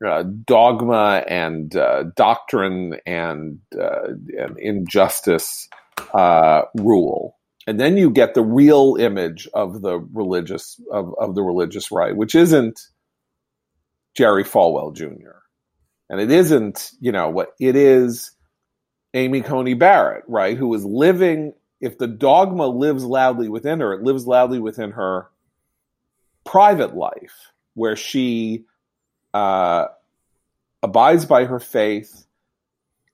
uh, 0.04 0.24
dogma 0.44 1.24
and 1.26 1.74
uh, 1.76 2.04
doctrine 2.14 2.98
and, 3.06 3.60
uh, 3.78 4.08
and 4.38 4.58
injustice 4.58 5.68
uh, 6.14 6.62
rule. 6.74 7.36
And 7.66 7.80
then 7.80 7.96
you 7.96 8.10
get 8.10 8.34
the 8.34 8.44
real 8.44 8.96
image 8.98 9.48
of 9.52 9.82
the 9.82 9.98
religious 9.98 10.80
of, 10.92 11.14
of 11.18 11.34
the 11.34 11.42
religious 11.42 11.90
right, 11.90 12.16
which 12.16 12.34
isn't 12.34 12.80
Jerry 14.16 14.44
Falwell 14.44 14.94
Jr. 14.94 15.40
And 16.08 16.20
it 16.20 16.30
isn't, 16.30 16.92
you 17.00 17.10
know, 17.10 17.28
what 17.28 17.54
it 17.58 17.74
is 17.74 18.30
Amy 19.14 19.40
Coney 19.40 19.74
Barrett, 19.74 20.24
right, 20.28 20.56
who 20.56 20.72
is 20.74 20.84
living 20.84 21.54
if 21.80 21.98
the 21.98 22.06
dogma 22.06 22.66
lives 22.66 23.04
loudly 23.04 23.48
within 23.48 23.80
her, 23.80 23.92
it 23.92 24.02
lives 24.02 24.26
loudly 24.26 24.58
within 24.58 24.92
her 24.92 25.28
private 26.44 26.94
life, 26.94 27.52
where 27.74 27.96
she 27.96 28.64
uh, 29.36 29.88
abides 30.82 31.26
by 31.26 31.44
her 31.44 31.60
faith 31.60 32.26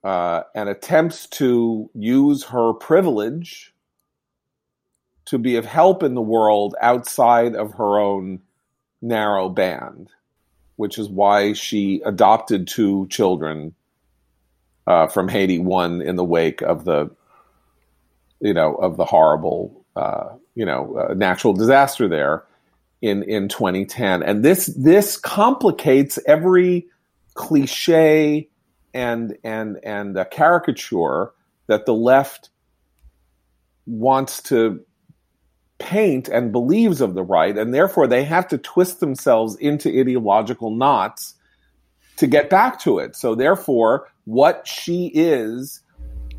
uh, 0.05 0.43
and 0.55 0.69
attempts 0.69 1.27
to 1.27 1.89
use 1.93 2.45
her 2.45 2.71
privilege 2.73 3.73
to 5.25 5.37
be 5.37 5.57
of 5.57 5.65
help 5.65 6.01
in 6.01 6.13
the 6.13 6.21
world 6.21 6.75
outside 6.79 7.55
of 7.55 7.73
her 7.73 7.99
own 7.99 8.39
narrow 9.01 9.49
band, 9.49 10.09
which 10.77 10.97
is 10.97 11.09
why 11.09 11.51
she 11.51 12.01
adopted 12.05 12.67
two 12.67 13.05
children 13.07 13.73
uh, 14.87 15.07
from 15.07 15.27
Haiti, 15.27 15.59
one 15.59 16.01
in 16.01 16.15
the 16.15 16.23
wake 16.23 16.61
of 16.61 16.85
the, 16.85 17.09
you 18.39 18.53
know, 18.53 18.75
of 18.75 18.95
the 18.95 19.05
horrible, 19.05 19.85
uh, 19.97 20.29
you 20.55 20.65
know, 20.65 20.97
uh, 20.97 21.13
natural 21.15 21.51
disaster 21.53 22.07
there, 22.07 22.45
in 23.03 23.21
in 23.23 23.47
2010 23.47 24.23
and 24.23 24.43
this 24.43 24.73
this 24.77 25.17
complicates 25.17 26.17
every 26.25 26.87
cliche 27.35 28.49
and 28.93 29.37
and 29.43 29.79
and 29.83 30.17
a 30.17 30.25
caricature 30.25 31.31
that 31.67 31.85
the 31.85 31.93
left 31.93 32.49
wants 33.85 34.41
to 34.43 34.83
paint 35.79 36.29
and 36.29 36.51
believes 36.51 37.01
of 37.01 37.13
the 37.13 37.23
right. 37.23 37.57
And 37.57 37.73
therefore 37.73 38.07
they 38.07 38.23
have 38.23 38.47
to 38.49 38.57
twist 38.57 38.99
themselves 38.99 39.55
into 39.57 39.89
ideological 39.89 40.71
knots 40.71 41.35
to 42.17 42.27
get 42.27 42.49
back 42.49 42.79
to 42.81 42.99
it. 42.99 43.15
So 43.15 43.35
therefore 43.35 44.07
what 44.25 44.67
she 44.67 45.11
is 45.13 45.81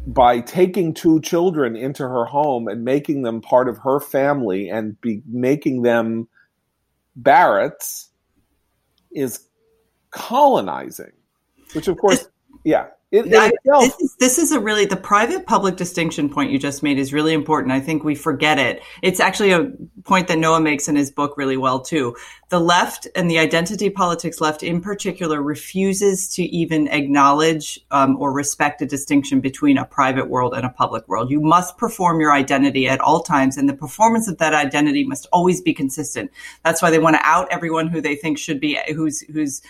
by 0.07 0.40
taking 0.40 0.94
two 0.94 1.20
children 1.20 1.77
into 1.77 2.03
her 2.03 2.24
home 2.24 2.68
and 2.68 2.85
making 2.85 3.22
them 3.22 3.40
part 3.40 3.68
of 3.68 3.79
her 3.79 4.00
family 4.00 4.68
and 4.68 4.98
be 5.00 5.22
making 5.27 5.83
them 5.83 6.29
Barrett's 7.16 8.11
is 9.12 9.48
colonizing, 10.11 11.12
which 11.72 11.88
of 11.88 11.96
course, 11.98 12.29
yeah, 12.64 12.88
it, 13.14 13.33
I, 13.33 13.53
this, 13.81 14.00
is, 14.00 14.16
this 14.16 14.38
is 14.38 14.50
a 14.50 14.59
really 14.59 14.87
the 14.87 14.96
private 14.96 15.46
public 15.46 15.77
distinction 15.77 16.29
point 16.29 16.50
you 16.50 16.59
just 16.59 16.83
made 16.83 16.98
is 16.98 17.12
really 17.12 17.33
important. 17.33 17.72
I 17.72 17.79
think 17.79 18.03
we 18.03 18.16
forget 18.16 18.59
it. 18.59 18.83
It's 19.03 19.20
actually 19.20 19.53
a 19.53 19.70
point 20.03 20.27
that 20.29 20.38
Noah 20.38 20.61
makes 20.61 20.88
in 20.88 20.96
his 20.96 21.12
book 21.12 21.37
really 21.37 21.57
well 21.57 21.81
too. 21.81 22.16
The 22.48 22.59
left 22.59 23.07
and 23.14 23.31
the 23.31 23.38
identity 23.38 23.88
politics 23.88 24.40
left 24.40 24.64
in 24.64 24.81
particular 24.81 25.40
refuses 25.40 26.29
to 26.35 26.42
even 26.42 26.88
acknowledge 26.88 27.79
um, 27.92 28.16
or 28.18 28.33
respect 28.33 28.83
a 28.83 28.87
distinction 28.87 29.40
between 29.40 29.79
a 29.79 29.85
private 29.85 30.29
world 30.29 30.53
and 30.55 30.66
a 30.66 30.70
public 30.70 31.07
world. 31.07 31.31
You 31.31 31.40
must 31.40 31.79
perform 31.79 32.20
your 32.20 32.33
identity 32.33 32.88
at 32.88 33.00
all 33.00 33.22
times, 33.22 33.57
and 33.57 33.68
the 33.68 33.74
performance 33.74 34.29
of 34.29 34.38
that 34.38 34.55
identity 34.55 35.05
must 35.05 35.27
always 35.33 35.61
be 35.61 35.72
consistent. 35.72 36.33
That's 36.64 36.83
why 36.83 36.90
they 36.90 36.98
want 36.98 37.14
to 37.14 37.22
out 37.24 37.46
everyone 37.53 37.88
who 37.88 38.00
they 38.00 38.16
think 38.16 38.38
should 38.38 38.61
be 38.61 38.79
who's 38.94 39.20
who's 39.20 39.62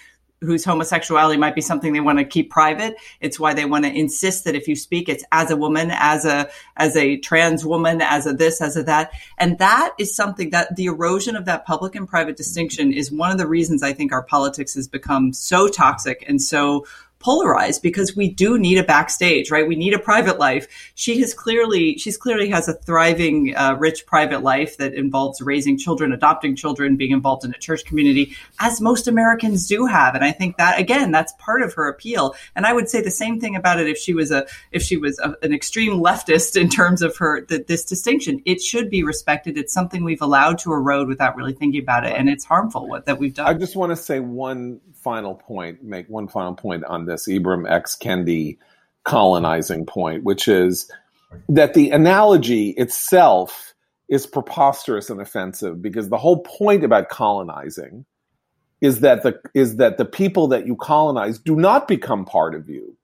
whose 0.44 0.64
homosexuality 0.64 1.38
might 1.38 1.54
be 1.54 1.60
something 1.60 1.92
they 1.92 2.00
want 2.00 2.18
to 2.18 2.24
keep 2.24 2.50
private. 2.50 2.96
It's 3.20 3.40
why 3.40 3.54
they 3.54 3.64
want 3.64 3.84
to 3.84 3.92
insist 3.92 4.44
that 4.44 4.54
if 4.54 4.68
you 4.68 4.76
speak, 4.76 5.08
it's 5.08 5.24
as 5.32 5.50
a 5.50 5.56
woman, 5.56 5.90
as 5.92 6.24
a 6.24 6.48
as 6.76 6.96
a 6.96 7.16
trans 7.18 7.64
woman, 7.64 8.00
as 8.00 8.26
a 8.26 8.32
this, 8.32 8.60
as 8.60 8.76
a 8.76 8.82
that. 8.84 9.12
And 9.38 9.58
that 9.58 9.94
is 9.98 10.14
something 10.14 10.50
that 10.50 10.76
the 10.76 10.86
erosion 10.86 11.36
of 11.36 11.44
that 11.46 11.66
public 11.66 11.94
and 11.94 12.08
private 12.08 12.36
distinction 12.36 12.92
is 12.92 13.10
one 13.10 13.30
of 13.30 13.38
the 13.38 13.46
reasons 13.46 13.82
I 13.82 13.92
think 13.92 14.12
our 14.12 14.22
politics 14.22 14.74
has 14.74 14.88
become 14.88 15.32
so 15.32 15.68
toxic 15.68 16.24
and 16.28 16.40
so 16.40 16.86
polarized 17.24 17.80
because 17.80 18.14
we 18.14 18.28
do 18.28 18.58
need 18.58 18.76
a 18.76 18.84
backstage, 18.84 19.50
right? 19.50 19.66
We 19.66 19.76
need 19.76 19.94
a 19.94 19.98
private 19.98 20.38
life. 20.38 20.92
She 20.94 21.18
has 21.20 21.32
clearly, 21.32 21.96
she's 21.96 22.18
clearly 22.18 22.50
has 22.50 22.68
a 22.68 22.74
thriving, 22.74 23.56
uh, 23.56 23.76
rich 23.78 24.04
private 24.04 24.42
life 24.42 24.76
that 24.76 24.92
involves 24.92 25.40
raising 25.40 25.78
children, 25.78 26.12
adopting 26.12 26.54
children, 26.54 26.96
being 26.96 27.12
involved 27.12 27.42
in 27.46 27.50
a 27.50 27.58
church 27.58 27.86
community, 27.86 28.36
as 28.60 28.78
most 28.78 29.08
Americans 29.08 29.66
do 29.66 29.86
have. 29.86 30.14
And 30.14 30.22
I 30.22 30.32
think 30.32 30.58
that 30.58 30.78
again, 30.78 31.12
that's 31.12 31.32
part 31.38 31.62
of 31.62 31.72
her 31.72 31.88
appeal. 31.88 32.34
And 32.54 32.66
I 32.66 32.74
would 32.74 32.90
say 32.90 33.00
the 33.00 33.10
same 33.10 33.40
thing 33.40 33.56
about 33.56 33.80
it 33.80 33.88
if 33.88 33.96
she 33.96 34.12
was 34.12 34.30
a, 34.30 34.46
if 34.70 34.82
she 34.82 34.98
was 34.98 35.18
a, 35.18 35.34
an 35.40 35.54
extreme 35.54 35.94
leftist 35.94 36.60
in 36.60 36.68
terms 36.68 37.00
of 37.00 37.16
her, 37.16 37.46
the, 37.46 37.64
this 37.66 37.86
distinction. 37.86 38.42
It 38.44 38.60
should 38.60 38.90
be 38.90 39.02
respected. 39.02 39.56
It's 39.56 39.72
something 39.72 40.04
we've 40.04 40.20
allowed 40.20 40.58
to 40.58 40.72
erode 40.74 41.08
without 41.08 41.36
really 41.36 41.54
thinking 41.54 41.80
about 41.80 42.04
it. 42.04 42.14
And 42.14 42.28
it's 42.28 42.44
harmful 42.44 42.86
what 42.86 43.06
that 43.06 43.18
we've 43.18 43.32
done. 43.32 43.46
I 43.46 43.54
just 43.54 43.76
want 43.76 43.92
to 43.92 43.96
say 43.96 44.20
one 44.20 44.82
final 44.92 45.34
point, 45.34 45.82
make 45.82 46.08
one 46.08 46.28
final 46.28 46.54
point 46.54 46.84
on 46.84 47.06
this 47.06 47.13
Ibram 47.28 47.70
X. 47.70 47.96
Kendi 47.96 48.58
colonizing 49.04 49.86
point, 49.86 50.24
which 50.24 50.48
is 50.48 50.90
that 51.48 51.74
the 51.74 51.90
analogy 51.90 52.70
itself 52.70 53.74
is 54.08 54.26
preposterous 54.26 55.10
and 55.10 55.20
offensive 55.20 55.80
because 55.80 56.08
the 56.08 56.18
whole 56.18 56.42
point 56.42 56.84
about 56.84 57.08
colonizing 57.08 58.04
is 58.80 59.00
that 59.00 59.22
the 59.22 59.38
is 59.54 59.76
that 59.76 59.96
the 59.96 60.04
people 60.04 60.48
that 60.48 60.66
you 60.66 60.76
colonize 60.76 61.38
do 61.38 61.56
not 61.56 61.88
become 61.88 62.24
part 62.24 62.54
of 62.54 62.68
you. 62.68 62.96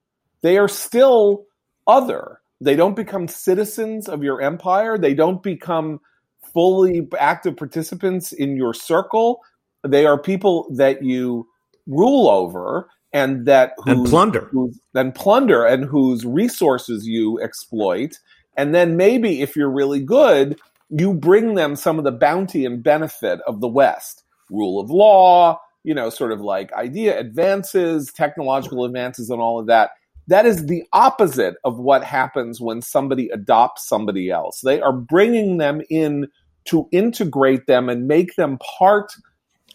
They 0.42 0.58
are 0.58 0.68
still 0.68 1.46
other. 1.86 2.40
They 2.60 2.76
don't 2.76 2.96
become 2.96 3.28
citizens 3.28 4.08
of 4.08 4.22
your 4.22 4.42
empire. 4.42 4.98
They 4.98 5.14
don't 5.14 5.42
become 5.42 6.00
fully 6.52 7.08
active 7.18 7.56
participants 7.56 8.32
in 8.32 8.56
your 8.56 8.74
circle. 8.74 9.40
They 9.86 10.04
are 10.04 10.20
people 10.20 10.68
that 10.74 11.02
you 11.02 11.48
rule 11.86 12.28
over 12.28 12.88
and 13.12 13.46
that 13.46 13.72
whose, 13.78 13.96
and 13.96 14.06
plunder. 14.06 14.48
whose, 14.52 14.78
and 14.94 15.14
plunder 15.14 15.64
and 15.64 15.84
whose 15.84 16.24
resources 16.24 17.06
you 17.06 17.40
exploit. 17.40 18.18
And 18.56 18.74
then 18.74 18.96
maybe 18.96 19.42
if 19.42 19.56
you're 19.56 19.70
really 19.70 20.00
good 20.00 20.58
you 20.92 21.14
bring 21.14 21.54
them 21.54 21.76
some 21.76 21.98
of 21.98 22.04
the 22.04 22.10
bounty 22.12 22.66
and 22.66 22.82
benefit 22.82 23.38
of 23.46 23.60
the 23.60 23.68
west. 23.68 24.24
Rule 24.50 24.80
of 24.80 24.90
law 24.90 25.60
you 25.84 25.94
know 25.94 26.10
sort 26.10 26.32
of 26.32 26.40
like 26.40 26.72
idea 26.74 27.18
advances 27.18 28.12
technological 28.12 28.84
advances 28.84 29.30
and 29.30 29.40
all 29.40 29.58
of 29.58 29.66
that. 29.66 29.90
That 30.26 30.46
is 30.46 30.66
the 30.66 30.84
opposite 30.92 31.56
of 31.64 31.78
what 31.78 32.04
happens 32.04 32.60
when 32.60 32.82
somebody 32.82 33.28
adopts 33.30 33.88
somebody 33.88 34.30
else. 34.30 34.60
They 34.60 34.80
are 34.80 34.92
bringing 34.92 35.56
them 35.56 35.80
in 35.90 36.28
to 36.66 36.88
integrate 36.92 37.66
them 37.66 37.88
and 37.88 38.06
make 38.06 38.36
them 38.36 38.58
part 38.78 39.12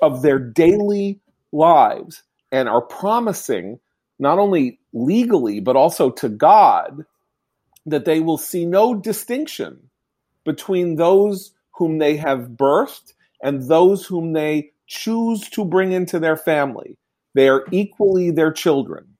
of 0.02 0.22
their 0.22 0.40
daily 0.40 1.20
lives 1.52 2.24
and 2.56 2.70
are 2.70 2.82
promising 2.82 3.80
not 4.18 4.40
only 4.40 4.80
legally 4.94 5.60
but 5.60 5.76
also 5.76 6.10
to 6.10 6.30
God 6.30 7.06
that 7.86 8.06
they 8.06 8.20
will 8.20 8.38
see 8.38 8.66
no 8.66 8.96
distinction 8.96 9.90
between 10.46 10.96
those 10.96 11.52
whom 11.72 11.98
they 11.98 12.16
have 12.16 12.50
birthed 12.50 13.14
and 13.44 13.68
those 13.68 14.06
whom 14.06 14.34
they 14.34 14.72
choose 14.88 15.50
to 15.50 15.66
bring 15.66 15.92
into 15.92 16.20
their 16.20 16.38
family. 16.38 16.98
They 17.34 17.50
are 17.50 17.66
equally 17.72 18.32
their 18.32 18.52
children. 18.52 19.18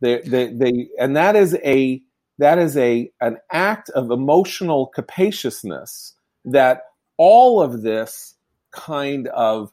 They, 0.00 0.20
they, 0.22 0.46
they, 0.52 0.88
and 0.98 1.14
that 1.16 1.36
is 1.36 1.56
a 1.64 2.02
that 2.38 2.58
is 2.58 2.76
a 2.76 3.12
an 3.20 3.36
act 3.52 3.90
of 3.90 4.10
emotional 4.10 4.86
capaciousness 4.86 6.14
that 6.44 6.86
all 7.18 7.62
of 7.62 7.82
this 7.82 8.34
kind 8.72 9.28
of 9.28 9.70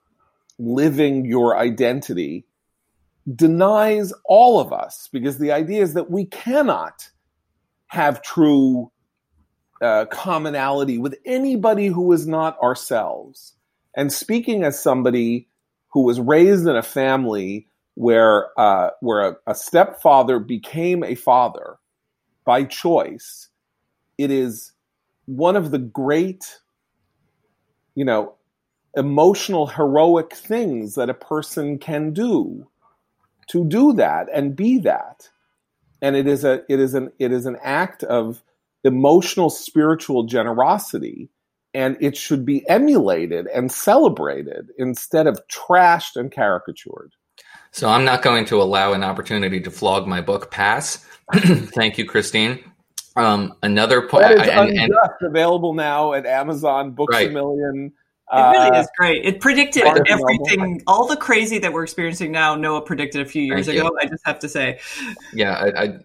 living 0.60 1.26
your 1.26 1.58
identity 1.58 2.46
denies 3.36 4.14
all 4.26 4.60
of 4.60 4.74
us 4.74 5.10
because 5.12 5.38
the 5.38 5.52
idea 5.52 5.82
is 5.82 5.94
that 5.94 6.10
we 6.10 6.26
cannot 6.26 7.10
have 7.88 8.22
true 8.22 8.92
uh, 9.82 10.06
commonality 10.06 10.98
with 10.98 11.18
anybody 11.26 11.88
who 11.88 12.12
is 12.12 12.28
not 12.28 12.60
ourselves. 12.62 13.54
And 13.96 14.12
speaking 14.12 14.64
as 14.64 14.80
somebody 14.80 15.48
who 15.90 16.04
was 16.04 16.20
raised 16.20 16.68
in 16.68 16.76
a 16.76 16.84
family 16.84 17.68
where 17.96 18.48
uh, 18.60 18.92
where 19.02 19.22
a, 19.22 19.36
a 19.48 19.56
stepfather 19.56 20.40
became 20.40 21.04
a 21.04 21.16
father 21.16 21.78
by 22.46 22.64
choice, 22.64 23.50
it 24.18 24.32
is 24.32 24.72
one 25.26 25.56
of 25.56 25.72
the 25.72 25.80
great, 25.80 26.60
you 27.96 28.06
know, 28.06 28.36
emotional 28.96 29.68
heroic 29.68 30.34
things 30.34 30.96
that 30.96 31.10
a 31.10 31.14
person 31.14 31.78
can 31.78 32.12
do 32.14 32.68
to 33.50 33.66
do 33.66 33.94
that 33.94 34.28
and 34.34 34.56
be 34.56 34.80
that. 34.80 35.30
And 36.02 36.16
it 36.16 36.28
is 36.28 36.46
a 36.46 36.64
it 36.70 36.80
is 36.80 36.94
an 36.94 37.12
it 37.20 37.32
is 37.32 37.46
an 37.46 37.58
act 37.62 38.04
of 38.04 38.42
emotional 38.84 39.50
spiritual 39.50 40.24
generosity 40.24 41.30
and 41.74 41.98
it 42.00 42.16
should 42.16 42.46
be 42.46 42.68
emulated 42.70 43.48
and 43.48 43.72
celebrated 43.72 44.72
instead 44.78 45.28
of 45.28 45.40
trashed 45.48 46.16
and 46.16 46.32
caricatured. 46.32 47.12
So 47.72 47.88
i'm 47.90 48.06
not 48.06 48.22
going 48.22 48.46
to 48.46 48.62
allow 48.62 48.94
an 48.94 49.04
opportunity 49.04 49.60
to 49.62 49.70
flog 49.70 50.08
my 50.08 50.22
book 50.22 50.50
pass 50.50 51.06
thank 51.34 51.98
you 51.98 52.06
christine. 52.06 52.64
Um, 53.16 53.54
another 53.64 54.08
point 54.08 54.26
and, 54.26 54.78
and, 54.78 54.94
available 55.22 55.74
now 55.74 56.14
at 56.14 56.26
amazon 56.26 56.92
books 56.92 57.14
right. 57.14 57.30
a 57.30 57.34
million 57.34 57.92
it 58.32 58.52
really 58.52 58.70
uh, 58.70 58.82
is 58.82 58.88
great. 58.96 59.26
It 59.26 59.42
predicted 59.42 59.84
everything, 60.08 60.84
all 60.86 61.08
the 61.08 61.18
crazy 61.18 61.58
that 61.60 61.74
we're 61.74 61.84
experiencing 61.84 62.32
now. 62.32 62.56
Noah 62.56 62.82
predicted 62.82 63.22
a 63.22 63.26
few 63.26 63.42
years 63.42 63.66
Thank 63.66 63.80
ago. 63.80 63.88
You. 63.88 63.98
I 64.02 64.06
just 64.08 64.26
have 64.26 64.38
to 64.40 64.50
say. 64.50 64.80
Yeah, 65.34 65.54
I, 65.54 65.84
I, 65.84 66.00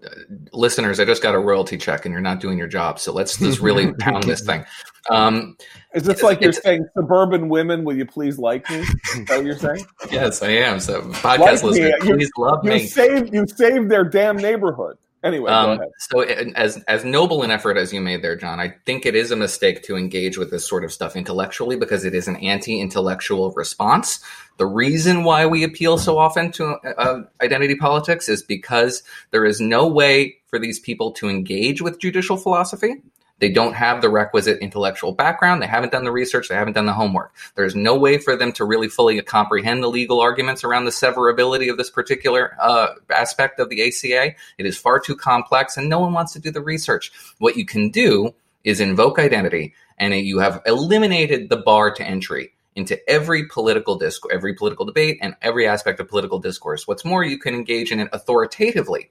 listeners, 0.53 1.01
I 1.01 1.05
just 1.05 1.23
got 1.23 1.35
a 1.35 1.39
royalty 1.39 1.77
check, 1.77 2.07
and 2.07 2.13
you're 2.13 2.23
not 2.23 2.41
doing 2.41 2.57
your 2.57 2.67
job. 2.67 2.99
So 2.99 3.13
let's 3.13 3.37
just 3.39 3.61
really 3.61 3.93
pound 3.99 4.25
this 4.25 4.41
thing. 4.41 4.65
Um, 5.11 5.59
is 5.95 6.05
this 6.05 6.23
like 6.23 6.41
you're 6.41 6.53
saying, 6.53 6.87
suburban 6.97 7.51
women, 7.51 7.85
will 7.85 7.97
you 7.97 8.07
please 8.07 8.39
like 8.39 8.69
me? 8.71 8.79
Is 8.79 8.89
that 9.27 9.37
what 9.37 9.45
you're 9.45 9.59
saying? 9.59 9.85
yes, 10.11 10.43
I 10.43 10.49
am. 10.49 10.81
So 10.81 11.03
podcast 11.03 11.39
like 11.39 11.63
listeners, 11.63 11.95
please 12.01 12.31
you, 12.37 12.43
love 12.43 12.65
you 12.65 12.71
me. 12.71 12.87
Saved, 12.87 13.35
you 13.35 13.47
saved 13.47 13.91
their 13.91 14.05
damn 14.05 14.39
neighborhood. 14.39 14.97
Anyway, 15.25 15.51
um, 15.51 15.81
so 15.99 16.21
as 16.21 16.77
as 16.87 17.03
noble 17.03 17.43
an 17.43 17.51
effort 17.51 17.79
as 17.79 17.95
you 17.95 18.01
made 18.03 18.21
there, 18.21 18.37
John, 18.37 18.61
I 18.61 18.75
think 18.85 19.07
it 19.07 19.15
is 19.15 19.31
a 19.31 19.37
mistake 19.37 19.83
to 19.85 19.97
engage 19.97 20.37
with 20.37 20.51
this 20.51 20.69
sort 20.69 20.85
of 20.85 20.93
stuff 20.93 21.17
intellectually 21.17 21.77
because 21.77 22.05
it 22.05 22.15
is 22.15 22.29
an 22.29 22.37
anti-intellectual 22.37 23.51
response. 23.53 24.23
The 24.59 24.67
reason 24.67 25.25
why 25.25 25.47
we 25.47 25.65
appeal 25.65 25.97
so 25.97 26.19
often 26.19 26.53
to 26.53 26.75
uh, 26.99 27.23
identity 27.43 27.75
politics 27.75 28.29
is 28.29 28.43
because 28.43 29.03
there 29.31 29.47
is 29.47 29.63
no 29.63 29.89
way 29.89 30.37
for 30.49 30.59
these 30.59 30.79
people 30.79 31.13
to 31.13 31.31
engage 31.31 31.81
with 31.81 31.99
judicial 31.99 32.37
philosophy 32.37 32.97
they 33.45 33.51
don't 33.51 33.75
have 33.75 34.01
the 34.01 34.09
requisite 34.09 34.59
intellectual 34.61 35.13
background. 35.13 35.61
They 35.61 35.67
haven't 35.67 35.93
done 35.93 36.05
the 36.05 36.11
research. 36.11 36.49
They 36.49 36.55
haven't 36.55 36.73
done 36.73 36.87
the 36.87 36.95
homework. 36.95 37.35
There's 37.57 37.75
no 37.75 37.95
way 37.95 38.17
for 38.17 38.37
them 38.37 38.53
to 38.53 38.65
really 38.65 38.89
fully 38.89 39.21
comprehend 39.21 39.83
the 39.83 39.89
legal 39.89 40.23
arguments 40.23 40.65
around 40.65 40.87
the 40.87 40.91
severability 40.91 41.71
of 41.71 41.77
this 41.77 41.91
particular 41.91 42.57
uh, 42.59 42.95
aspect 43.15 43.61
of 43.61 43.69
the 43.69 43.87
ACA. 43.87 44.35
It 44.57 44.65
is 44.65 44.79
far 44.79 44.99
too 44.99 45.15
complex, 45.15 45.77
and 45.77 45.91
no 45.91 46.01
one 46.01 46.15
wants 46.15 46.33
to 46.33 46.39
do 46.39 46.51
the 46.51 46.63
research. 46.63 47.13
What 47.37 47.59
you 47.59 47.67
can 47.67 47.91
do 47.91 48.35
is 48.65 48.81
invoke 48.81 49.19
identity, 49.19 49.75
and 49.99 50.15
you 50.15 50.39
have 50.39 50.63
eliminated 50.65 51.51
the 51.51 51.59
bar 51.59 51.93
to 51.93 52.03
entry 52.03 52.55
into 52.75 52.99
every 53.11 53.47
political 53.47 53.99
discourse, 53.99 54.35
every 54.35 54.55
political 54.55 54.87
debate, 54.87 55.19
and 55.21 55.37
every 55.43 55.69
aspect 55.69 56.01
of 56.01 56.09
political 56.09 56.39
discourse. 56.39 56.89
What's 56.89 57.05
more, 57.05 57.23
you 57.23 57.39
can 57.39 57.55
engage 57.55 57.93
in 57.93 58.01
it 58.01 58.09
authoritatively 58.11 59.11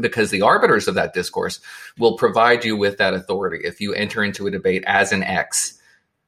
because 0.00 0.30
the 0.30 0.42
arbiters 0.42 0.88
of 0.88 0.94
that 0.94 1.14
discourse 1.14 1.60
will 1.98 2.16
provide 2.16 2.64
you 2.64 2.76
with 2.76 2.98
that 2.98 3.14
authority 3.14 3.60
if 3.64 3.80
you 3.80 3.94
enter 3.94 4.24
into 4.24 4.46
a 4.46 4.50
debate 4.50 4.84
as 4.86 5.12
an 5.12 5.22
X. 5.22 5.78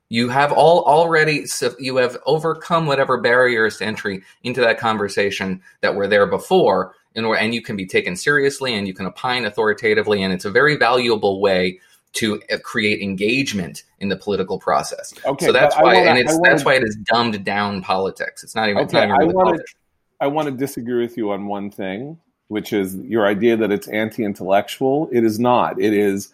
You 0.09 0.29
have 0.29 0.52
all 0.52 0.85
already 0.85 1.46
you 1.81 1.96
have 1.96 2.16
overcome 2.26 2.87
whatever 2.87 3.20
barriers 3.20 3.79
to 3.79 3.85
entry 3.85 4.22
into 4.44 4.61
that 4.61 4.79
conversation 4.79 5.61
that 5.81 5.96
were 5.96 6.07
there 6.07 6.26
before, 6.26 6.94
and, 7.16 7.26
and 7.26 7.52
you 7.52 7.61
can 7.61 7.76
be 7.76 7.87
taken 7.87 8.14
seriously 8.14 8.74
and 8.74 8.87
you 8.87 8.94
can 8.94 9.07
opine 9.07 9.44
authoritatively, 9.44 10.22
and 10.22 10.33
it's 10.33 10.44
a 10.44 10.50
very 10.50 10.76
valuable 10.76 11.40
way 11.40 11.81
to 12.12 12.40
uh, 12.52 12.57
create 12.62 13.02
engagement 13.02 13.83
in 13.98 14.09
the 14.09 14.16
political 14.16 14.59
process. 14.61 15.12
Okay, 15.24 15.46
so 15.46 15.52
that's 15.52 15.74
why, 15.74 15.94
wanna, 15.94 16.11
and 16.11 16.18
it's 16.18 16.33
wanna, 16.35 16.50
that's 16.50 16.64
why 16.64 16.74
it 16.74 16.85
is 16.85 16.96
dumbed 17.12 17.44
down 17.44 17.83
politics. 17.83 18.44
It's 18.44 18.55
not 18.55 18.68
even. 18.68 18.85
Okay, 18.85 19.07
not 19.07 19.22
even 19.22 19.31
I 19.31 19.33
want 19.35 19.57
to. 19.59 19.64
I 20.20 20.29
want 20.29 20.46
to 20.46 20.52
disagree 20.52 21.02
with 21.02 21.16
you 21.18 21.33
on 21.33 21.46
one 21.46 21.70
thing 21.70 22.18
which 22.48 22.72
is 22.72 22.96
your 22.96 23.26
idea 23.26 23.56
that 23.56 23.72
it's 23.72 23.88
anti 23.88 24.24
intellectual. 24.24 25.09
It 25.12 25.24
is 25.24 25.38
not. 25.38 25.80
It 25.80 25.92
is 25.92 26.32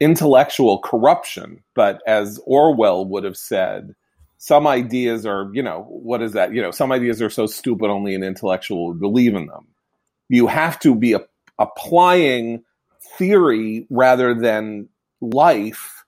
intellectual 0.00 0.78
corruption. 0.78 1.62
But 1.74 2.02
as 2.06 2.40
Orwell 2.44 3.04
would 3.06 3.24
have 3.24 3.36
said, 3.36 3.94
some 4.38 4.66
ideas 4.66 5.24
are, 5.24 5.50
you 5.52 5.62
know, 5.62 5.86
what 5.88 6.20
is 6.20 6.32
that? 6.32 6.52
You 6.52 6.62
know, 6.62 6.72
some 6.72 6.90
ideas 6.90 7.22
are 7.22 7.30
so 7.30 7.46
stupid 7.46 7.88
only 7.90 8.14
an 8.14 8.24
intellectual 8.24 8.88
would 8.88 9.00
believe 9.00 9.34
in 9.34 9.46
them. 9.46 9.68
You 10.28 10.48
have 10.48 10.78
to 10.80 10.94
be 10.94 11.12
a, 11.12 11.20
applying 11.58 12.64
theory 13.18 13.86
rather 13.88 14.34
than 14.34 14.88
life 15.20 16.04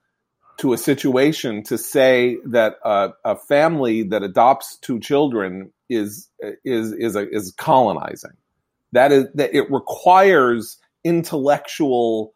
to 0.57 0.73
a 0.73 0.79
situation 0.79 1.63
to 1.65 1.79
say 1.79 2.39
that 2.47 2.77
a, 2.85 3.11
a 3.25 3.37
family 3.37 4.03
that 4.03 4.23
adopts 4.23 4.79
two 4.79 5.01
children 5.01 5.73
is 5.89 6.29
is 6.65 6.93
is 6.93 7.17
a, 7.17 7.29
is 7.29 7.53
colonizing 7.57 8.33
that 8.95 9.13
is 9.13 9.27
that 9.35 9.55
it 9.55 9.71
requires 9.71 10.79
intellectual 11.05 12.33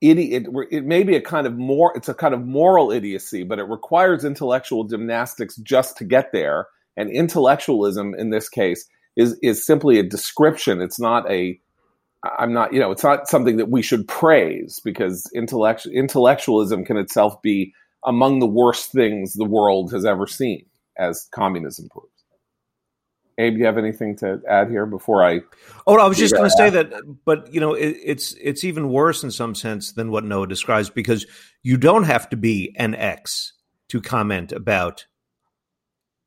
idiot 0.00 0.46
it, 0.70 0.84
may 0.84 1.02
be 1.02 1.16
a 1.16 1.20
kind 1.20 1.46
of 1.46 1.56
more 1.56 1.92
it's 1.96 2.08
a 2.08 2.14
kind 2.14 2.32
of 2.32 2.46
moral 2.46 2.92
idiocy 2.92 3.42
but 3.42 3.58
it 3.58 3.64
requires 3.64 4.24
intellectual 4.24 4.84
gymnastics 4.84 5.56
just 5.56 5.96
to 5.96 6.04
get 6.04 6.30
there. 6.32 6.68
And 6.96 7.10
intellectualism 7.10 8.14
in 8.14 8.30
this 8.30 8.48
case 8.48 8.88
is 9.16 9.36
is 9.42 9.66
simply 9.66 9.98
a 9.98 10.02
description. 10.02 10.80
It's 10.80 11.00
not 11.00 11.30
a 11.30 11.58
i'm 12.38 12.52
not 12.52 12.72
you 12.72 12.80
know 12.80 12.90
it's 12.90 13.04
not 13.04 13.28
something 13.28 13.58
that 13.58 13.70
we 13.70 13.80
should 13.80 14.08
praise 14.08 14.80
because 14.84 15.30
intellect, 15.34 15.86
intellectualism 15.86 16.84
can 16.84 16.96
itself 16.96 17.40
be 17.42 17.72
among 18.04 18.40
the 18.40 18.46
worst 18.46 18.90
things 18.90 19.34
the 19.34 19.44
world 19.44 19.92
has 19.92 20.04
ever 20.04 20.26
seen 20.26 20.66
as 20.98 21.28
communism 21.32 21.88
proves 21.88 22.17
Abe, 23.38 23.56
you 23.56 23.66
have 23.66 23.78
anything 23.78 24.16
to 24.16 24.42
add 24.48 24.68
here 24.68 24.84
before 24.84 25.24
I? 25.24 25.40
Oh, 25.86 25.96
I 25.96 26.08
was 26.08 26.18
just 26.18 26.34
going 26.34 26.50
to 26.50 26.56
say 26.56 26.70
that, 26.70 26.92
but 27.24 27.54
you 27.54 27.60
know, 27.60 27.74
it, 27.74 27.96
it's 28.04 28.34
it's 28.40 28.64
even 28.64 28.88
worse 28.88 29.22
in 29.22 29.30
some 29.30 29.54
sense 29.54 29.92
than 29.92 30.10
what 30.10 30.24
Noah 30.24 30.48
describes 30.48 30.90
because 30.90 31.24
you 31.62 31.76
don't 31.76 32.02
have 32.02 32.28
to 32.30 32.36
be 32.36 32.74
an 32.76 32.96
X 32.96 33.52
to 33.90 34.00
comment 34.00 34.50
about 34.50 35.06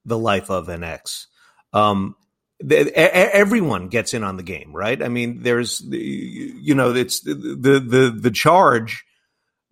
the 0.06 0.17
life 0.17 0.50
of 0.50 0.69
an 0.69 0.86
X. 0.86 1.28
Um, 1.74 2.15
the, 2.60 2.95
everyone 2.95 3.89
gets 3.89 4.13
in 4.13 4.24
on 4.24 4.38
the 4.38 4.43
game, 4.43 4.71
right? 4.74 5.02
I 5.02 5.10
mean, 5.10 5.41
there's, 5.41 5.82
you 5.82 6.76
know, 6.76 6.93
it's 6.95 7.21
the 7.21 7.34
the 7.34 8.15
the 8.17 8.32
charge 8.32 9.04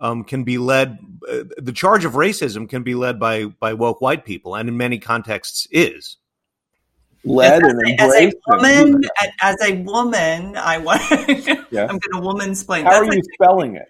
um, 0.02 0.26
can 0.26 0.44
be 0.44 0.58
led. 0.58 0.98
Uh, 1.30 1.44
the 1.58 1.72
charge 1.72 2.04
of 2.04 2.14
racism 2.14 2.68
can 2.68 2.84
be 2.84 2.96
led 2.96 3.18
by 3.18 3.46
by 3.46 3.74
woke 3.76 4.02
white 4.02 4.26
people, 4.26 4.56
and 4.56 4.68
in 4.68 4.76
many 4.76 5.00
contexts 5.00 5.68
is 5.72 6.18
led 7.24 7.64
as, 7.64 7.72
and 7.72 7.82
a, 7.88 8.02
as 8.02 8.14
a 8.16 8.34
woman. 8.48 9.04
As 9.42 9.56
a 9.62 9.76
woman, 9.84 10.58
I 10.58 10.78
want. 10.78 11.02
yeah. 11.72 11.88
I'm 11.90 12.00
going 12.00 12.14
to 12.14 12.20
woman 12.22 12.52
explain. 12.52 12.86
How 12.86 13.02
That's 13.02 13.10
are 13.10 13.16
you 13.16 13.24
spelling 13.34 13.76
it? 13.76 13.88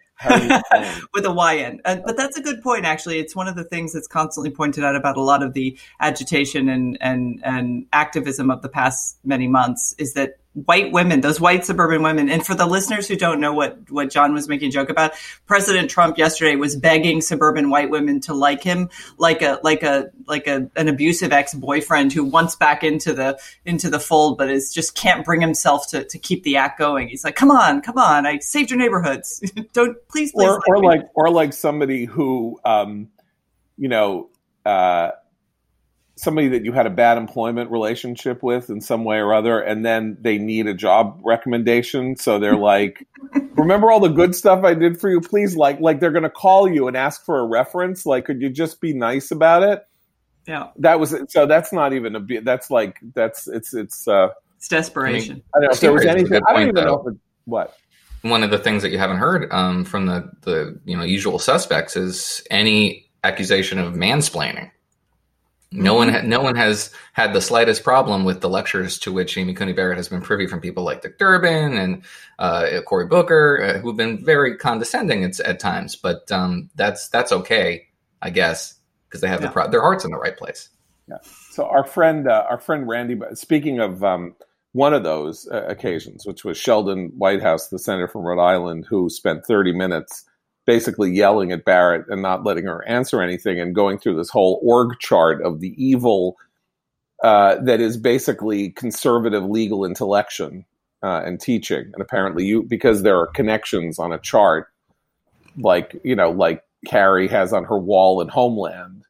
with 1.14 1.26
a 1.26 1.32
Y 1.32 1.54
in. 1.54 1.80
Uh, 1.86 1.98
but 2.06 2.18
that's 2.18 2.38
a 2.38 2.42
good 2.42 2.62
point, 2.62 2.86
actually. 2.86 3.20
It's 3.20 3.36
one 3.36 3.48
of 3.48 3.56
the 3.56 3.64
things 3.64 3.94
that's 3.94 4.08
constantly 4.08 4.50
pointed 4.50 4.84
out 4.84 4.96
about 4.96 5.16
a 5.16 5.22
lot 5.22 5.42
of 5.42 5.54
the 5.54 5.78
agitation 6.02 6.68
and, 6.68 6.98
and, 7.00 7.40
and 7.44 7.86
activism 7.94 8.52
of 8.52 8.62
the 8.62 8.70
past 8.70 9.18
many 9.24 9.48
months 9.48 9.96
is 9.98 10.14
that 10.16 10.38
white 10.54 10.92
women, 10.92 11.22
those 11.22 11.40
white 11.40 11.64
suburban 11.64 12.02
women. 12.02 12.30
And 12.30 12.46
for 12.46 12.56
the 12.56 12.66
listeners 12.66 13.08
who 13.08 13.16
don't 13.16 13.40
know 13.40 13.54
what, 13.54 13.78
what 13.90 14.10
John 14.10 14.34
was 14.34 14.48
making 14.48 14.70
a 14.70 14.72
joke 14.72 14.90
about, 14.90 15.14
President 15.46 15.90
Trump 15.90 16.18
yesterday 16.18 16.56
was 16.56 16.76
begging 16.76 17.22
suburban 17.22 17.70
white 17.70 17.90
women 17.90 18.20
to 18.22 18.34
like 18.34 18.64
him, 18.64 18.90
like 19.18 19.42
a, 19.42 19.60
like 19.64 19.84
a, 19.84 20.10
like 20.28 20.48
a, 20.48 20.70
an 20.76 20.88
abusive 20.88 21.32
ex-boyfriend 21.32 22.12
who 22.12 22.24
wants 22.24 22.56
back 22.56 22.84
into 22.84 23.14
the, 23.14 23.40
into 23.66 23.90
the 23.90 24.00
fold, 24.00 24.38
but 24.38 24.50
is 24.50 24.74
just 24.74 24.96
can't 24.96 25.24
bring 25.24 25.42
himself 25.42 25.88
to, 25.90 26.04
to 26.06 26.18
keep 26.18 26.44
the 26.44 26.58
act 26.58 26.80
going. 26.80 27.08
He's 27.10 27.24
like, 27.24 27.36
come 27.36 27.52
on, 27.52 27.82
come 27.82 27.98
on. 27.98 28.26
I 28.26 28.40
saved 28.40 28.72
your 28.72 28.80
neighborhoods. 28.80 29.40
don't 29.74 29.98
please, 30.08 30.32
please. 30.32 30.48
Or, 30.48 30.62
or 30.68 30.84
like, 30.84 31.10
or 31.14 31.30
like 31.30 31.54
somebody 31.54 32.06
who, 32.06 32.60
um, 32.66 33.10
you 33.78 33.88
know, 33.88 34.30
uh, 34.66 35.12
somebody 36.20 36.50
that 36.50 36.66
you 36.66 36.74
had 36.74 36.86
a 36.86 36.90
bad 36.90 37.18
employment 37.18 37.72
relationship 37.72 38.44
with 38.44 38.70
in 38.70 38.82
some 38.82 39.06
way 39.06 39.18
or 39.18 39.34
other, 39.34 39.60
and 39.60 39.86
then 39.86 40.18
they 40.20 40.38
need 40.38 40.68
a 40.68 40.74
job 40.74 41.20
recommendation. 41.24 42.16
So 42.16 42.40
they're 42.40 42.56
like, 42.58 43.08
"Remember 43.56 43.92
all 43.92 44.00
the 44.00 44.10
good 44.10 44.36
stuff 44.36 44.64
I 44.64 44.74
did 44.74 45.00
for 45.00 45.10
you? 45.10 45.22
Please, 45.22 45.56
like, 45.56 45.80
like 45.80 46.00
they're 46.00 46.12
going 46.12 46.24
to 46.24 46.30
call 46.30 46.70
you 46.70 46.88
and 46.88 46.98
ask 46.98 47.24
for 47.26 47.40
a 47.40 47.46
reference. 47.46 48.06
Like, 48.06 48.26
could 48.26 48.42
you 48.42 48.50
just 48.50 48.82
be 48.82 48.94
nice 48.94 49.32
about 49.32 49.64
it?" 49.64 49.86
Yeah, 50.48 50.70
that 50.78 51.00
was 51.00 51.16
so. 51.30 51.46
That's 51.46 51.72
not 51.72 51.94
even 51.94 52.16
a. 52.16 52.42
That's 52.42 52.70
like 52.70 52.98
that's 53.14 53.48
it's 53.48 53.74
it's. 53.74 54.08
uh 54.08 54.30
It's 54.58 54.68
desperation. 54.68 55.32
I, 55.32 55.34
mean, 55.34 55.44
I 55.56 55.60
don't 55.60 55.64
know 55.64 55.74
if 55.74 55.80
there 55.80 55.94
was 55.94 56.06
anything. 56.06 56.42
I 56.48 56.54
don't 56.54 56.62
even 56.64 56.76
though. 56.76 56.84
know 56.84 57.04
if 57.06 57.14
it, 57.14 57.20
what 57.46 57.78
one 58.22 58.44
of 58.44 58.52
the 58.52 58.58
things 58.58 58.84
that 58.84 58.92
you 58.92 58.98
haven't 58.98 59.18
heard 59.18 59.52
um, 59.52 59.86
from 59.86 60.06
the 60.06 60.30
the 60.42 60.80
you 60.86 60.98
know 60.98 61.04
usual 61.04 61.40
suspects 61.40 61.96
is 61.96 62.46
any 62.52 63.10
accusation 63.24 63.80
of 63.80 63.94
mansplaining. 63.94 64.72
No 65.72 65.94
one, 65.94 66.10
ha- 66.10 66.22
no 66.24 66.42
one 66.42 66.56
has 66.56 66.92
had 67.14 67.34
the 67.34 67.42
slightest 67.42 67.84
problem 67.84 68.24
with 68.24 68.42
the 68.42 68.50
lectures 68.50 68.98
to 69.00 69.12
which 69.12 69.38
Amy 69.38 69.54
Coney 69.54 69.74
Barrett 69.74 69.98
has 69.98 70.10
been 70.10 70.22
privy 70.22 70.48
from 70.48 70.62
people 70.62 70.84
like 70.84 71.04
Dick 71.04 71.20
Durbin 71.20 71.78
and 71.78 72.02
uh, 72.40 72.82
Cory 72.88 73.06
Booker, 73.06 73.62
uh, 73.62 73.80
who've 73.80 73.96
been 73.96 74.24
very 74.26 74.58
condescending 74.58 75.24
at, 75.24 75.40
at 75.42 75.60
times. 75.60 75.96
But 75.96 76.32
um, 76.32 76.72
that's 76.76 77.10
that's 77.10 77.32
okay, 77.32 77.88
I 78.22 78.32
guess, 78.32 78.80
because 79.08 79.22
they 79.22 79.28
have 79.28 79.42
yeah. 79.42 79.48
the 79.48 79.54
pro- 79.54 79.70
their 79.70 79.82
hearts 79.82 80.04
in 80.04 80.12
the 80.12 80.18
right 80.18 80.36
place. 80.36 80.70
Yeah. 81.08 81.18
So 81.52 81.66
our 81.66 81.84
friend, 81.84 82.28
uh, 82.28 82.48
our 82.50 82.58
friend 82.58 82.88
Randy. 82.88 83.20
Speaking 83.36 83.80
of 83.80 84.04
um, 84.04 84.36
one 84.72 84.94
of 84.94 85.04
those 85.04 85.48
uh, 85.52 85.66
occasions, 85.68 86.26
which 86.26 86.44
was 86.44 86.58
Sheldon 86.58 87.12
Whitehouse, 87.18 87.68
the 87.68 87.80
senator 87.80 88.08
from 88.08 88.22
Rhode 88.22 88.42
Island, 88.42 88.86
who 88.90 89.10
spent 89.10 89.46
30 89.46 89.74
minutes 89.74 90.26
basically 90.70 91.10
yelling 91.10 91.52
at 91.52 91.66
Barrett 91.66 92.06
and 92.10 92.22
not 92.22 92.46
letting 92.46 92.66
her 92.66 92.88
answer 92.88 93.24
anything 93.24 93.60
and 93.60 93.74
going 93.74 93.98
through 93.98 94.16
this 94.16 94.30
whole 94.30 94.60
org 94.62 95.00
chart 95.00 95.42
of 95.42 95.62
the 95.62 95.74
evil 95.84 96.38
uh, 97.24 97.56
that 97.64 97.82
is 97.82 97.98
basically 97.98 98.70
conservative 98.70 99.44
legal 99.44 99.84
intellection 99.84 100.64
uh, 101.02 101.24
and 101.26 101.42
teaching. 101.42 101.90
And 101.92 102.02
apparently, 102.02 102.46
you 102.46 102.62
because 102.62 103.02
there 103.02 103.18
are 103.18 103.26
connections 103.26 103.98
on 103.98 104.14
a 104.14 104.20
chart, 104.20 104.68
like 105.58 106.00
you 106.04 106.16
know, 106.16 106.30
like 106.30 106.64
Carrie 106.86 107.30
has 107.30 107.52
on 107.52 107.64
her 107.64 107.80
wall 107.80 108.22
in 108.22 108.28
Homeland, 108.28 109.06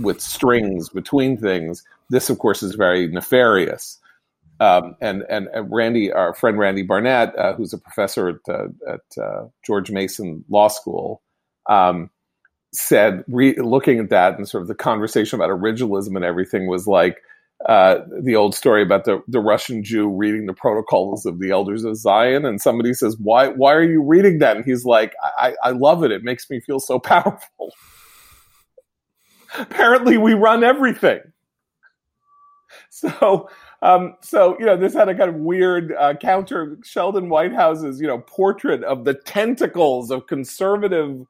with 0.00 0.20
strings 0.20 0.88
between 0.88 1.36
things. 1.36 1.84
This, 2.08 2.30
of 2.30 2.40
course, 2.40 2.64
is 2.64 2.74
very 2.74 3.06
nefarious. 3.06 4.00
Um, 4.60 4.94
and, 5.00 5.24
and, 5.30 5.48
and 5.54 5.72
Randy, 5.72 6.12
our 6.12 6.34
friend 6.34 6.58
Randy 6.58 6.82
Barnett, 6.82 7.36
uh, 7.36 7.54
who's 7.54 7.72
a 7.72 7.78
professor 7.78 8.28
at, 8.28 8.36
uh, 8.46 8.68
at 8.86 9.22
uh, 9.22 9.46
George 9.64 9.90
Mason 9.90 10.44
Law 10.50 10.68
School, 10.68 11.22
um, 11.66 12.10
said, 12.72 13.24
re- 13.26 13.58
looking 13.58 13.98
at 13.98 14.10
that 14.10 14.36
and 14.36 14.46
sort 14.46 14.60
of 14.62 14.68
the 14.68 14.74
conversation 14.74 15.40
about 15.40 15.50
originalism 15.50 16.14
and 16.14 16.24
everything 16.26 16.66
was 16.66 16.86
like 16.86 17.22
uh, 17.66 18.00
the 18.22 18.36
old 18.36 18.54
story 18.54 18.82
about 18.82 19.04
the, 19.04 19.22
the 19.28 19.40
Russian 19.40 19.82
Jew 19.82 20.08
reading 20.08 20.46
the 20.46 20.54
protocols 20.54 21.26
of 21.26 21.40
the 21.40 21.50
elders 21.50 21.84
of 21.84 21.96
Zion. 21.96 22.44
And 22.44 22.60
somebody 22.60 22.92
says, 22.92 23.16
why, 23.18 23.48
why 23.48 23.74
are 23.74 23.82
you 23.82 24.02
reading 24.02 24.38
that? 24.38 24.56
And 24.56 24.64
he's 24.64 24.84
like, 24.84 25.14
I, 25.38 25.54
I 25.62 25.70
love 25.70 26.04
it. 26.04 26.12
It 26.12 26.22
makes 26.22 26.48
me 26.48 26.60
feel 26.60 26.80
so 26.80 26.98
powerful. 27.00 27.72
Apparently, 29.58 30.16
we 30.16 30.34
run 30.34 30.62
everything. 30.64 31.20
So, 33.20 33.48
um, 33.82 34.16
so 34.20 34.58
you 34.58 34.66
know, 34.66 34.76
this 34.76 34.94
had 34.94 35.08
a 35.08 35.14
kind 35.14 35.30
of 35.30 35.36
weird 35.36 35.94
uh, 35.96 36.14
counter. 36.14 36.76
Sheldon 36.84 37.28
Whitehouse's 37.28 38.00
you 38.00 38.06
know 38.08 38.18
portrait 38.18 38.82
of 38.82 39.04
the 39.04 39.14
tentacles 39.14 40.10
of 40.10 40.26
conservative 40.26 41.24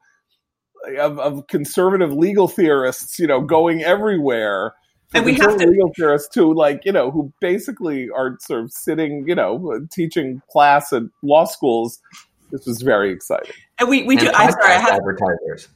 of, 0.98 1.18
of 1.18 1.46
conservative 1.48 2.12
legal 2.12 2.48
theorists, 2.48 3.18
you 3.18 3.26
know, 3.26 3.40
going 3.40 3.82
everywhere. 3.82 4.74
And 5.12 5.24
we 5.24 5.34
have 5.34 5.58
to 5.58 5.66
legal 5.66 5.92
theorists 5.96 6.32
too, 6.32 6.54
like 6.54 6.84
you 6.84 6.92
know, 6.92 7.10
who 7.10 7.32
basically 7.40 8.08
are 8.10 8.36
sort 8.40 8.62
of 8.62 8.72
sitting, 8.72 9.24
you 9.26 9.34
know, 9.34 9.86
teaching 9.92 10.40
class 10.52 10.92
at 10.92 11.02
law 11.22 11.44
schools. 11.44 12.00
This 12.52 12.64
was 12.64 12.80
very 12.82 13.10
exciting. 13.12 13.52
And 13.80 13.88
we 13.88 14.04
we 14.04 14.16
and 14.16 14.26
do. 14.26 14.32
I'm 14.32 14.52
sorry, 14.52 14.72
I 14.72 14.78
have, 14.78 14.92
advertisers. 14.92 15.68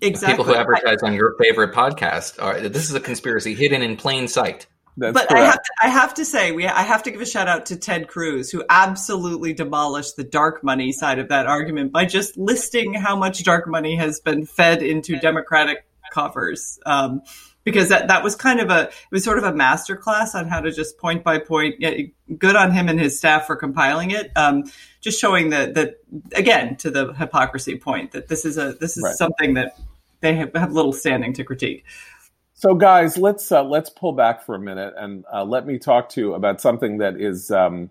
Exactly. 0.00 0.32
People 0.32 0.44
who 0.44 0.54
advertise 0.54 0.98
I, 1.04 1.06
on 1.06 1.14
your 1.14 1.36
favorite 1.40 1.72
podcast 1.72 2.42
are. 2.42 2.60
This 2.68 2.88
is 2.88 2.94
a 2.94 3.00
conspiracy 3.00 3.54
hidden 3.54 3.80
in 3.80 3.96
plain 3.96 4.26
sight. 4.26 4.66
That's 5.00 5.14
but 5.14 5.28
correct. 5.28 5.42
I 5.42 5.46
have 5.46 5.62
to, 5.62 5.70
I 5.82 5.88
have 5.88 6.14
to 6.14 6.24
say 6.26 6.52
we 6.52 6.66
I 6.66 6.82
have 6.82 7.02
to 7.04 7.10
give 7.10 7.22
a 7.22 7.26
shout 7.26 7.48
out 7.48 7.66
to 7.66 7.76
Ted 7.76 8.06
Cruz 8.06 8.50
who 8.50 8.62
absolutely 8.68 9.54
demolished 9.54 10.16
the 10.16 10.24
dark 10.24 10.62
money 10.62 10.92
side 10.92 11.18
of 11.18 11.28
that 11.28 11.46
argument 11.46 11.90
by 11.90 12.04
just 12.04 12.36
listing 12.36 12.92
how 12.92 13.16
much 13.16 13.42
dark 13.42 13.66
money 13.66 13.96
has 13.96 14.20
been 14.20 14.44
fed 14.44 14.82
into 14.82 15.18
Democratic 15.18 15.86
coffers. 16.12 16.78
Um, 16.84 17.22
because 17.64 17.90
that, 17.90 18.08
that 18.08 18.22
was 18.22 18.36
kind 18.36 18.60
of 18.60 18.70
a 18.70 18.88
it 18.88 19.10
was 19.10 19.24
sort 19.24 19.38
of 19.38 19.44
a 19.44 19.54
master 19.54 19.96
class 19.96 20.34
on 20.34 20.48
how 20.48 20.60
to 20.60 20.70
just 20.70 20.98
point 20.98 21.24
by 21.24 21.38
point. 21.38 21.82
Good 22.38 22.56
on 22.56 22.72
him 22.72 22.88
and 22.88 23.00
his 23.00 23.16
staff 23.18 23.46
for 23.46 23.56
compiling 23.56 24.10
it. 24.10 24.30
Um, 24.36 24.64
just 25.00 25.18
showing 25.18 25.50
that 25.50 25.74
that 25.74 25.96
again 26.34 26.76
to 26.76 26.90
the 26.90 27.14
hypocrisy 27.14 27.76
point 27.76 28.12
that 28.12 28.28
this 28.28 28.44
is 28.44 28.58
a 28.58 28.74
this 28.74 28.96
is 28.96 29.02
right. 29.02 29.14
something 29.14 29.54
that 29.54 29.78
they 30.20 30.34
have, 30.34 30.54
have 30.54 30.72
little 30.72 30.92
standing 30.92 31.32
to 31.34 31.44
critique. 31.44 31.84
So, 32.60 32.74
guys, 32.74 33.16
let's 33.16 33.50
uh, 33.50 33.64
let's 33.64 33.88
pull 33.88 34.12
back 34.12 34.44
for 34.44 34.54
a 34.54 34.58
minute 34.58 34.92
and 34.98 35.24
uh, 35.32 35.44
let 35.44 35.66
me 35.66 35.78
talk 35.78 36.10
to 36.10 36.20
you 36.20 36.34
about 36.34 36.60
something 36.60 36.98
that 36.98 37.18
is 37.18 37.50
um, 37.50 37.88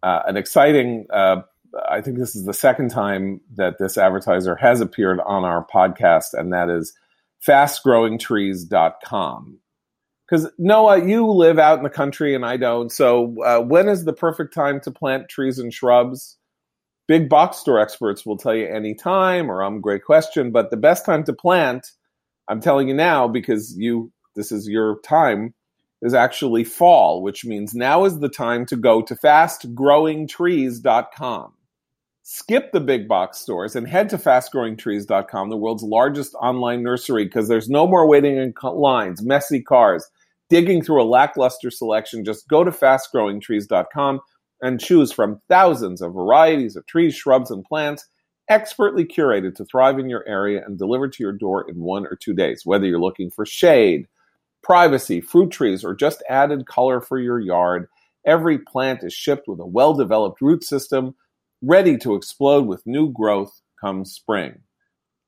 uh, 0.00 0.20
an 0.28 0.36
exciting. 0.36 1.08
Uh, 1.12 1.42
I 1.90 2.02
think 2.02 2.16
this 2.16 2.36
is 2.36 2.44
the 2.44 2.54
second 2.54 2.92
time 2.92 3.40
that 3.56 3.78
this 3.80 3.98
advertiser 3.98 4.54
has 4.54 4.80
appeared 4.80 5.18
on 5.18 5.42
our 5.42 5.66
podcast, 5.66 6.34
and 6.34 6.52
that 6.52 6.70
is 6.70 6.92
fastgrowingtrees.com. 7.44 9.58
Because 10.30 10.52
Noah, 10.56 11.04
you 11.04 11.26
live 11.26 11.58
out 11.58 11.78
in 11.78 11.82
the 11.82 11.90
country 11.90 12.36
and 12.36 12.46
I 12.46 12.58
don't. 12.58 12.92
So, 12.92 13.42
uh, 13.42 13.60
when 13.60 13.88
is 13.88 14.04
the 14.04 14.12
perfect 14.12 14.54
time 14.54 14.80
to 14.82 14.92
plant 14.92 15.28
trees 15.28 15.58
and 15.58 15.74
shrubs? 15.74 16.36
Big 17.08 17.28
box 17.28 17.56
store 17.56 17.80
experts 17.80 18.24
will 18.24 18.36
tell 18.36 18.54
you 18.54 18.68
any 18.68 18.94
time, 18.94 19.50
or 19.50 19.64
I'm 19.64 19.74
um, 19.74 19.80
great 19.80 20.04
question. 20.04 20.52
But 20.52 20.70
the 20.70 20.76
best 20.76 21.04
time 21.04 21.24
to 21.24 21.32
plant 21.32 21.90
I'm 22.48 22.60
telling 22.60 22.88
you 22.88 22.94
now 22.94 23.28
because 23.28 23.76
you 23.76 24.10
this 24.34 24.50
is 24.52 24.68
your 24.68 25.00
time 25.00 25.54
is 26.02 26.12
actually 26.14 26.64
fall, 26.64 27.22
which 27.22 27.44
means 27.44 27.74
now 27.74 28.04
is 28.04 28.20
the 28.20 28.28
time 28.28 28.66
to 28.66 28.76
go 28.76 29.02
to 29.02 29.14
fastgrowingtrees.com. 29.14 31.52
Skip 32.22 32.72
the 32.72 32.80
big 32.80 33.08
box 33.08 33.38
stores 33.38 33.74
and 33.76 33.88
head 33.88 34.10
to 34.10 34.18
fastgrowingtrees.com, 34.18 35.48
the 35.48 35.56
world's 35.56 35.82
largest 35.82 36.34
online 36.34 36.82
nursery, 36.82 37.24
because 37.24 37.48
there's 37.48 37.70
no 37.70 37.86
more 37.86 38.06
waiting 38.06 38.36
in 38.36 38.52
lines, 38.62 39.22
messy 39.22 39.62
cars, 39.62 40.06
digging 40.50 40.82
through 40.82 41.02
a 41.02 41.04
lackluster 41.04 41.70
selection. 41.70 42.22
Just 42.24 42.46
go 42.48 42.64
to 42.64 42.70
fastgrowingtrees.com 42.70 44.20
and 44.60 44.80
choose 44.80 45.12
from 45.12 45.40
thousands 45.48 46.02
of 46.02 46.14
varieties 46.14 46.76
of 46.76 46.86
trees, 46.86 47.14
shrubs, 47.14 47.50
and 47.50 47.64
plants 47.64 48.06
expertly 48.48 49.04
curated 49.04 49.54
to 49.56 49.64
thrive 49.64 49.98
in 49.98 50.08
your 50.08 50.26
area 50.28 50.62
and 50.64 50.78
delivered 50.78 51.12
to 51.14 51.22
your 51.22 51.32
door 51.32 51.68
in 51.68 51.80
one 51.80 52.06
or 52.06 52.16
two 52.16 52.34
days. 52.34 52.62
Whether 52.64 52.86
you're 52.86 53.00
looking 53.00 53.30
for 53.30 53.44
shade, 53.46 54.06
privacy, 54.62 55.20
fruit 55.20 55.50
trees, 55.50 55.84
or 55.84 55.94
just 55.94 56.22
added 56.28 56.66
color 56.66 57.00
for 57.00 57.18
your 57.18 57.40
yard, 57.40 57.88
every 58.26 58.58
plant 58.58 59.02
is 59.02 59.12
shipped 59.12 59.48
with 59.48 59.60
a 59.60 59.66
well 59.66 59.94
developed 59.94 60.40
root 60.40 60.64
system 60.64 61.14
ready 61.62 61.96
to 61.98 62.14
explode 62.14 62.66
with 62.66 62.86
new 62.86 63.12
growth 63.12 63.60
come 63.80 64.04
spring. 64.04 64.60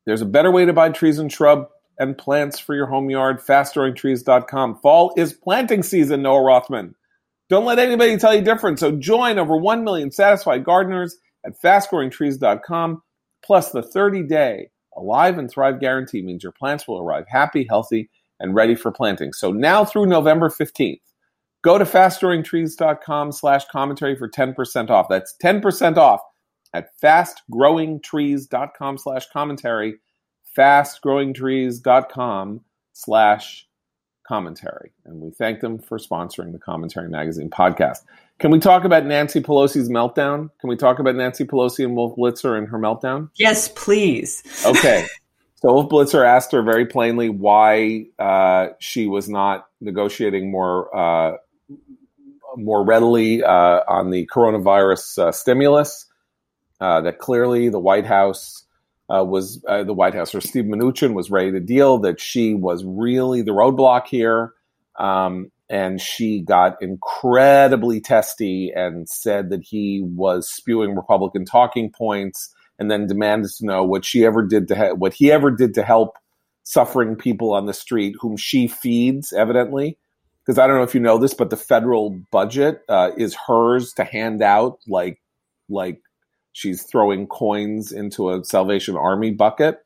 There's 0.06 0.22
a 0.22 0.26
better 0.26 0.50
way 0.50 0.64
to 0.64 0.72
buy 0.72 0.90
trees 0.90 1.18
and 1.18 1.32
shrub 1.32 1.68
and 1.98 2.16
plants 2.16 2.58
for 2.58 2.74
your 2.74 2.86
home 2.86 3.10
yard. 3.10 3.40
FastGrowingTrees.com. 3.40 4.80
Fall 4.80 5.12
is 5.16 5.32
planting 5.32 5.82
season, 5.82 6.22
Noah 6.22 6.42
Rothman. 6.42 6.94
Don't 7.48 7.64
let 7.64 7.78
anybody 7.78 8.16
tell 8.16 8.34
you 8.34 8.42
different. 8.42 8.78
So 8.78 8.92
join 8.92 9.38
over 9.38 9.56
1 9.56 9.84
million 9.84 10.10
satisfied 10.10 10.64
gardeners 10.64 11.16
at 11.44 11.60
FastGrowingTrees.com. 11.60 13.02
Plus, 13.48 13.70
the 13.70 13.82
30 13.82 14.22
day 14.24 14.70
Alive 14.94 15.38
and 15.38 15.50
Thrive 15.50 15.80
guarantee 15.80 16.20
means 16.20 16.42
your 16.42 16.52
plants 16.52 16.86
will 16.86 16.98
arrive 16.98 17.24
happy, 17.28 17.64
healthy, 17.66 18.10
and 18.38 18.54
ready 18.54 18.74
for 18.74 18.92
planting. 18.92 19.32
So 19.32 19.52
now 19.52 19.86
through 19.86 20.04
November 20.04 20.50
15th, 20.50 21.00
go 21.62 21.78
to 21.78 21.86
fastgrowingtrees.com 21.86 23.32
slash 23.32 23.64
commentary 23.72 24.16
for 24.16 24.28
10% 24.28 24.90
off. 24.90 25.06
That's 25.08 25.34
10% 25.42 25.96
off 25.96 26.20
at 26.74 26.90
fastgrowingtrees.com 27.02 28.98
slash 28.98 29.26
commentary, 29.32 29.94
fastgrowingtrees.com 30.56 32.60
slash 32.92 33.66
commentary. 34.26 34.92
And 35.06 35.22
we 35.22 35.30
thank 35.30 35.60
them 35.60 35.78
for 35.78 35.96
sponsoring 35.96 36.52
the 36.52 36.58
Commentary 36.58 37.08
Magazine 37.08 37.48
podcast. 37.48 38.00
Can 38.38 38.52
we 38.52 38.60
talk 38.60 38.84
about 38.84 39.04
Nancy 39.04 39.40
Pelosi's 39.40 39.88
meltdown? 39.88 40.50
Can 40.60 40.68
we 40.68 40.76
talk 40.76 41.00
about 41.00 41.16
Nancy 41.16 41.44
Pelosi 41.44 41.84
and 41.84 41.96
Wolf 41.96 42.16
Blitzer 42.16 42.56
and 42.56 42.68
her 42.68 42.78
meltdown? 42.78 43.30
Yes, 43.34 43.68
please. 43.74 44.42
okay. 44.66 45.06
So 45.56 45.72
Wolf 45.72 45.88
Blitzer 45.88 46.24
asked 46.24 46.52
her 46.52 46.62
very 46.62 46.86
plainly 46.86 47.28
why 47.30 48.06
uh, 48.18 48.68
she 48.78 49.06
was 49.06 49.28
not 49.28 49.66
negotiating 49.80 50.52
more 50.52 50.94
uh, 50.96 51.36
more 52.56 52.84
readily 52.84 53.42
uh, 53.42 53.80
on 53.88 54.10
the 54.10 54.26
coronavirus 54.26 55.18
uh, 55.18 55.32
stimulus. 55.32 56.06
Uh, 56.80 57.00
that 57.00 57.18
clearly 57.18 57.68
the 57.70 57.80
White 57.80 58.06
House 58.06 58.62
uh, 59.12 59.24
was 59.24 59.60
the 59.62 59.92
White 59.92 60.14
House 60.14 60.32
or 60.32 60.40
Steve 60.40 60.62
Mnuchin 60.62 61.12
was 61.12 61.28
ready 61.28 61.50
to 61.50 61.58
deal. 61.58 61.98
That 61.98 62.20
she 62.20 62.54
was 62.54 62.84
really 62.84 63.42
the 63.42 63.50
roadblock 63.50 64.06
here. 64.06 64.52
Um, 64.96 65.50
and 65.70 66.00
she 66.00 66.40
got 66.40 66.80
incredibly 66.80 68.00
testy 68.00 68.72
and 68.74 69.08
said 69.08 69.50
that 69.50 69.62
he 69.62 70.02
was 70.02 70.48
spewing 70.48 70.94
Republican 70.96 71.44
talking 71.44 71.90
points, 71.90 72.54
and 72.78 72.90
then 72.90 73.06
demanded 73.06 73.50
to 73.58 73.66
know 73.66 73.84
what 73.84 74.04
she 74.04 74.24
ever 74.24 74.44
did 74.44 74.68
to 74.68 74.74
he- 74.74 74.92
what 74.92 75.12
he 75.12 75.30
ever 75.30 75.50
did 75.50 75.74
to 75.74 75.82
help 75.82 76.16
suffering 76.62 77.16
people 77.16 77.52
on 77.52 77.66
the 77.66 77.74
street, 77.74 78.14
whom 78.20 78.36
she 78.36 78.68
feeds, 78.68 79.32
evidently. 79.32 79.98
Because 80.44 80.58
I 80.58 80.66
don't 80.66 80.76
know 80.76 80.82
if 80.82 80.94
you 80.94 81.00
know 81.00 81.18
this, 81.18 81.34
but 81.34 81.50
the 81.50 81.56
federal 81.56 82.10
budget 82.30 82.82
uh, 82.88 83.10
is 83.16 83.34
hers 83.34 83.92
to 83.94 84.04
hand 84.04 84.42
out, 84.42 84.78
like 84.86 85.20
like 85.68 86.00
she's 86.52 86.82
throwing 86.82 87.26
coins 87.26 87.92
into 87.92 88.30
a 88.30 88.44
Salvation 88.44 88.96
Army 88.96 89.30
bucket. 89.30 89.84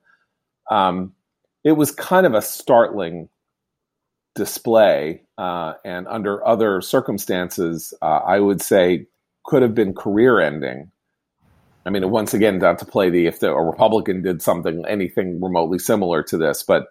Um, 0.71 1.15
it 1.65 1.73
was 1.73 1.91
kind 1.91 2.27
of 2.27 2.35
a 2.35 2.43
startling 2.43 3.29
display, 4.35 5.23
uh, 5.39 5.75
and 5.85 6.07
under 6.09 6.47
other 6.47 6.81
circumstances, 6.81 7.93
uh, 8.03 8.21
I 8.27 8.41
would 8.41 8.63
say 8.63 9.07
could 9.45 9.63
have 9.63 9.75
been 9.75 9.95
career 9.95 10.41
ending. 10.41 10.91
I 11.85 11.91
mean, 11.91 12.09
once 12.11 12.33
again, 12.33 12.59
not 12.59 12.79
to 12.79 12.85
play 12.85 13.11
the 13.11 13.27
if 13.27 13.41
the, 13.41 13.51
a 13.51 13.63
Republican 13.63 14.23
did 14.23 14.41
something 14.41 14.85
anything 14.87 15.41
remotely 15.41 15.79
similar 15.79 16.23
to 16.25 16.39
this, 16.39 16.63
but 16.63 16.87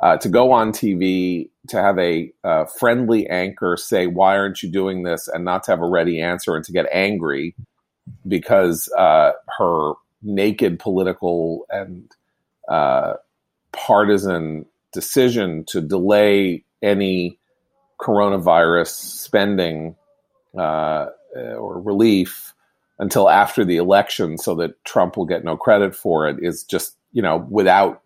uh, 0.00 0.16
to 0.18 0.28
go 0.28 0.52
on 0.52 0.72
TV 0.72 1.50
to 1.68 1.82
have 1.82 1.98
a 1.98 2.32
uh, 2.44 2.64
friendly 2.66 3.28
anchor 3.28 3.76
say, 3.76 4.06
"Why 4.06 4.36
aren't 4.36 4.62
you 4.62 4.70
doing 4.70 5.02
this?" 5.02 5.26
and 5.28 5.44
not 5.44 5.64
to 5.64 5.72
have 5.72 5.80
a 5.80 5.88
ready 5.88 6.20
answer 6.20 6.54
and 6.54 6.64
to 6.64 6.72
get 6.72 6.86
angry 6.92 7.56
because 8.28 8.88
uh, 8.96 9.32
her 9.58 9.94
naked 10.22 10.78
political 10.78 11.66
and 11.70 12.10
uh, 12.68 13.14
partisan 13.72 14.66
decision 14.92 15.64
to 15.68 15.80
delay 15.80 16.64
any 16.82 17.38
coronavirus 18.00 18.88
spending 18.88 19.96
uh, 20.56 21.06
or 21.34 21.80
relief 21.80 22.54
until 22.98 23.28
after 23.28 23.64
the 23.64 23.76
election 23.76 24.38
so 24.38 24.54
that 24.54 24.82
Trump 24.84 25.16
will 25.16 25.26
get 25.26 25.44
no 25.44 25.56
credit 25.56 25.94
for 25.94 26.28
it 26.28 26.38
is 26.42 26.64
just 26.64 26.96
you 27.12 27.22
know 27.22 27.46
without 27.50 28.02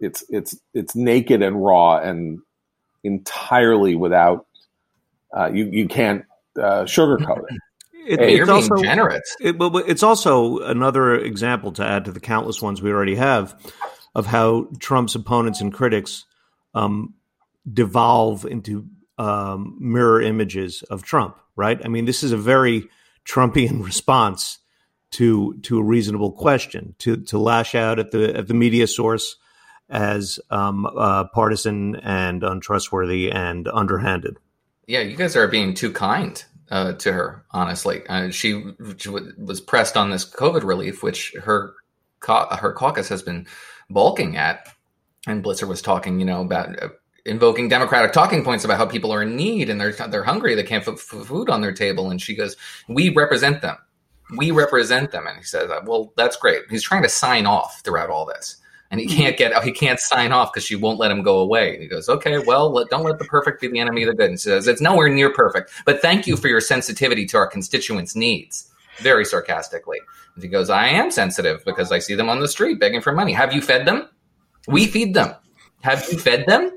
it's 0.00 0.24
it's 0.28 0.58
it's 0.74 0.94
naked 0.94 1.42
and 1.42 1.64
raw 1.64 1.98
and 1.98 2.40
entirely 3.04 3.94
without 3.94 4.46
uh, 5.36 5.50
you 5.52 5.66
you 5.66 5.88
can't 5.88 6.24
uh, 6.58 6.84
sugarcoat 6.84 7.44
it. 7.50 7.58
It, 8.04 8.18
hey, 8.18 8.40
it's 8.40 8.50
also 8.50 8.82
generous. 8.82 9.36
It, 9.40 9.56
well, 9.60 9.76
it's 9.76 10.02
also 10.02 10.58
another 10.58 11.14
example 11.14 11.70
to 11.74 11.84
add 11.84 12.06
to 12.06 12.10
the 12.10 12.18
countless 12.18 12.60
ones 12.60 12.82
we 12.82 12.90
already 12.90 13.14
have 13.14 13.54
of 14.12 14.26
how 14.26 14.66
Trump's 14.80 15.14
opponents 15.14 15.60
and 15.60 15.72
critics 15.72 16.24
um, 16.74 17.14
devolve 17.70 18.44
into 18.44 18.86
um, 19.18 19.76
mirror 19.80 20.20
images 20.20 20.82
of 20.84 21.02
Trump, 21.02 21.38
right? 21.56 21.80
I 21.84 21.88
mean, 21.88 22.04
this 22.04 22.22
is 22.22 22.32
a 22.32 22.36
very 22.36 22.88
Trumpian 23.24 23.84
response 23.84 24.58
to 25.12 25.54
to 25.62 25.78
a 25.78 25.82
reasonable 25.82 26.32
question 26.32 26.94
to 26.98 27.16
to 27.16 27.38
lash 27.38 27.74
out 27.74 27.98
at 27.98 28.10
the 28.10 28.34
at 28.34 28.48
the 28.48 28.54
media 28.54 28.86
source 28.86 29.36
as 29.90 30.40
um, 30.50 30.86
uh, 30.86 31.24
partisan 31.24 31.96
and 31.96 32.42
untrustworthy 32.42 33.30
and 33.30 33.68
underhanded. 33.68 34.38
Yeah, 34.86 35.00
you 35.00 35.16
guys 35.16 35.36
are 35.36 35.46
being 35.46 35.74
too 35.74 35.92
kind 35.92 36.42
uh, 36.70 36.94
to 36.94 37.12
her. 37.12 37.44
Honestly, 37.50 38.02
uh, 38.08 38.30
she, 38.30 38.64
she, 38.96 39.10
was 39.10 39.60
pressed 39.60 39.96
on 39.96 40.10
this 40.10 40.28
COVID 40.28 40.64
relief, 40.64 41.02
which 41.02 41.34
her 41.42 41.74
her 42.26 42.72
caucus 42.72 43.08
has 43.08 43.22
been 43.22 43.46
balking 43.90 44.36
at, 44.36 44.68
and 45.26 45.44
Blitzer 45.44 45.68
was 45.68 45.82
talking, 45.82 46.18
you 46.18 46.24
know, 46.24 46.40
about 46.40 46.82
uh, 46.82 46.88
invoking 47.24 47.68
democratic 47.68 48.12
talking 48.12 48.44
points 48.44 48.64
about 48.64 48.78
how 48.78 48.86
people 48.86 49.12
are 49.12 49.22
in 49.22 49.36
need 49.36 49.70
and 49.70 49.80
they're 49.80 49.92
they're 49.92 50.24
hungry 50.24 50.54
they 50.54 50.62
can't 50.62 50.84
put 50.84 50.98
food 50.98 51.48
on 51.48 51.60
their 51.60 51.72
table. 51.72 52.10
And 52.10 52.20
she 52.20 52.34
goes 52.34 52.56
we 52.88 53.10
represent 53.10 53.62
them. 53.62 53.76
We 54.36 54.50
represent 54.50 55.12
them. 55.12 55.26
And 55.26 55.38
he 55.38 55.44
says 55.44 55.70
uh, 55.70 55.80
well 55.84 56.12
that's 56.16 56.36
great. 56.36 56.62
He's 56.70 56.82
trying 56.82 57.02
to 57.02 57.08
sign 57.08 57.46
off 57.46 57.80
throughout 57.84 58.10
all 58.10 58.26
this. 58.26 58.56
And 58.90 59.00
he 59.00 59.06
can't 59.06 59.36
get 59.36 59.62
he 59.62 59.72
can't 59.72 60.00
sign 60.00 60.32
off 60.32 60.52
because 60.52 60.64
she 60.64 60.76
won't 60.76 60.98
let 60.98 61.10
him 61.10 61.22
go 61.22 61.38
away. 61.38 61.74
And 61.74 61.82
he 61.82 61.88
goes 61.88 62.08
okay 62.08 62.38
well 62.38 62.70
let, 62.72 62.90
don't 62.90 63.04
let 63.04 63.18
the 63.18 63.24
perfect 63.24 63.60
be 63.60 63.68
the 63.68 63.78
enemy 63.78 64.02
of 64.02 64.08
the 64.08 64.14
good. 64.14 64.30
And 64.30 64.40
says 64.40 64.66
it's 64.66 64.80
nowhere 64.80 65.08
near 65.08 65.32
perfect 65.32 65.70
but 65.86 66.02
thank 66.02 66.26
you 66.26 66.36
for 66.36 66.48
your 66.48 66.60
sensitivity 66.60 67.24
to 67.26 67.36
our 67.36 67.46
constituents 67.46 68.16
needs. 68.16 68.68
Very 68.98 69.24
sarcastically. 69.24 70.00
And 70.34 70.42
he 70.42 70.50
goes 70.50 70.70
i 70.70 70.88
am 70.88 71.12
sensitive 71.12 71.64
because 71.64 71.92
i 71.92 72.00
see 72.00 72.16
them 72.16 72.28
on 72.28 72.40
the 72.40 72.48
street 72.48 72.80
begging 72.80 73.00
for 73.00 73.12
money. 73.12 73.32
Have 73.32 73.52
you 73.52 73.60
fed 73.60 73.86
them? 73.86 74.08
We 74.66 74.86
feed 74.86 75.14
them. 75.14 75.34
Have 75.82 76.06
you 76.10 76.18
fed 76.18 76.46
them 76.46 76.70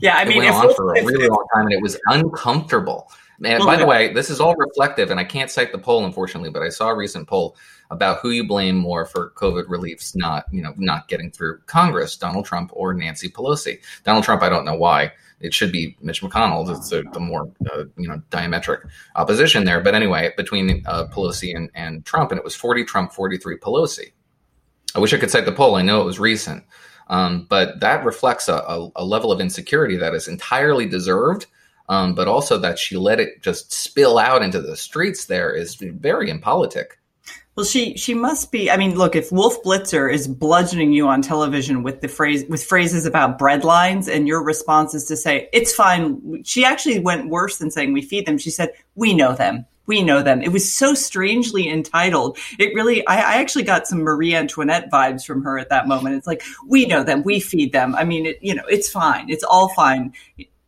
yeah, 0.00 0.16
I 0.16 0.24
mean, 0.24 0.42
it 0.42 0.50
went 0.50 0.54
on 0.54 0.74
for 0.74 0.94
a 0.94 1.04
really 1.04 1.28
long 1.28 1.46
time, 1.54 1.64
and 1.64 1.72
it 1.72 1.82
was 1.82 1.98
uncomfortable. 2.08 3.10
And 3.44 3.64
by 3.64 3.76
the 3.76 3.86
way, 3.86 4.12
this 4.12 4.30
is 4.30 4.40
all 4.40 4.54
reflective, 4.56 5.10
and 5.10 5.20
I 5.20 5.24
can't 5.24 5.50
cite 5.50 5.72
the 5.72 5.78
poll, 5.78 6.04
unfortunately, 6.04 6.50
but 6.50 6.62
I 6.62 6.70
saw 6.70 6.88
a 6.88 6.96
recent 6.96 7.28
poll 7.28 7.56
about 7.90 8.20
who 8.20 8.30
you 8.30 8.46
blame 8.46 8.76
more 8.76 9.04
for 9.04 9.32
COVID 9.36 9.64
reliefs 9.68 10.16
not, 10.16 10.44
you 10.50 10.62
know, 10.62 10.72
not 10.76 11.08
getting 11.08 11.30
through 11.30 11.58
Congress, 11.66 12.16
Donald 12.16 12.46
Trump 12.46 12.70
or 12.72 12.94
Nancy 12.94 13.28
Pelosi. 13.28 13.78
Donald 14.04 14.24
Trump, 14.24 14.42
I 14.42 14.48
don't 14.48 14.64
know 14.64 14.74
why. 14.74 15.12
It 15.38 15.52
should 15.52 15.70
be 15.70 15.96
Mitch 16.00 16.22
McConnell. 16.22 16.74
It's 16.74 16.90
a, 16.92 17.02
the 17.12 17.20
more, 17.20 17.52
uh, 17.70 17.84
you 17.98 18.08
know, 18.08 18.22
diametric 18.30 18.88
opposition 19.16 19.64
there. 19.64 19.80
But 19.80 19.94
anyway, 19.94 20.32
between 20.36 20.82
uh, 20.86 21.06
Pelosi 21.08 21.54
and, 21.54 21.70
and 21.74 22.04
Trump, 22.06 22.32
and 22.32 22.38
it 22.38 22.44
was 22.44 22.54
40 22.54 22.84
Trump, 22.84 23.12
43 23.12 23.58
Pelosi. 23.58 24.12
I 24.94 24.98
wish 24.98 25.12
I 25.12 25.18
could 25.18 25.30
cite 25.30 25.44
the 25.44 25.52
poll. 25.52 25.74
I 25.74 25.82
know 25.82 26.00
it 26.00 26.06
was 26.06 26.18
recent. 26.18 26.64
Um, 27.08 27.46
but 27.48 27.80
that 27.80 28.04
reflects 28.04 28.48
a, 28.48 28.54
a, 28.54 28.90
a, 28.96 29.04
level 29.04 29.30
of 29.30 29.40
insecurity 29.40 29.96
that 29.96 30.14
is 30.14 30.26
entirely 30.26 30.86
deserved. 30.86 31.46
Um, 31.88 32.16
but 32.16 32.26
also 32.26 32.58
that 32.58 32.80
she 32.80 32.96
let 32.96 33.20
it 33.20 33.42
just 33.42 33.72
spill 33.72 34.18
out 34.18 34.42
into 34.42 34.60
the 34.60 34.76
streets 34.76 35.26
there 35.26 35.52
is 35.52 35.76
very 35.76 36.28
impolitic. 36.28 36.98
Well, 37.54 37.64
she 37.64 37.96
she 37.96 38.12
must 38.12 38.50
be. 38.50 38.70
I 38.70 38.76
mean, 38.76 38.96
look, 38.96 39.14
if 39.14 39.30
Wolf 39.30 39.62
Blitzer 39.62 40.12
is 40.12 40.26
bludgeoning 40.26 40.92
you 40.92 41.06
on 41.08 41.22
television 41.22 41.82
with 41.82 42.00
the 42.00 42.08
phrase 42.08 42.44
with 42.48 42.62
phrases 42.62 43.06
about 43.06 43.38
breadlines, 43.38 44.12
and 44.12 44.26
your 44.26 44.42
response 44.42 44.94
is 44.94 45.04
to 45.04 45.16
say 45.16 45.48
it's 45.52 45.72
fine. 45.72 46.42
She 46.44 46.64
actually 46.64 46.98
went 46.98 47.30
worse 47.30 47.58
than 47.58 47.70
saying 47.70 47.92
we 47.92 48.02
feed 48.02 48.26
them. 48.26 48.36
She 48.36 48.50
said 48.50 48.72
we 48.94 49.14
know 49.14 49.32
them 49.32 49.64
we 49.86 50.02
know 50.02 50.22
them. 50.22 50.42
It 50.42 50.52
was 50.52 50.72
so 50.72 50.94
strangely 50.94 51.68
entitled. 51.68 52.38
It 52.58 52.74
really, 52.74 53.06
I, 53.06 53.16
I, 53.16 53.34
actually 53.36 53.64
got 53.64 53.86
some 53.86 54.00
Marie 54.00 54.34
Antoinette 54.34 54.90
vibes 54.90 55.24
from 55.24 55.42
her 55.42 55.58
at 55.58 55.70
that 55.70 55.88
moment. 55.88 56.16
It's 56.16 56.26
like, 56.26 56.42
we 56.66 56.86
know 56.86 57.02
them, 57.02 57.22
we 57.22 57.40
feed 57.40 57.72
them. 57.72 57.94
I 57.94 58.04
mean, 58.04 58.26
it, 58.26 58.38
you 58.40 58.54
know, 58.54 58.64
it's 58.68 58.88
fine. 58.88 59.30
It's 59.30 59.44
all 59.44 59.68
fine. 59.70 60.12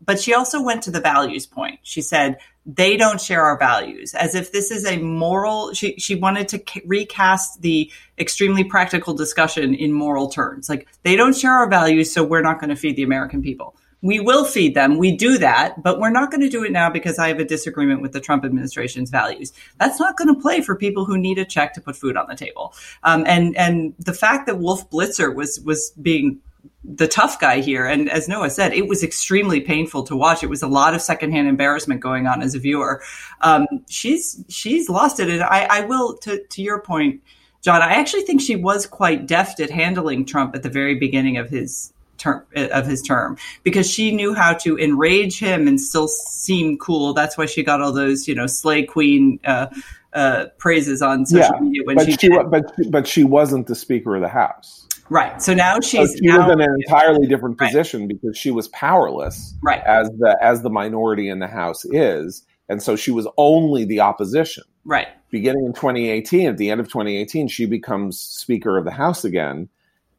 But 0.05 0.21
she 0.21 0.35
also 0.35 0.63
went 0.63 0.83
to 0.85 0.91
the 0.91 1.01
values 1.01 1.47
point. 1.47 1.81
She 1.83 2.01
said, 2.01 2.39
they 2.69 2.99
don't 2.99 3.21
share 3.21 3.43
our 3.43 3.59
values 3.59 4.15
as 4.15 4.35
if 4.35 4.53
this 4.53 4.71
is 4.71 4.85
a 4.85 4.99
moral 4.99 5.73
she 5.73 5.95
she 5.97 6.15
wanted 6.15 6.47
to 6.49 6.63
recast 6.85 7.63
the 7.63 7.91
extremely 8.19 8.63
practical 8.63 9.15
discussion 9.15 9.75
in 9.75 9.91
moral 9.91 10.29
terms 10.29 10.69
like 10.69 10.87
they 11.03 11.17
don't 11.17 11.35
share 11.35 11.53
our 11.53 11.71
values 11.71 12.13
so 12.13 12.23
we're 12.23 12.43
not 12.43 12.61
going 12.61 12.69
to 12.69 12.77
feed 12.77 12.95
the 12.95 13.03
american 13.03 13.41
people 13.41 13.75
we 14.03 14.21
will 14.21 14.45
feed 14.45 14.75
them. 14.75 14.97
We 14.99 15.17
do 15.17 15.39
that, 15.39 15.83
but 15.83 15.99
we're 15.99 16.11
not 16.11 16.31
going 16.31 16.41
to 16.41 16.49
do 16.49 16.65
it 16.65 16.71
now 16.71 16.89
because 16.89 17.19
I 17.19 17.29
have 17.29 17.41
a 17.41 17.45
disagreement 17.45 18.01
with 18.01 18.13
the 18.13 18.21
Trump 18.21 18.45
administration's 18.45 19.11
values. 19.11 19.53
That's 19.79 19.99
not 19.99 20.17
going 20.17 20.33
to 20.33 20.41
play 20.41 20.61
for 20.61 20.77
people 20.77 21.05
who 21.05 21.19
need 21.19 21.39
a 21.39 21.45
check 21.45 21.75
to 21.75 21.81
put 21.81 21.97
food 21.97 22.17
on 22.17 22.27
the 22.29 22.37
table. 22.37 22.75
Um, 23.03 23.25
and 23.27 23.57
and 23.57 23.95
the 23.99 24.15
fact 24.15 24.47
that 24.47 24.59
Wolf 24.59 24.89
Blitzer 24.91 25.35
was 25.35 25.61
was 25.61 25.91
being 26.01 26.41
the 26.85 27.09
tough 27.09 27.41
guy 27.41 27.61
here, 27.61 27.87
and 27.87 28.09
as 28.09 28.29
Noah 28.29 28.51
said, 28.51 28.73
it 28.73 28.89
was 28.89 29.03
extremely 29.03 29.61
painful 29.61 30.05
to 30.05 30.17
watch. 30.17 30.43
It 30.43 30.49
was 30.49 30.63
a 30.63 30.69
lot 30.69 30.95
of 30.95 31.03
secondhand 31.03 31.49
embarrassment 31.49 32.01
going 32.01 32.27
on 32.27 32.41
as 32.41 32.55
a 32.55 32.59
viewer. 32.59 33.03
Um, 33.41 33.67
she's 33.89 34.45
she's 34.49 34.89
lost 34.89 35.19
it, 35.19 35.29
and 35.29 35.43
I, 35.43 35.67
I 35.69 35.81
will 35.83 36.17
to 36.19 36.43
to 36.43 36.63
your 36.63 36.81
point. 36.81 37.23
John, 37.63 37.83
I 37.83 37.95
actually 37.95 38.23
think 38.23 38.41
she 38.41 38.55
was 38.55 38.87
quite 38.87 39.27
deft 39.27 39.59
at 39.59 39.71
handling 39.71 40.25
Trump 40.25 40.55
at 40.55 40.63
the 40.63 40.71
very 40.71 40.95
beginning 40.95 41.37
of 41.37 41.51
his 41.51 41.93
term 42.19 42.45
of 42.55 42.87
his 42.87 43.03
term 43.03 43.37
because 43.63 43.91
she 43.91 44.11
knew 44.15 44.35
how 44.35 44.53
to 44.55 44.77
enrage 44.79 45.39
him 45.39 45.67
and 45.69 45.81
still 45.81 46.09
seem 46.09 46.77
cool. 46.79 47.15
That's 47.15 47.39
why 47.39 47.47
she 47.47 47.63
got 47.63 47.81
all 47.81 47.93
those, 47.93 48.29
you 48.29 48.35
know, 48.35 48.47
slay 48.47 48.85
queen 48.85 49.41
uh, 49.45 49.69
uh, 50.13 50.47
praises 50.59 51.01
on 51.03 51.27
social 51.27 51.55
yeah, 51.55 51.61
media 51.61 51.83
when 51.85 51.97
but 51.97 52.07
she, 52.07 52.17
she, 52.17 52.29
but 52.29 52.65
but 52.91 53.07
she 53.07 53.25
wasn't 53.25 53.67
the 53.67 53.75
Speaker 53.75 54.17
of 54.17 54.23
the 54.23 54.29
House. 54.29 54.89
right. 55.11 55.41
So 55.41 55.55
now 55.55 55.81
So 55.81 56.07
she's 56.07 56.17
she 56.17 56.27
now, 56.27 56.39
was 56.39 56.53
in 56.53 56.61
an 56.61 56.75
entirely 56.87 57.27
different 57.27 57.59
Right. 57.59 57.69
position 57.69 58.09
because 58.09 58.37
she 58.37 58.51
was 58.51 58.69
powerless 58.69 59.55
right, 59.63 59.83
as 59.87 60.09
the 60.19 60.37
as 60.43 60.63
the 60.63 60.71
minority 60.71 61.29
in 61.29 61.39
the 61.39 61.47
House 61.49 61.85
is, 61.87 62.43
and 62.69 62.83
so 62.83 62.97
she 62.97 63.11
was 63.11 63.27
only 63.37 63.85
the 63.85 64.01
opposition. 64.01 64.65
right. 64.85 65.09
beginning 65.31 65.67
in 65.67 65.73
2018, 65.75 66.49
at 66.49 66.57
the 66.57 66.71
end 66.71 66.81
of 66.81 66.87
2018, 66.89 67.49
she 67.49 67.67
becomes 67.67 68.19
Speaker 68.19 68.79
of 68.79 68.85
the 68.85 68.91
House 68.91 69.25
again. 69.25 69.69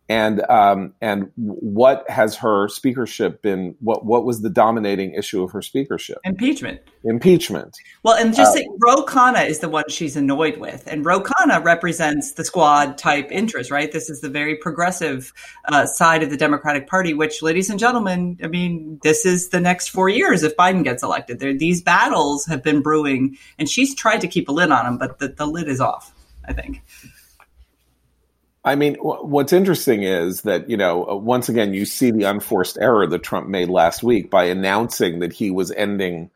And 0.09 0.41
um, 0.49 0.95
and 1.01 1.31
what 1.35 2.09
has 2.09 2.35
her 2.37 2.67
speakership 2.67 3.43
been? 3.43 3.75
What 3.79 4.05
what 4.05 4.25
was 4.25 4.41
the 4.41 4.49
dominating 4.49 5.13
issue 5.13 5.43
of 5.43 5.51
her 5.51 5.61
speakership? 5.61 6.17
Impeachment. 6.23 6.81
Impeachment. 7.03 7.77
Well, 8.01 8.15
and 8.15 8.35
just 8.35 8.55
Uh, 8.55 8.61
say 8.61 8.67
Ro 8.79 9.05
Khanna 9.05 9.47
is 9.47 9.59
the 9.59 9.69
one 9.69 9.83
she's 9.87 10.15
annoyed 10.15 10.57
with, 10.57 10.87
and 10.87 11.05
Ro 11.05 11.21
Khanna 11.21 11.63
represents 11.63 12.31
the 12.31 12.43
squad 12.43 12.97
type 12.97 13.31
interest, 13.31 13.69
right? 13.69 13.91
This 13.91 14.09
is 14.09 14.21
the 14.21 14.29
very 14.29 14.55
progressive 14.55 15.31
uh, 15.65 15.85
side 15.85 16.23
of 16.23 16.31
the 16.31 16.37
Democratic 16.37 16.87
Party, 16.87 17.13
which, 17.13 17.43
ladies 17.43 17.69
and 17.69 17.79
gentlemen, 17.79 18.39
I 18.43 18.47
mean, 18.47 18.99
this 19.03 19.27
is 19.27 19.49
the 19.49 19.61
next 19.61 19.89
four 19.89 20.09
years 20.09 20.41
if 20.41 20.55
Biden 20.57 20.83
gets 20.83 21.03
elected. 21.03 21.39
There, 21.39 21.53
these 21.53 21.83
battles 21.83 22.47
have 22.47 22.63
been 22.63 22.81
brewing, 22.81 23.37
and 23.59 23.69
she's 23.69 23.93
tried 23.93 24.21
to 24.21 24.27
keep 24.27 24.49
a 24.49 24.51
lid 24.51 24.71
on 24.71 24.85
them, 24.85 24.97
but 24.97 25.19
the, 25.19 25.27
the 25.27 25.45
lid 25.45 25.67
is 25.67 25.79
off. 25.79 26.15
I 26.47 26.53
think. 26.53 26.81
I 28.69 28.75
mean, 28.75 28.97
what's 29.01 29.51
interesting 29.51 30.03
is 30.03 30.41
that, 30.41 30.69
you 30.69 30.77
know, 30.77 31.03
uh, 31.09 31.15
once 31.15 31.49
again, 31.49 31.73
you 31.73 31.85
see 31.85 32.11
the 32.11 32.25
unforced 32.25 32.77
error 32.79 33.07
that 33.07 33.23
Trump 33.23 33.47
made 33.47 33.67
last 33.67 34.03
week 34.03 34.29
by 34.29 34.43
announcing 34.43 35.21
that 35.21 35.33
he 35.33 35.49
was 35.49 35.71
ending 35.71 36.29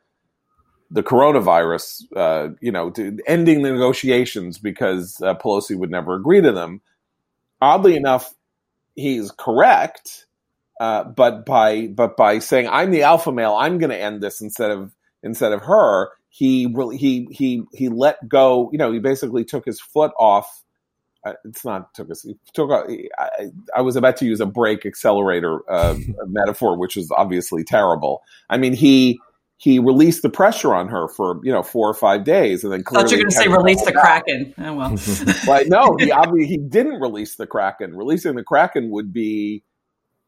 the 0.90 1.04
coronavirus, 1.04 2.06
uh, 2.16 2.56
you 2.60 2.72
know, 2.72 2.92
ending 3.28 3.62
the 3.62 3.72
negotiations 3.72 4.58
because 4.58 5.22
uh, 5.22 5.36
Pelosi 5.36 5.78
would 5.78 5.92
never 5.92 6.16
agree 6.16 6.42
to 6.42 6.52
them. 6.52 6.82
Oddly 7.62 7.96
enough, 7.96 8.34
he's 8.96 9.30
correct, 9.30 10.26
uh, 10.80 11.04
but 11.04 11.46
by 11.46 11.86
but 11.86 12.18
by 12.18 12.40
saying 12.40 12.68
I'm 12.68 12.90
the 12.90 13.04
alpha 13.04 13.32
male, 13.32 13.54
I'm 13.54 13.78
going 13.78 13.92
to 13.92 14.02
end 14.02 14.22
this 14.22 14.42
instead 14.42 14.72
of 14.72 14.92
instead 15.22 15.52
of 15.52 15.62
her. 15.62 16.10
He 16.30 16.66
really 16.74 16.98
he 16.98 17.28
he 17.30 17.62
he 17.74 17.90
let 17.90 18.28
go. 18.28 18.72
You 18.72 18.80
know, 18.80 18.92
he 18.92 18.98
basically 18.98 19.46
took 19.46 19.66
his 19.66 19.80
foot 19.80 20.12
off 20.20 20.64
it's 21.46 21.64
not 21.66 21.94
took 21.94 22.10
us 22.12 22.24
he 22.24 22.36
took 22.54 22.70
a, 22.70 23.10
I, 23.20 23.48
I 23.76 23.82
was 23.82 23.96
about 23.96 24.18
to 24.18 24.26
use 24.26 24.40
a 24.40 24.46
brake 24.46 24.86
accelerator 24.86 25.60
uh, 25.70 25.98
metaphor 26.28 26.78
which 26.78 26.98
is 26.98 27.12
obviously 27.12 27.64
terrible 27.64 28.22
i 28.50 28.58
mean 28.58 28.74
he 28.74 29.20
he 29.58 29.80
released 29.80 30.24
the 30.24 30.30
pressure 30.30 30.74
on 30.74 30.90
her 30.90 31.08
for 31.08 31.40
you 31.44 31.52
know 31.52 31.64
four 31.64 31.90
or 31.90 31.94
five 31.94 32.24
days 32.26 32.64
and 32.64 32.74
then 32.74 32.84
I 32.86 32.92
thought 32.92 33.12
you 33.12 33.18
were 33.18 33.24
going 33.24 33.30
to 33.30 33.36
say 33.36 33.48
release 33.48 33.86
the 33.86 33.94
Kraken. 33.94 34.54
Oh 34.58 34.74
well. 34.74 34.96
like 35.48 35.68
no 35.68 35.96
he 36.00 36.12
obviously 36.12 36.48
he 36.48 36.58
didn't 36.58 37.00
release 37.00 37.36
the 37.36 37.48
kraken 37.48 37.96
releasing 37.96 38.36
the 38.36 38.44
kraken 38.44 38.90
would 38.92 39.14
be 39.14 39.64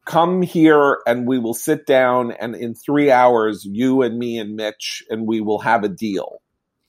come 0.06 0.40
here 0.40 1.00
and 1.06 1.26
we 1.26 1.38
will 1.38 1.54
sit 1.54 1.84
down 1.84 2.32
and 2.32 2.54
in 2.54 2.74
three 2.74 3.10
hours 3.10 3.66
you 3.66 4.02
and 4.02 4.18
me 4.18 4.38
and 4.38 4.54
mitch 4.54 5.02
and 5.10 5.26
we 5.26 5.40
will 5.40 5.58
have 5.58 5.84
a 5.84 5.88
deal 5.88 6.40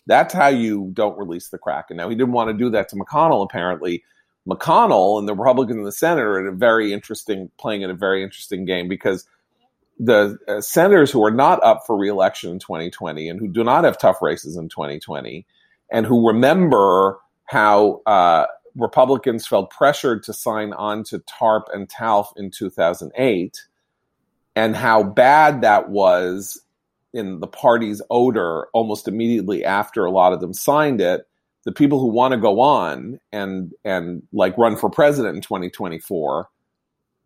that's 0.08 0.34
how 0.34 0.48
you 0.48 0.90
don't 0.94 1.18
release 1.18 1.50
the 1.50 1.58
kraken 1.58 1.98
now 1.98 2.10
he 2.10 2.16
didn't 2.16 2.34
want 2.34 2.50
to 2.50 2.54
do 2.54 2.70
that 2.70 2.90
to 2.90 2.96
mcconnell 2.96 3.44
apparently. 3.44 4.04
Mcconnell 4.48 5.20
and 5.20 5.28
the 5.28 5.36
republicans 5.36 5.78
in 5.78 5.84
the 5.84 5.92
senate 5.92 6.24
are 6.24 6.40
in 6.40 6.48
a 6.48 6.56
very 6.58 6.94
interesting 6.94 7.52
playing 7.58 7.82
in 7.82 7.90
a 7.90 7.94
very 7.94 8.24
interesting 8.24 8.64
game 8.64 8.88
because 8.88 9.28
the 10.00 10.38
uh, 10.48 10.62
senators 10.62 11.12
who 11.12 11.24
are 11.24 11.32
not 11.32 11.64
up 11.64 11.84
for 11.86 11.98
reelection 11.98 12.52
in 12.52 12.60
2020 12.60 13.30
and 13.30 13.40
who 13.40 13.48
do 13.48 13.64
not 13.64 13.84
have 13.84 13.98
tough 13.98 14.22
races 14.22 14.56
in 14.56 14.70
2020 14.70 15.46
and 15.92 16.06
who 16.06 16.28
remember 16.28 17.20
how 17.46 18.02
uh, 18.06 18.46
Republicans 18.76 19.48
felt 19.48 19.72
pressured 19.72 20.24
to 20.24 20.34
sign 20.34 20.74
on 20.74 21.04
to 21.06 21.20
TARP 21.20 21.68
and 21.74 21.90
TALF 21.90 22.28
in 22.38 22.52
2008 22.52 23.64
and 24.56 24.76
how 24.76 25.04
bad 25.04 25.62
that 25.62 25.90
was 25.90 26.62
in 27.14 27.40
the 27.40 27.48
party's 27.48 28.02
odor 28.10 28.68
almost 28.74 29.08
immediately 29.08 29.64
after 29.64 30.06
a 30.06 30.12
lot 30.12 30.34
of 30.34 30.42
them 30.42 30.54
signed 30.54 31.02
it. 31.02 31.26
The 31.66 31.72
people 31.72 32.00
who 32.00 32.08
want 32.08 32.34
to 32.34 32.40
go 32.40 32.60
on 32.60 33.20
and 33.32 33.74
and 33.84 34.24
like 34.32 34.58
run 34.58 34.78
for 34.78 34.90
president 34.90 35.36
in 35.36 35.42
2024 35.42 36.48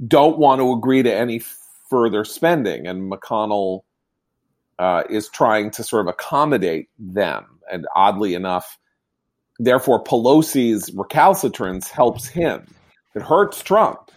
don't 0.08 0.40
want 0.40 0.60
to 0.60 0.72
agree 0.72 1.04
to 1.04 1.14
any 1.14 1.42
further 1.90 2.24
spending, 2.24 2.88
and 2.88 3.12
McConnell 3.12 3.82
uh, 4.80 5.04
is 5.10 5.30
trying 5.30 5.70
to 5.72 5.84
sort 5.84 6.08
of 6.08 6.08
accommodate 6.08 6.90
them. 6.98 7.46
And 7.72 7.86
oddly 7.96 8.34
enough, 8.34 8.80
therefore 9.60 10.04
Pelosi's 10.04 10.92
recalcitrance 10.96 11.92
helps 11.92 12.28
him. 12.28 12.66
It 13.14 13.22
hurts 13.22 13.62
Trump, 13.62 14.10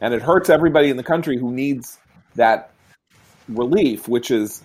and 0.00 0.12
it 0.12 0.20
hurts 0.20 0.50
everybody 0.50 0.90
in 0.90 0.96
the 0.96 1.02
country 1.02 1.38
who 1.38 1.50
needs 1.50 1.98
that 2.34 2.72
relief, 3.48 4.08
which 4.08 4.30
is 4.30 4.62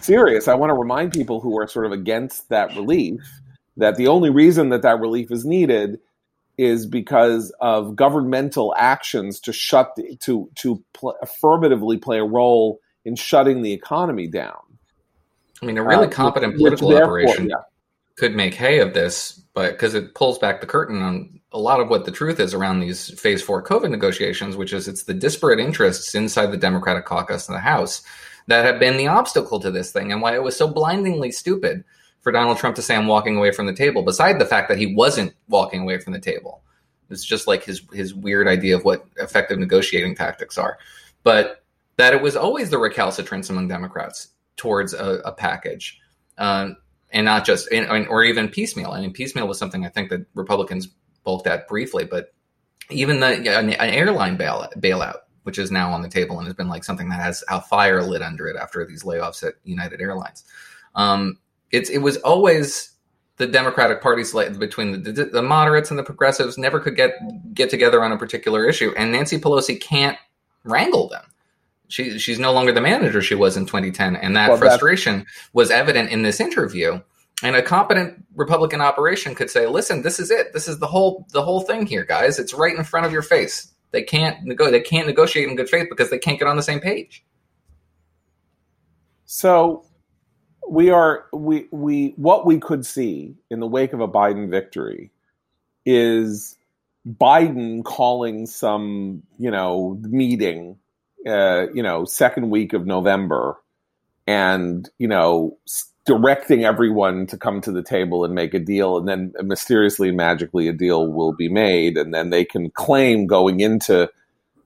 serious. 0.00 0.48
I 0.48 0.54
want 0.54 0.70
to 0.70 0.74
remind 0.74 1.12
people 1.12 1.40
who 1.40 1.58
are 1.58 1.66
sort 1.66 1.86
of 1.86 1.92
against 1.92 2.48
that 2.50 2.74
relief 2.76 3.20
that 3.76 3.96
the 3.96 4.06
only 4.08 4.30
reason 4.30 4.68
that 4.68 4.82
that 4.82 5.00
relief 5.00 5.30
is 5.30 5.44
needed 5.44 5.98
is 6.56 6.86
because 6.86 7.52
of 7.60 7.96
governmental 7.96 8.74
actions 8.78 9.40
to 9.40 9.52
shut 9.52 9.92
the, 9.96 10.16
to 10.20 10.48
to 10.54 10.82
pl- 10.92 11.16
affirmatively 11.22 11.98
play 11.98 12.18
a 12.18 12.24
role 12.24 12.80
in 13.04 13.16
shutting 13.16 13.62
the 13.62 13.72
economy 13.72 14.28
down. 14.28 14.56
I 15.62 15.66
mean, 15.66 15.78
a 15.78 15.82
really 15.82 16.06
Uh, 16.06 16.10
competent 16.10 16.54
which 16.54 16.78
political 16.78 16.90
therefore- 16.90 17.20
operation 17.20 17.48
yeah. 17.48 17.56
could 18.16 18.36
make 18.36 18.54
hay 18.54 18.78
of 18.78 18.94
this, 18.94 19.42
but 19.54 19.72
because 19.72 19.94
it 19.94 20.14
pulls 20.14 20.38
back 20.38 20.60
the 20.60 20.66
curtain 20.66 21.02
on 21.02 21.40
a 21.50 21.58
lot 21.58 21.80
of 21.80 21.88
what 21.88 22.04
the 22.04 22.10
truth 22.12 22.38
is 22.38 22.54
around 22.54 22.80
these 22.80 23.18
phase 23.20 23.42
four 23.42 23.62
COVID 23.62 23.90
negotiations, 23.90 24.56
which 24.56 24.72
is 24.72 24.86
it's 24.86 25.04
the 25.04 25.14
disparate 25.14 25.58
interests 25.58 26.14
inside 26.14 26.46
the 26.52 26.56
Democratic 26.56 27.04
caucus 27.04 27.48
in 27.48 27.54
the 27.54 27.60
House 27.60 28.02
that 28.46 28.64
have 28.64 28.78
been 28.78 28.96
the 28.96 29.08
obstacle 29.08 29.60
to 29.60 29.70
this 29.70 29.92
thing 29.92 30.12
and 30.12 30.20
why 30.20 30.34
it 30.34 30.42
was 30.42 30.56
so 30.56 30.68
blindingly 30.68 31.30
stupid 31.30 31.84
for 32.20 32.32
Donald 32.32 32.58
Trump 32.58 32.76
to 32.76 32.82
say 32.82 32.96
I'm 32.96 33.06
walking 33.06 33.36
away 33.36 33.52
from 33.52 33.66
the 33.66 33.74
table, 33.74 34.02
beside 34.02 34.38
the 34.38 34.46
fact 34.46 34.68
that 34.68 34.78
he 34.78 34.94
wasn't 34.94 35.34
walking 35.48 35.82
away 35.82 35.98
from 35.98 36.12
the 36.12 36.20
table. 36.20 36.62
It's 37.10 37.24
just 37.24 37.46
like 37.46 37.64
his 37.64 37.82
his 37.92 38.14
weird 38.14 38.48
idea 38.48 38.76
of 38.76 38.84
what 38.84 39.06
effective 39.16 39.58
negotiating 39.58 40.16
tactics 40.16 40.56
are. 40.56 40.78
But 41.22 41.62
that 41.96 42.14
it 42.14 42.22
was 42.22 42.34
always 42.34 42.70
the 42.70 42.78
recalcitrance 42.78 43.50
among 43.50 43.68
Democrats 43.68 44.28
towards 44.56 44.94
a, 44.94 45.20
a 45.24 45.32
package. 45.32 46.00
Um, 46.38 46.76
and 47.12 47.24
not 47.26 47.46
just, 47.46 47.68
or 47.72 48.24
even 48.24 48.48
piecemeal. 48.48 48.90
I 48.90 49.00
mean, 49.00 49.12
piecemeal 49.12 49.46
was 49.46 49.56
something 49.56 49.86
I 49.86 49.88
think 49.88 50.10
that 50.10 50.26
Republicans 50.34 50.88
bulked 51.22 51.46
at 51.46 51.68
briefly, 51.68 52.04
but 52.04 52.34
even 52.90 53.20
the 53.20 53.56
an, 53.56 53.70
airline 53.70 54.36
bail, 54.36 54.68
bailout, 54.76 55.18
which 55.44 55.58
is 55.58 55.70
now 55.70 55.92
on 55.92 56.02
the 56.02 56.08
table 56.08 56.38
and 56.38 56.46
has 56.46 56.54
been 56.54 56.68
like 56.68 56.84
something 56.84 57.08
that 57.08 57.20
has 57.20 57.44
a 57.48 57.60
fire 57.60 58.02
lit 58.02 58.22
under 58.22 58.48
it 58.48 58.56
after 58.56 58.84
these 58.84 59.04
layoffs 59.04 59.46
at 59.46 59.54
United 59.62 60.00
Airlines. 60.00 60.44
Um, 60.94 61.38
it's 61.70 61.88
it 61.90 61.98
was 61.98 62.16
always 62.18 62.90
the 63.36 63.46
Democratic 63.46 64.00
Party 64.00 64.22
between 64.58 65.02
the, 65.02 65.12
the, 65.12 65.42
moderates 65.42 65.90
and 65.90 65.98
the 65.98 66.04
progressives 66.04 66.56
never 66.56 66.78
could 66.78 66.96
get 66.96 67.14
get 67.52 67.68
together 67.68 68.02
on 68.02 68.12
a 68.12 68.18
particular 68.18 68.68
issue, 68.68 68.92
and 68.96 69.12
Nancy 69.12 69.38
Pelosi 69.38 69.80
can't 69.80 70.18
wrangle 70.64 71.08
them. 71.08 71.24
She 71.88 72.18
she's 72.18 72.38
no 72.38 72.52
longer 72.52 72.72
the 72.72 72.80
manager 72.80 73.20
she 73.20 73.34
was 73.34 73.56
in 73.56 73.66
2010, 73.66 74.16
and 74.16 74.36
that 74.36 74.48
Well, 74.48 74.58
that- 74.58 74.66
frustration 74.66 75.26
was 75.52 75.70
evident 75.70 76.10
in 76.10 76.22
this 76.22 76.40
interview. 76.40 77.00
And 77.42 77.56
a 77.56 77.62
competent 77.62 78.24
Republican 78.36 78.80
operation 78.80 79.34
could 79.34 79.50
say, 79.50 79.66
"Listen, 79.66 80.02
this 80.02 80.20
is 80.20 80.30
it. 80.30 80.52
This 80.52 80.68
is 80.68 80.78
the 80.78 80.86
whole 80.86 81.26
the 81.32 81.42
whole 81.42 81.60
thing 81.62 81.84
here, 81.84 82.04
guys. 82.04 82.38
It's 82.38 82.54
right 82.54 82.74
in 82.74 82.84
front 82.84 83.04
of 83.04 83.12
your 83.12 83.22
face. 83.22 83.73
They 83.94 84.02
can't 84.02 84.44
nego- 84.44 84.70
they 84.70 84.80
can't 84.80 85.06
negotiate 85.06 85.48
in 85.48 85.56
good 85.56 85.70
faith 85.70 85.86
because 85.88 86.10
they 86.10 86.18
can't 86.18 86.38
get 86.38 86.46
on 86.46 86.56
the 86.56 86.62
same 86.62 86.80
page." 86.80 87.24
So 89.24 89.86
we 90.68 90.90
are 90.90 91.26
we 91.32 91.68
we 91.70 92.08
what 92.16 92.44
we 92.44 92.58
could 92.58 92.84
see 92.84 93.34
in 93.50 93.60
the 93.60 93.66
wake 93.66 93.94
of 93.94 94.00
a 94.00 94.08
Biden 94.08 94.50
victory 94.50 95.10
is 95.86 96.58
Biden 97.08 97.84
calling 97.84 98.46
some 98.46 99.22
you 99.38 99.50
know 99.50 99.98
meeting 100.02 100.78
uh, 101.26 101.66
you 101.72 101.82
know, 101.82 102.04
second 102.04 102.50
week 102.50 102.72
of 102.72 102.86
November, 102.86 103.56
and 104.26 104.88
you 104.98 105.08
know, 105.08 105.56
directing 106.06 106.64
everyone 106.64 107.26
to 107.26 107.36
come 107.38 107.60
to 107.62 107.72
the 107.72 107.82
table 107.82 108.24
and 108.24 108.34
make 108.34 108.54
a 108.54 108.58
deal, 108.58 108.96
and 108.96 109.08
then 109.08 109.32
mysteriously, 109.42 110.10
magically, 110.10 110.68
a 110.68 110.72
deal 110.72 111.12
will 111.12 111.32
be 111.32 111.48
made, 111.48 111.96
and 111.96 112.12
then 112.12 112.30
they 112.30 112.44
can 112.44 112.70
claim 112.70 113.26
going 113.26 113.60
into 113.60 114.10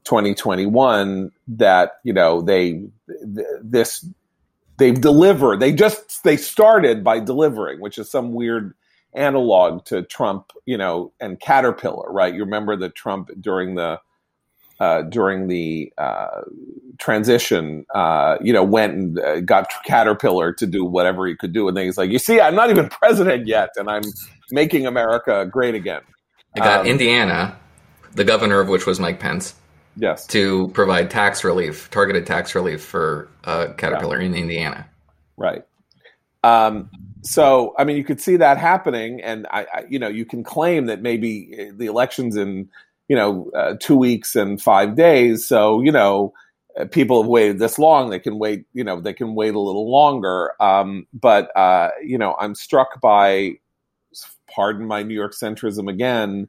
2021 0.04 1.30
that 1.46 1.92
you 2.02 2.12
know 2.12 2.40
they 2.40 2.82
this 3.62 4.06
they've 4.78 5.00
delivered. 5.00 5.60
They 5.60 5.72
just 5.72 6.24
they 6.24 6.36
started 6.36 7.04
by 7.04 7.20
delivering, 7.20 7.80
which 7.80 7.98
is 7.98 8.10
some 8.10 8.32
weird 8.32 8.74
analog 9.14 9.84
to 9.86 10.02
Trump, 10.02 10.52
you 10.66 10.76
know, 10.76 11.12
and 11.20 11.40
Caterpillar, 11.40 12.10
right? 12.10 12.34
You 12.34 12.40
remember 12.40 12.76
that 12.76 12.94
Trump 12.94 13.30
during 13.40 13.74
the 13.74 14.00
uh, 14.80 15.02
during 15.02 15.48
the 15.48 15.92
uh, 15.98 16.42
transition, 16.98 17.84
uh, 17.94 18.36
you 18.40 18.52
know, 18.52 18.62
went 18.62 18.94
and 18.94 19.18
uh, 19.18 19.40
got 19.40 19.68
Caterpillar 19.84 20.52
to 20.52 20.66
do 20.66 20.84
whatever 20.84 21.26
he 21.26 21.34
could 21.34 21.52
do, 21.52 21.68
and 21.68 21.76
then 21.76 21.84
he's 21.84 21.98
like, 21.98 22.10
"You 22.10 22.18
see, 22.18 22.40
I'm 22.40 22.54
not 22.54 22.70
even 22.70 22.88
president 22.90 23.46
yet, 23.46 23.70
and 23.76 23.90
I'm 23.90 24.04
making 24.50 24.86
America 24.86 25.46
great 25.50 25.74
again." 25.74 26.02
I 26.56 26.60
got 26.60 26.80
um, 26.80 26.86
Indiana, 26.86 27.56
the 28.14 28.24
governor 28.24 28.60
of 28.60 28.68
which 28.68 28.86
was 28.86 29.00
Mike 29.00 29.20
Pence. 29.20 29.54
Yes, 29.96 30.26
to 30.28 30.68
provide 30.68 31.10
tax 31.10 31.42
relief, 31.42 31.90
targeted 31.90 32.26
tax 32.26 32.54
relief 32.54 32.82
for 32.82 33.28
uh, 33.44 33.68
Caterpillar 33.76 34.20
yeah. 34.20 34.26
in 34.26 34.34
Indiana. 34.34 34.88
Right. 35.36 35.64
Um, 36.44 36.88
so, 37.22 37.74
I 37.76 37.84
mean, 37.84 37.96
you 37.96 38.04
could 38.04 38.20
see 38.20 38.36
that 38.36 38.58
happening, 38.58 39.20
and 39.20 39.46
I, 39.50 39.66
I, 39.74 39.84
you 39.88 39.98
know, 39.98 40.06
you 40.06 40.24
can 40.24 40.44
claim 40.44 40.86
that 40.86 41.02
maybe 41.02 41.72
the 41.74 41.86
elections 41.86 42.36
in 42.36 42.68
you 43.08 43.16
know, 43.16 43.50
uh, 43.56 43.74
two 43.80 43.96
weeks 43.96 44.36
and 44.36 44.60
five 44.60 44.96
days. 44.96 45.46
So, 45.46 45.80
you 45.80 45.92
know, 45.92 46.34
uh, 46.78 46.84
people 46.84 47.22
have 47.22 47.28
waited 47.28 47.58
this 47.58 47.78
long. 47.78 48.10
They 48.10 48.20
can 48.20 48.38
wait, 48.38 48.66
you 48.72 48.84
know, 48.84 49.00
they 49.00 49.14
can 49.14 49.34
wait 49.34 49.54
a 49.54 49.60
little 49.60 49.90
longer. 49.90 50.52
Um, 50.60 51.06
but, 51.12 51.50
uh, 51.56 51.90
you 52.02 52.18
know, 52.18 52.36
I'm 52.38 52.54
struck 52.54 53.00
by, 53.00 53.58
pardon 54.54 54.86
my 54.86 55.02
New 55.02 55.14
York 55.14 55.32
centrism 55.34 55.90
again, 55.90 56.48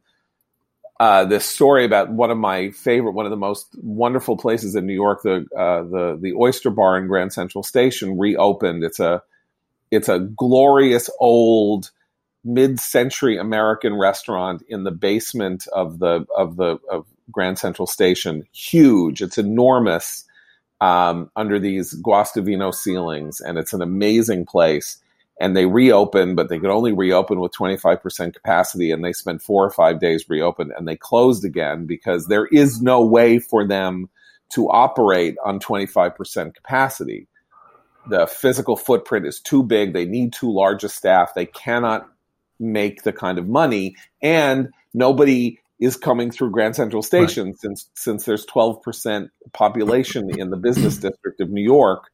uh, 0.99 1.24
this 1.24 1.45
story 1.45 1.86
about 1.86 2.12
one 2.12 2.30
of 2.30 2.38
my 2.38 2.72
favorite, 2.72 3.14
one 3.14 3.26
of 3.26 3.30
the 3.30 3.38
most 3.38 3.68
wonderful 3.78 4.36
places 4.36 4.76
in 4.76 4.86
New 4.86 4.93
York, 4.93 5.22
the 5.24 5.45
uh, 5.57 5.84
the 5.84 6.20
the 6.22 6.34
Oyster 6.34 6.70
Bar 6.70 6.97
in 6.97 7.07
Grand 7.07 7.32
Central 7.32 7.64
Station 7.64 8.18
reopened. 8.18 8.84
It's 8.84 8.99
a 8.99 9.24
it's 9.91 10.10
a 10.10 10.20
glorious 10.20 11.10
old 11.22 11.89
mid-century 12.43 13.37
American 13.37 13.95
restaurant 13.97 14.63
in 14.67 14.83
the 14.83 14.91
basement 14.91 15.67
of 15.73 15.99
the 15.99 16.25
of 16.35 16.55
the 16.55 16.77
of 16.89 17.05
Grand 17.31 17.59
Central 17.59 17.87
Station. 17.87 18.43
Huge. 18.51 19.21
It's 19.21 19.37
enormous 19.37 20.25
um, 20.81 21.29
under 21.35 21.59
these 21.59 21.93
Guastavino 22.01 22.73
ceilings, 22.73 23.41
and 23.41 23.57
it's 23.57 23.73
an 23.73 23.81
amazing 23.81 24.45
place. 24.45 24.97
And 25.41 25.55
they 25.55 25.65
reopened, 25.65 26.35
but 26.35 26.49
they 26.49 26.59
could 26.59 26.69
only 26.69 26.91
reopen 26.91 27.39
with 27.39 27.53
25% 27.53 28.33
capacity, 28.33 28.91
and 28.91 29.03
they 29.03 29.13
spent 29.13 29.41
four 29.41 29.65
or 29.65 29.69
five 29.69 30.01
days 30.01 30.25
reopened, 30.27 30.73
and 30.77 30.85
they 30.85 30.97
closed 30.97 31.45
again 31.45 31.85
because 31.85 32.27
there 32.27 32.47
is 32.47 32.81
no 32.81 33.05
way 33.05 33.39
for 33.39 33.65
them 33.65 34.09
to 34.49 34.69
operate 34.69 35.37
on 35.45 35.59
25% 35.59 36.55
capacity. 36.55 37.27
The 38.09 38.27
physical 38.27 38.75
footprint 38.75 39.27
is 39.27 39.39
too 39.39 39.63
big. 39.63 39.93
They 39.93 40.05
need 40.05 40.33
too 40.33 40.51
large 40.51 40.83
a 40.83 40.89
staff. 40.89 41.33
They 41.35 41.45
cannot 41.45 42.09
make 42.60 43.03
the 43.03 43.14
kind 43.14 43.38
of 43.38 43.47
money 43.47 43.95
and 44.22 44.70
nobody 44.93 45.60
is 45.80 45.95
coming 45.95 46.30
through 46.30 46.51
Grand 46.51 46.76
Central 46.76 47.01
Station 47.01 47.47
right. 47.47 47.60
since 47.60 47.89
since 47.95 48.26
there's 48.26 48.45
12% 48.45 49.30
population 49.53 50.39
in 50.39 50.49
the 50.49 50.57
business 50.57 50.97
district 50.97 51.39
of 51.39 51.49
New 51.49 51.64
York 51.64 52.10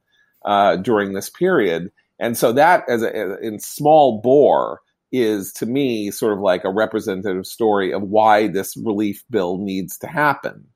uh, 0.46 0.76
during 0.78 1.14
this 1.14 1.30
period. 1.30 1.92
And 2.20 2.38
so 2.38 2.54
that 2.54 2.84
as 2.88 3.02
a, 3.02 3.40
in 3.40 3.60
small 3.60 4.22
bore 4.22 4.82
is 5.12 5.52
to 5.54 5.66
me 5.66 6.12
sort 6.12 6.34
of 6.34 6.40
like 6.40 6.64
a 6.64 6.72
representative 6.72 7.46
story 7.46 7.92
of 7.92 8.04
why 8.04 8.48
this 8.48 8.78
relief 8.78 9.24
bill 9.30 9.58
needs 9.58 9.98
to 10.00 10.08
happen. 10.08 10.68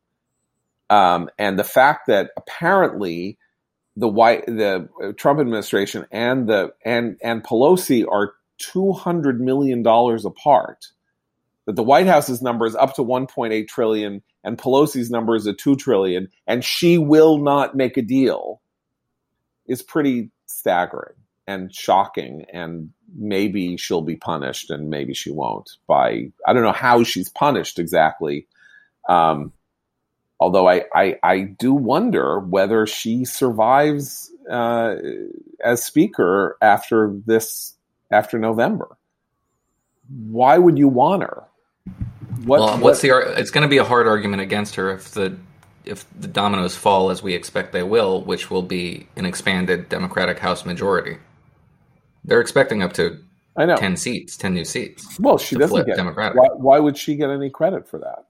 Um, 0.90 1.30
and 1.38 1.60
the 1.60 1.64
fact 1.64 2.08
that 2.08 2.32
apparently 2.36 3.38
the 3.96 4.08
white 4.08 4.46
the 4.46 4.88
Trump 5.18 5.40
administration 5.40 6.06
and 6.12 6.48
the 6.48 6.72
and 6.84 7.18
and 7.22 7.44
Pelosi 7.44 8.06
are 8.10 8.34
$200 8.62 9.39
million 9.39 9.86
apart. 9.86 10.88
That 11.66 11.76
the 11.76 11.84
White 11.84 12.07
House's 12.07 12.41
number 12.41 12.66
is 12.66 12.76
up 12.76 12.95
to 12.95 13.03
1.8 13.03 13.68
trillion 13.68 14.24
and 14.43 14.57
Pelosi's 14.57 15.12
number 15.12 15.36
is 15.36 15.45
a 15.45 15.53
2 15.53 15.76
trillion 15.76 16.30
and 16.47 16.64
she 16.64 16.97
will 16.97 17.38
not 17.38 17.76
make 17.76 17.97
a 17.97 18.01
deal 18.01 18.62
is 19.68 19.84
pretty 19.84 20.32
staggering 20.47 21.16
and 21.47 21.74
shocking 21.74 22.45
and 22.53 22.91
maybe 23.16 23.78
she'll 23.78 24.01
be 24.01 24.16
punished 24.16 24.70
and 24.70 24.89
maybe 24.89 25.14
she 25.14 25.32
won't 25.32 25.72
by 25.88 26.32
I 26.45 26.53
don't 26.53 26.64
know 26.64 26.72
how 26.72 27.03
she's 27.03 27.30
punished 27.30 27.80
exactly. 27.80 28.47
Um, 29.07 29.53
although 30.39 30.68
I, 30.68 30.86
I, 30.93 31.18
I 31.22 31.41
do 31.41 31.74
wonder 31.74 32.39
whether 32.39 32.86
she 32.86 33.26
survives 33.26 34.32
uh, 34.49 34.95
as 35.64 35.84
speaker 35.84 36.57
after 36.62 37.16
this 37.26 37.76
after 38.12 38.39
November. 38.39 38.97
Why 40.10 40.57
would 40.57 40.78
you 40.78 40.88
want 40.88 41.24
her? 41.24 41.43
What, 42.45 42.60
well, 42.60 42.78
what's 42.80 43.03
what, 43.03 43.24
the? 43.24 43.39
It's 43.39 43.51
going 43.51 43.64
to 43.64 43.68
be 43.68 43.78
a 43.78 43.84
hard 43.84 44.07
argument 44.07 44.41
against 44.41 44.76
her 44.76 44.91
if 44.91 45.12
the 45.12 45.38
if 45.86 46.05
the 46.20 46.28
dominoes 46.28 46.76
fall 46.76 47.10
as 47.10 47.24
we 47.24 47.34
expect 47.34 47.74
they 47.74 47.84
will, 47.84 48.22
which 48.22 48.49
will 48.49 48.62
be 48.62 49.07
an 49.16 49.26
expanded 49.26 49.89
Democratic 49.89 50.39
House 50.39 50.66
majority. 50.66 51.18
They're 52.24 52.41
expecting 52.41 52.84
up 52.84 52.93
to 52.93 53.20
I 53.55 53.66
know 53.66 53.76
ten 53.76 53.97
seats, 53.97 54.38
ten 54.38 54.53
new 54.53 54.66
seats. 54.66 55.20
Well, 55.20 55.38
she 55.38 55.55
doesn't 55.55 55.86
get 55.86 55.95
Democratic. 55.95 56.38
Why, 56.38 56.47
why 56.53 56.80
would 56.80 56.97
she 56.97 57.16
get 57.16 57.30
any 57.30 57.49
credit 57.49 57.88
for 57.88 57.99
that? 57.99 58.26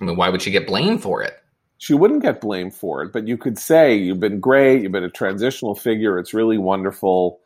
I 0.00 0.04
mean, 0.04 0.16
why 0.16 0.28
would 0.28 0.42
she 0.42 0.50
get 0.50 0.66
blamed 0.66 1.02
for 1.02 1.22
it? 1.22 1.34
She 1.78 1.94
wouldn't 1.94 2.22
get 2.22 2.40
blamed 2.40 2.74
for 2.74 3.02
it, 3.02 3.12
but 3.12 3.26
you 3.26 3.38
could 3.38 3.58
say 3.58 3.96
you've 3.96 4.20
been 4.20 4.38
great, 4.38 4.82
you've 4.82 4.92
been 4.92 5.04
a 5.04 5.10
transitional 5.10 5.74
figure, 5.74 6.18
it's 6.18 6.34
really 6.34 6.58
wonderful. 6.58 7.40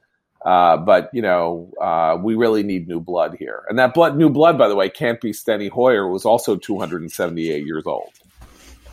Uh, 0.45 0.77
but 0.77 1.09
you 1.15 1.23
know, 1.23 1.73
uh, 1.81 2.19
we 2.23 2.35
really 2.35 2.63
need 2.63 2.87
new 2.87 3.01
blood 3.01 3.35
here, 3.39 3.65
and 3.69 3.79
that 3.79 3.95
blood, 3.95 4.17
new 4.17 4.29
blood, 4.29 4.59
by 4.59 4.69
the 4.69 4.77
way, 4.77 4.91
can't 4.91 5.19
be 5.21 5.33
Steny 5.33 5.71
Hoyer, 5.71 6.07
who 6.07 6.13
was 6.13 6.27
also 6.27 6.57
278 6.57 7.65
years 7.65 7.85
old. 7.87 8.13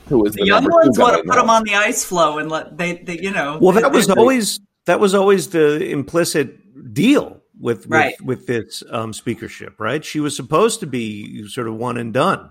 Who 0.08 0.20
was 0.20 0.34
the, 0.34 0.42
the 0.42 0.48
young 0.48 0.64
ones 0.64 0.98
want 0.98 1.18
to 1.18 1.24
put 1.24 1.38
him 1.38 1.50
on 1.50 1.64
the 1.64 1.76
ice 1.76 2.06
floe 2.06 2.38
and 2.38 2.50
let 2.50 2.78
they, 2.78 2.94
they 2.94 3.20
you 3.20 3.32
know. 3.32 3.58
Well, 3.62 3.74
they, 3.74 3.82
that 3.82 3.92
was 3.92 4.10
always 4.10 4.62
that 4.86 5.02
was 5.02 5.14
always 5.14 5.50
the 5.50 5.90
implicit 5.90 6.94
deal 6.94 7.42
with 7.60 7.86
with, 7.88 8.22
with 8.22 8.48
this 8.48 8.82
um, 8.90 9.12
speakership, 9.12 9.78
right? 9.78 10.06
She 10.06 10.22
was 10.22 10.34
supposed 10.34 10.80
to 10.80 10.88
be 10.88 11.46
sort 11.50 11.68
of 11.68 11.76
one 11.76 11.98
and 11.98 12.14
done. 12.14 12.50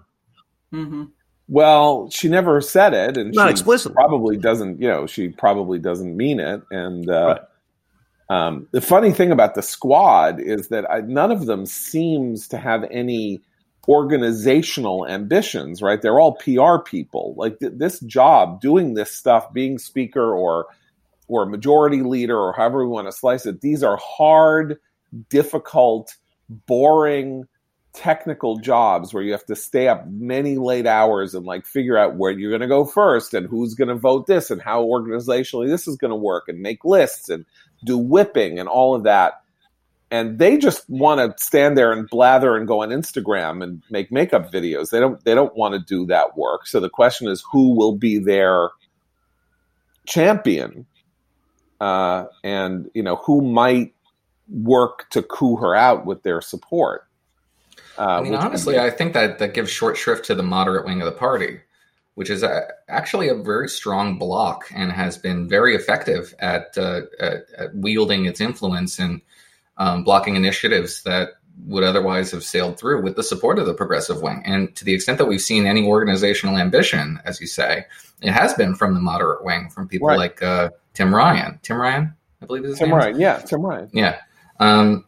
Mm-hmm. 0.75 1.05
Well, 1.49 2.11
she 2.11 2.29
never 2.29 2.61
said 2.61 2.93
it, 2.93 3.17
and 3.17 3.33
not 3.33 3.49
she 3.49 3.53
explicitly. 3.53 3.95
Probably 3.95 4.37
doesn't. 4.37 4.79
You 4.79 4.89
know, 4.89 5.07
she 5.07 5.29
probably 5.29 5.79
doesn't 5.79 6.15
mean 6.15 6.39
it, 6.39 6.61
and. 6.71 7.09
Uh, 7.09 7.27
right 7.27 7.41
um, 8.31 8.69
the 8.71 8.81
funny 8.81 9.13
thing 9.13 9.33
about 9.33 9.57
the 9.57 9.63
squad 9.63 10.41
is 10.41 10.69
that 10.69 10.89
I, 10.89 11.01
none 11.01 11.33
of 11.33 11.47
them 11.47 11.67
seems 11.67 12.47
to 12.49 12.59
have 12.59 12.85
any 12.89 13.43
organizational 13.89 15.05
ambitions, 15.09 15.83
right? 15.83 16.01
They're 16.01 16.21
all 16.21 16.37
PR 16.37 16.79
people. 16.79 17.35
Like 17.37 17.59
th- 17.59 17.73
this 17.75 17.99
job, 18.01 18.61
doing 18.61 18.95
this 18.95 19.11
stuff, 19.13 19.53
being 19.53 19.79
speaker 19.79 20.33
or 20.33 20.67
or 21.27 21.45
majority 21.45 22.03
leader 22.03 22.39
or 22.39 22.53
however 22.53 22.85
we 22.85 22.91
want 22.93 23.09
to 23.09 23.13
slice 23.13 23.47
it, 23.47 23.63
these 23.63 23.83
are 23.83 23.99
hard, 24.01 24.79
difficult, 25.29 26.17
boring 26.67 27.45
technical 27.93 28.59
jobs 28.59 29.13
where 29.13 29.23
you 29.23 29.33
have 29.33 29.45
to 29.47 29.57
stay 29.57 29.89
up 29.89 30.07
many 30.07 30.57
late 30.57 30.87
hours 30.87 31.35
and 31.35 31.45
like 31.45 31.67
figure 31.67 31.99
out 31.99 32.15
where 32.15 32.31
you're 32.31 32.51
going 32.51 32.61
to 32.61 32.69
go 32.69 32.85
first 32.85 33.35
and 33.35 33.49
who's 33.49 33.75
going 33.75 33.89
to 33.89 33.97
vote 33.97 34.27
this 34.27 34.51
and 34.51 34.63
how 34.63 34.85
organizationally 34.85 35.69
this 35.69 35.89
is 35.89 35.97
going 35.97 36.11
to 36.11 36.17
work 36.17 36.45
and 36.49 36.61
make 36.61 36.85
lists 36.85 37.29
and 37.29 37.45
do 37.85 37.99
whipping 37.99 38.59
and 38.59 38.69
all 38.69 38.95
of 38.95 39.05
that. 39.05 39.43
And 40.11 40.39
they 40.39 40.59
just 40.59 40.89
want 40.91 41.21
to 41.21 41.43
stand 41.43 41.79
there 41.79 41.93
and 41.93 42.09
blather 42.09 42.57
and 42.57 42.67
go 42.67 42.83
on 42.83 42.89
Instagram 42.89 43.63
and 43.63 43.83
make 43.91 44.11
makeup 44.11 44.51
videos. 44.51 44.91
They 44.91 44.99
don't 44.99 45.25
they 45.25 45.35
don't 45.35 45.55
want 45.55 45.75
to 45.75 45.81
do 45.81 46.05
that 46.07 46.37
work. 46.37 46.67
So 46.67 46.81
the 46.81 46.91
question 46.91 47.29
is 47.29 47.45
who 47.53 47.77
will 47.77 47.95
be 47.95 48.19
their 48.19 48.71
champion? 50.07 50.87
Uh, 51.81 52.25
and 52.43 52.91
you 52.93 53.03
know, 53.03 53.17
who 53.17 53.41
might 53.41 53.95
work 54.49 55.09
to 55.11 55.23
coup 55.23 55.57
her 55.57 55.77
out 55.77 56.07
with 56.07 56.25
their 56.25 56.41
support. 56.41 57.07
Uh, 57.97 58.19
I 58.19 58.23
mean, 58.23 58.35
honestly, 58.35 58.79
I 58.79 58.91
think 58.91 59.13
that 59.13 59.39
that 59.39 59.55
gives 59.55 59.71
short 59.71 59.97
shrift 59.97 60.25
to 60.27 60.35
the 60.35 60.43
moderate 60.43 60.87
wing 60.87 61.01
of 61.01 61.07
the 61.07 61.13
party 61.13 61.61
which 62.15 62.31
is 62.31 62.43
a, 62.43 62.69
actually 62.89 63.29
a 63.29 63.35
very 63.35 63.69
strong 63.69 64.19
block 64.19 64.71
and 64.75 64.93
has 64.93 65.17
been 65.17 65.49
very 65.49 65.75
effective 65.75 66.35
at, 66.41 66.77
uh, 66.77 67.03
at, 67.19 67.45
at 67.57 67.75
wielding 67.75 68.27
its 68.27 68.41
influence 68.41 68.99
and 68.99 69.21
um, 69.79 70.05
blocking 70.05 70.37
initiatives 70.37 71.03
that 71.05 71.31
would 71.67 71.85
otherwise 71.85 72.31
have 72.31 72.45
sailed 72.45 72.79
through 72.79 73.03
with 73.03 73.17
the 73.17 73.23
support 73.23 73.59
of 73.59 73.67
the 73.67 73.75
progressive 73.75 74.23
wing. 74.23 74.43
And 74.45 74.75
to 74.77 74.85
the 74.85 74.95
extent 74.95 75.19
that 75.19 75.27
we've 75.27 75.41
seen 75.41 75.67
any 75.67 75.87
organizational 75.87 76.57
ambition, 76.57 77.21
as 77.25 77.41
you 77.41 77.47
say, 77.47 77.87
it 78.23 78.33
has 78.33 78.55
been 78.55 78.75
from 78.75 78.95
the 78.95 79.01
moderate 79.01 79.45
wing, 79.45 79.69
from 79.71 79.89
people 79.89 80.09
right. 80.09 80.19
like 80.19 80.43
uh, 80.43 80.71
Tim 80.95 81.15
Ryan. 81.15 81.59
Tim 81.63 81.77
Ryan, 81.77 82.15
I 82.43 82.47
believe 82.47 82.65
is 82.65 82.79
the 82.79 82.85
Tim 82.85 82.95
Ryan. 82.95 83.21
Yeah, 83.21 83.39
Tim 83.39 83.63
Ryan. 83.63 83.91
Yeah. 83.93 84.19
Um, 84.59 85.05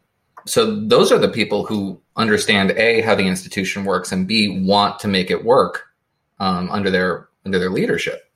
so 0.46 0.80
those 0.86 1.12
are 1.12 1.18
the 1.18 1.28
people 1.28 1.64
who 1.64 2.00
understand 2.16 2.72
a 2.72 3.00
how 3.00 3.14
the 3.14 3.26
institution 3.26 3.84
works 3.84 4.12
and 4.12 4.26
b 4.26 4.62
want 4.66 4.98
to 4.98 5.08
make 5.08 5.30
it 5.30 5.44
work 5.44 5.84
um, 6.42 6.70
under 6.70 6.90
their 6.90 7.28
under 7.46 7.58
their 7.58 7.70
leadership. 7.70 8.28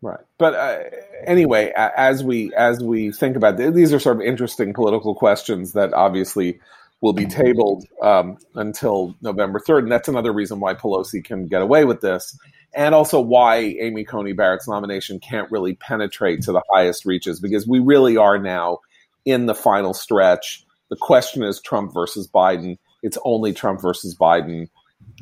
Right. 0.00 0.20
But 0.38 0.54
uh, 0.54 0.78
anyway, 1.26 1.72
as 1.76 2.22
we 2.22 2.54
as 2.54 2.82
we 2.82 3.10
think 3.10 3.36
about 3.36 3.56
this, 3.56 3.74
these 3.74 3.92
are 3.92 3.98
sort 3.98 4.16
of 4.16 4.22
interesting 4.22 4.72
political 4.72 5.14
questions 5.14 5.72
that 5.72 5.92
obviously 5.92 6.60
will 7.00 7.12
be 7.12 7.26
tabled 7.26 7.84
um, 8.00 8.38
until 8.54 9.14
November 9.20 9.58
third, 9.58 9.82
and 9.82 9.92
that's 9.92 10.08
another 10.08 10.32
reason 10.32 10.60
why 10.60 10.74
Pelosi 10.74 11.22
can 11.22 11.46
get 11.46 11.62
away 11.62 11.84
with 11.84 12.00
this, 12.00 12.38
and 12.74 12.94
also 12.94 13.20
why 13.20 13.56
Amy 13.80 14.04
Coney 14.04 14.32
Barrett's 14.32 14.68
nomination 14.68 15.18
can't 15.18 15.50
really 15.50 15.74
penetrate 15.74 16.42
to 16.42 16.52
the 16.52 16.62
highest 16.72 17.04
reaches 17.04 17.40
because 17.40 17.66
we 17.66 17.80
really 17.80 18.16
are 18.16 18.38
now 18.38 18.78
in 19.24 19.46
the 19.46 19.54
final 19.54 19.92
stretch. 19.92 20.64
The 20.90 20.96
question 20.96 21.42
is 21.42 21.60
Trump 21.60 21.92
versus 21.92 22.28
Biden. 22.28 22.78
It's 23.02 23.18
only 23.24 23.52
Trump 23.52 23.82
versus 23.82 24.16
Biden, 24.16 24.68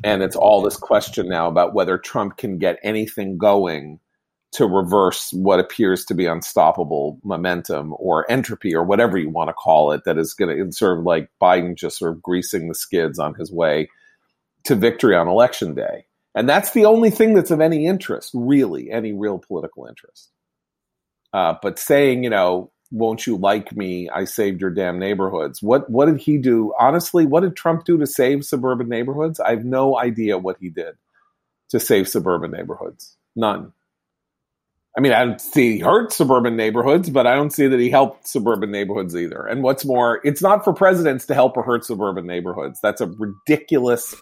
and 0.03 0.21
it's 0.21 0.35
all 0.35 0.61
this 0.61 0.77
question 0.77 1.27
now 1.27 1.47
about 1.47 1.73
whether 1.73 1.97
Trump 1.97 2.37
can 2.37 2.57
get 2.57 2.79
anything 2.83 3.37
going 3.37 3.99
to 4.55 4.65
reverse 4.65 5.31
what 5.33 5.59
appears 5.59 6.05
to 6.05 6.13
be 6.13 6.25
unstoppable 6.25 7.19
momentum 7.23 7.93
or 7.97 8.29
entropy 8.31 8.73
or 8.73 8.83
whatever 8.83 9.17
you 9.17 9.29
want 9.29 9.49
to 9.49 9.53
call 9.53 9.91
it 9.91 10.03
that 10.05 10.17
is 10.17 10.33
going 10.33 10.55
to 10.55 10.71
sort 10.71 10.97
of 10.97 11.03
like 11.03 11.29
Biden 11.41 11.75
just 11.75 11.97
sort 11.97 12.13
of 12.13 12.21
greasing 12.21 12.69
the 12.69 12.75
skids 12.75 13.19
on 13.19 13.33
his 13.33 13.51
way 13.51 13.89
to 14.63 14.75
victory 14.75 15.15
on 15.15 15.27
election 15.27 15.73
day. 15.73 16.05
And 16.35 16.47
that's 16.47 16.71
the 16.71 16.85
only 16.85 17.09
thing 17.09 17.33
that's 17.33 17.51
of 17.51 17.61
any 17.61 17.85
interest, 17.85 18.31
really, 18.33 18.91
any 18.91 19.13
real 19.13 19.39
political 19.39 19.87
interest. 19.87 20.29
Uh, 21.33 21.55
but 21.61 21.77
saying, 21.77 22.23
you 22.23 22.29
know, 22.29 22.71
won't 22.91 23.25
you 23.25 23.37
like 23.37 23.75
me? 23.75 24.09
I 24.09 24.25
saved 24.25 24.61
your 24.61 24.69
damn 24.69 24.99
neighborhoods. 24.99 25.61
What 25.61 25.89
what 25.89 26.05
did 26.05 26.19
he 26.19 26.37
do? 26.37 26.73
Honestly, 26.79 27.25
what 27.25 27.41
did 27.41 27.55
Trump 27.55 27.85
do 27.85 27.97
to 27.97 28.07
save 28.07 28.45
suburban 28.45 28.89
neighborhoods? 28.89 29.39
I 29.39 29.51
have 29.51 29.65
no 29.65 29.97
idea 29.97 30.37
what 30.37 30.57
he 30.59 30.69
did 30.69 30.95
to 31.69 31.79
save 31.79 32.07
suburban 32.07 32.51
neighborhoods. 32.51 33.17
None. 33.35 33.73
I 34.97 35.01
mean, 35.01 35.11
I 35.11 35.25
don't 35.25 35.41
see 35.41 35.73
he 35.73 35.79
hurt 35.79 36.13
suburban 36.13 36.55
neighborhoods, 36.55 37.09
but 37.09 37.27
I 37.27 37.35
don't 37.35 37.51
see 37.51 37.67
that 37.67 37.79
he 37.79 37.89
helped 37.89 38.27
suburban 38.27 38.71
neighborhoods 38.71 39.15
either. 39.15 39.45
And 39.45 39.61
what's 39.61 39.83
more, 39.83 40.21
it's 40.23 40.41
not 40.41 40.63
for 40.63 40.73
presidents 40.73 41.25
to 41.25 41.33
help 41.33 41.57
or 41.57 41.63
hurt 41.63 41.83
suburban 41.83 42.25
neighborhoods. 42.25 42.79
That's 42.81 43.01
a 43.01 43.07
ridiculous 43.07 44.15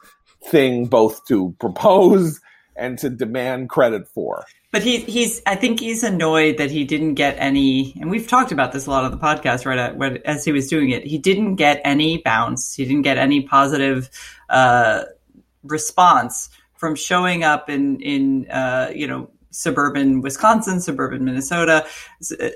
thing 0.45 0.87
both 0.87 1.25
to 1.27 1.55
propose 1.59 2.41
and 2.75 2.97
to 2.99 3.09
demand 3.11 3.69
credit 3.69 4.07
for. 4.07 4.45
But 4.73 4.81
he, 4.81 5.01
he's, 5.01 5.39
I 5.45 5.55
think 5.55 5.79
he's 5.79 6.01
annoyed 6.01 6.57
that 6.57 6.71
he 6.71 6.83
didn't 6.83 7.13
get 7.13 7.35
any, 7.37 7.93
and 8.01 8.09
we've 8.09 8.27
talked 8.27 8.51
about 8.51 8.71
this 8.71 8.87
a 8.87 8.89
lot 8.89 9.03
on 9.03 9.11
the 9.11 9.19
podcast, 9.19 9.67
right? 9.67 9.77
At, 9.77 10.25
as 10.25 10.43
he 10.43 10.51
was 10.51 10.67
doing 10.67 10.89
it, 10.89 11.05
he 11.05 11.19
didn't 11.19 11.57
get 11.57 11.79
any 11.85 12.17
bounce. 12.17 12.73
He 12.73 12.83
didn't 12.83 13.03
get 13.03 13.19
any 13.19 13.41
positive 13.41 14.09
uh, 14.49 15.03
response 15.61 16.49
from 16.75 16.95
showing 16.95 17.43
up 17.43 17.69
in, 17.69 18.01
in 18.01 18.49
uh, 18.49 18.91
you 18.95 19.05
know, 19.05 19.29
suburban 19.51 20.21
Wisconsin, 20.21 20.81
suburban 20.81 21.23
Minnesota, 21.23 21.85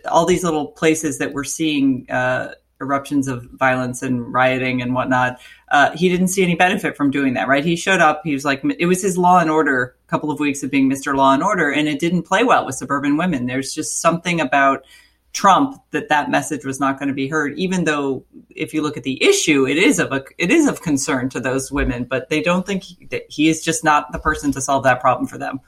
all 0.09 0.25
these 0.25 0.43
little 0.43 0.65
places 0.65 1.19
that 1.19 1.33
we're 1.33 1.43
seeing 1.43 2.09
uh, 2.09 2.55
eruptions 2.81 3.27
of 3.27 3.43
violence 3.51 4.01
and 4.01 4.33
rioting 4.33 4.81
and 4.81 4.95
whatnot. 4.95 5.39
Uh, 5.69 5.95
he 5.95 6.09
didn't 6.09 6.29
see 6.29 6.43
any 6.43 6.55
benefit 6.55 6.95
from 6.95 7.11
doing 7.11 7.33
that, 7.33 7.47
right? 7.47 7.65
He 7.65 7.75
showed 7.75 7.99
up. 7.99 8.21
He 8.23 8.33
was 8.33 8.45
like, 8.45 8.61
it 8.79 8.85
was 8.85 9.01
his 9.01 9.17
law 9.17 9.39
and 9.39 9.49
order 9.49 9.97
couple 10.07 10.31
of 10.31 10.39
weeks 10.39 10.63
of 10.63 10.71
being 10.71 10.89
Mr. 10.89 11.15
Law 11.15 11.33
and 11.33 11.43
Order, 11.43 11.69
and 11.69 11.87
it 11.87 11.99
didn't 11.99 12.23
play 12.23 12.43
well 12.43 12.65
with 12.65 12.75
suburban 12.75 13.17
women. 13.17 13.45
There's 13.45 13.73
just 13.73 14.01
something 14.01 14.39
about 14.39 14.85
Trump 15.33 15.81
that 15.91 16.09
that 16.09 16.31
message 16.31 16.65
was 16.65 16.79
not 16.79 16.97
going 16.97 17.09
to 17.09 17.13
be 17.13 17.27
heard, 17.27 17.57
even 17.59 17.83
though 17.83 18.23
if 18.49 18.73
you 18.73 18.81
look 18.81 18.97
at 18.97 19.03
the 19.03 19.21
issue, 19.21 19.67
it 19.67 19.77
is 19.77 19.99
of 19.99 20.11
a, 20.11 20.23
it 20.37 20.51
is 20.51 20.67
of 20.67 20.81
concern 20.81 21.29
to 21.29 21.39
those 21.39 21.71
women, 21.71 22.05
but 22.05 22.29
they 22.29 22.41
don't 22.41 22.65
think 22.65 22.83
he, 22.83 23.05
that 23.07 23.23
he 23.29 23.49
is 23.49 23.63
just 23.63 23.83
not 23.83 24.11
the 24.11 24.19
person 24.19 24.51
to 24.53 24.61
solve 24.61 24.83
that 24.83 25.01
problem 25.01 25.27
for 25.27 25.37
them 25.37 25.59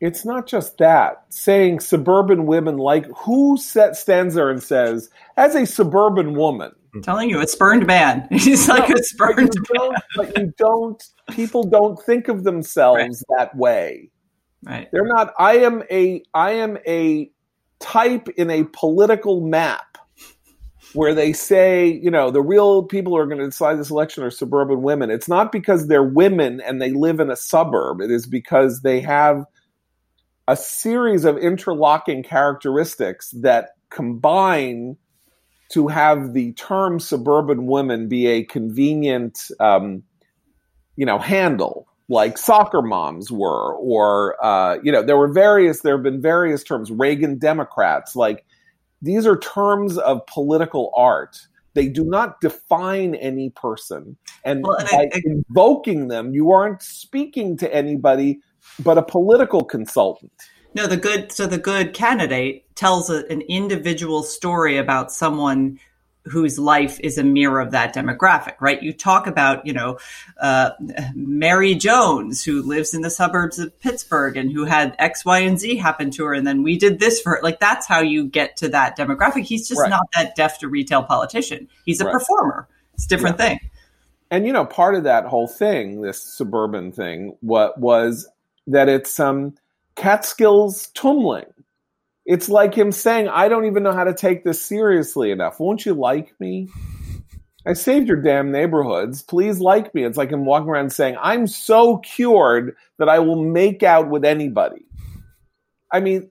it's 0.00 0.24
not 0.24 0.48
just 0.48 0.78
that 0.78 1.24
saying 1.28 1.78
suburban 1.78 2.44
women 2.44 2.76
like 2.76 3.06
who 3.18 3.56
set, 3.56 3.96
stands 3.96 4.34
there 4.34 4.50
and 4.50 4.60
says 4.60 5.08
as 5.36 5.54
a 5.54 5.64
suburban 5.64 6.34
woman 6.34 6.72
telling 7.02 7.30
you 7.30 7.40
a 7.40 7.46
spurned 7.46 7.86
man 7.86 8.26
he's 8.30 8.68
like 8.68 8.88
no, 8.88 8.96
a 8.96 9.02
spurned 9.02 9.50
but 9.68 9.74
you, 9.74 9.94
but 10.16 10.38
you 10.38 10.52
don't 10.58 11.02
people 11.30 11.62
don't 11.64 12.00
think 12.02 12.28
of 12.28 12.44
themselves 12.44 13.24
right. 13.28 13.38
that 13.38 13.56
way 13.56 14.10
right 14.64 14.88
they're 14.92 15.06
not 15.06 15.32
i 15.38 15.56
am 15.56 15.82
a 15.90 16.22
i 16.34 16.50
am 16.50 16.76
a 16.86 17.30
type 17.80 18.28
in 18.36 18.50
a 18.50 18.64
political 18.72 19.40
map 19.40 19.92
where 20.94 21.14
they 21.14 21.32
say, 21.32 21.86
you 21.86 22.10
know, 22.10 22.30
the 22.30 22.42
real 22.42 22.82
people 22.82 23.12
who 23.12 23.18
are 23.18 23.26
going 23.26 23.38
to 23.38 23.46
decide 23.46 23.78
this 23.78 23.90
election 23.90 24.22
are 24.22 24.30
suburban 24.30 24.82
women. 24.82 25.10
It's 25.10 25.28
not 25.28 25.52
because 25.52 25.88
they're 25.88 26.02
women 26.02 26.60
and 26.60 26.80
they 26.80 26.90
live 26.90 27.20
in 27.20 27.30
a 27.30 27.36
suburb. 27.36 28.00
It 28.00 28.10
is 28.10 28.26
because 28.26 28.82
they 28.82 29.00
have 29.00 29.44
a 30.48 30.56
series 30.56 31.24
of 31.24 31.38
interlocking 31.38 32.22
characteristics 32.22 33.30
that 33.40 33.70
combine 33.90 34.96
to 35.72 35.88
have 35.88 36.32
the 36.32 36.52
term 36.52 37.00
suburban 37.00 37.66
women 37.66 38.08
be 38.08 38.26
a 38.26 38.44
convenient, 38.44 39.38
um, 39.60 40.02
you 40.96 41.06
know, 41.06 41.18
handle 41.18 41.86
like 42.08 42.36
soccer 42.36 42.82
moms 42.82 43.30
were, 43.30 43.74
or 43.76 44.36
uh, 44.44 44.78
you 44.82 44.92
know, 44.92 45.02
there 45.02 45.16
were 45.16 45.32
various. 45.32 45.80
There 45.80 45.96
have 45.96 46.02
been 46.02 46.20
various 46.20 46.62
terms. 46.62 46.90
Reagan 46.90 47.38
Democrats, 47.38 48.14
like 48.14 48.44
these 49.00 49.26
are 49.26 49.38
terms 49.38 49.96
of 49.98 50.24
political 50.26 50.92
art. 50.94 51.38
They 51.74 51.88
do 51.88 52.04
not 52.04 52.40
define 52.42 53.14
any 53.14 53.48
person, 53.50 54.16
and 54.44 54.62
well, 54.62 54.76
by 54.90 54.98
I, 54.98 55.10
I, 55.14 55.22
invoking 55.24 56.08
them, 56.08 56.34
you 56.34 56.50
aren't 56.50 56.82
speaking 56.82 57.56
to 57.58 57.74
anybody 57.74 58.40
but 58.80 58.98
a 58.98 59.02
political 59.02 59.64
consultant. 59.64 60.32
No, 60.74 60.86
the 60.86 60.96
good. 60.96 61.32
So 61.32 61.46
the 61.46 61.58
good 61.58 61.94
candidate 61.94 62.64
tells 62.74 63.10
a, 63.10 63.26
an 63.30 63.42
individual 63.42 64.22
story 64.22 64.78
about 64.78 65.12
someone 65.12 65.78
whose 66.24 66.56
life 66.56 67.00
is 67.00 67.18
a 67.18 67.24
mirror 67.24 67.60
of 67.60 67.72
that 67.72 67.92
demographic, 67.92 68.54
right? 68.60 68.80
You 68.80 68.92
talk 68.92 69.26
about, 69.26 69.66
you 69.66 69.72
know, 69.72 69.98
uh, 70.40 70.70
Mary 71.14 71.74
Jones, 71.74 72.44
who 72.44 72.62
lives 72.62 72.94
in 72.94 73.00
the 73.00 73.10
suburbs 73.10 73.58
of 73.58 73.76
Pittsburgh 73.80 74.36
and 74.36 74.52
who 74.52 74.64
had 74.64 74.94
X, 75.00 75.24
Y, 75.24 75.40
and 75.40 75.58
Z 75.58 75.76
happen 75.76 76.12
to 76.12 76.24
her. 76.24 76.32
And 76.32 76.46
then 76.46 76.62
we 76.62 76.78
did 76.78 77.00
this 77.00 77.20
for 77.20 77.30
her. 77.30 77.40
Like, 77.42 77.58
that's 77.58 77.88
how 77.88 78.02
you 78.02 78.28
get 78.28 78.56
to 78.58 78.68
that 78.68 78.96
demographic. 78.96 79.42
He's 79.42 79.66
just 79.66 79.80
right. 79.80 79.90
not 79.90 80.06
that 80.14 80.36
deaf 80.36 80.60
to 80.60 80.68
retail 80.68 81.02
politician. 81.02 81.68
He's 81.84 82.00
a 82.00 82.04
right. 82.04 82.12
performer. 82.12 82.68
It's 82.94 83.06
a 83.06 83.08
different 83.08 83.38
yeah. 83.40 83.48
thing. 83.48 83.70
And, 84.30 84.46
you 84.46 84.52
know, 84.52 84.64
part 84.64 84.94
of 84.94 85.02
that 85.02 85.26
whole 85.26 85.48
thing, 85.48 86.02
this 86.02 86.22
suburban 86.22 86.92
thing, 86.92 87.36
what 87.40 87.78
was 87.78 88.28
that 88.68 88.88
it's 88.88 89.18
um 89.18 89.54
Catskills 89.96 90.88
tumbling. 90.88 91.44
It's 92.24 92.48
like 92.48 92.74
him 92.74 92.92
saying, 92.92 93.28
I 93.28 93.48
don't 93.48 93.66
even 93.66 93.82
know 93.82 93.92
how 93.92 94.04
to 94.04 94.14
take 94.14 94.44
this 94.44 94.62
seriously 94.62 95.30
enough. 95.30 95.58
Won't 95.58 95.84
you 95.84 95.94
like 95.94 96.32
me? 96.40 96.68
I 97.66 97.74
saved 97.74 98.08
your 98.08 98.20
damn 98.20 98.50
neighborhoods. 98.50 99.22
Please 99.22 99.60
like 99.60 99.94
me. 99.94 100.04
It's 100.04 100.18
like 100.18 100.30
him 100.30 100.44
walking 100.44 100.68
around 100.68 100.92
saying, 100.92 101.16
I'm 101.20 101.46
so 101.46 101.98
cured 101.98 102.76
that 102.98 103.08
I 103.08 103.18
will 103.20 103.42
make 103.42 103.82
out 103.82 104.08
with 104.08 104.24
anybody. 104.24 104.84
I 105.92 106.00
mean, 106.00 106.30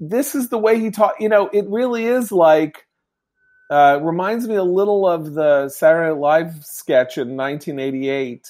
this 0.00 0.34
is 0.34 0.48
the 0.48 0.58
way 0.58 0.80
he 0.80 0.90
taught. 0.90 1.20
You 1.20 1.28
know, 1.28 1.48
it 1.52 1.66
really 1.68 2.06
is 2.06 2.32
like, 2.32 2.86
uh, 3.70 4.00
reminds 4.02 4.48
me 4.48 4.56
a 4.56 4.64
little 4.64 5.08
of 5.08 5.34
the 5.34 5.68
Saturday 5.68 6.10
Night 6.10 6.20
Live 6.20 6.64
sketch 6.64 7.16
in 7.16 7.36
1988 7.36 8.46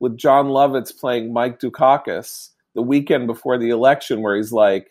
with 0.00 0.16
Jon 0.16 0.46
Lovitz 0.46 0.98
playing 0.98 1.32
Mike 1.32 1.60
Dukakis 1.60 2.50
the 2.76 2.82
weekend 2.82 3.26
before 3.26 3.58
the 3.58 3.70
election 3.70 4.22
where 4.22 4.36
he's 4.36 4.52
like, 4.52 4.86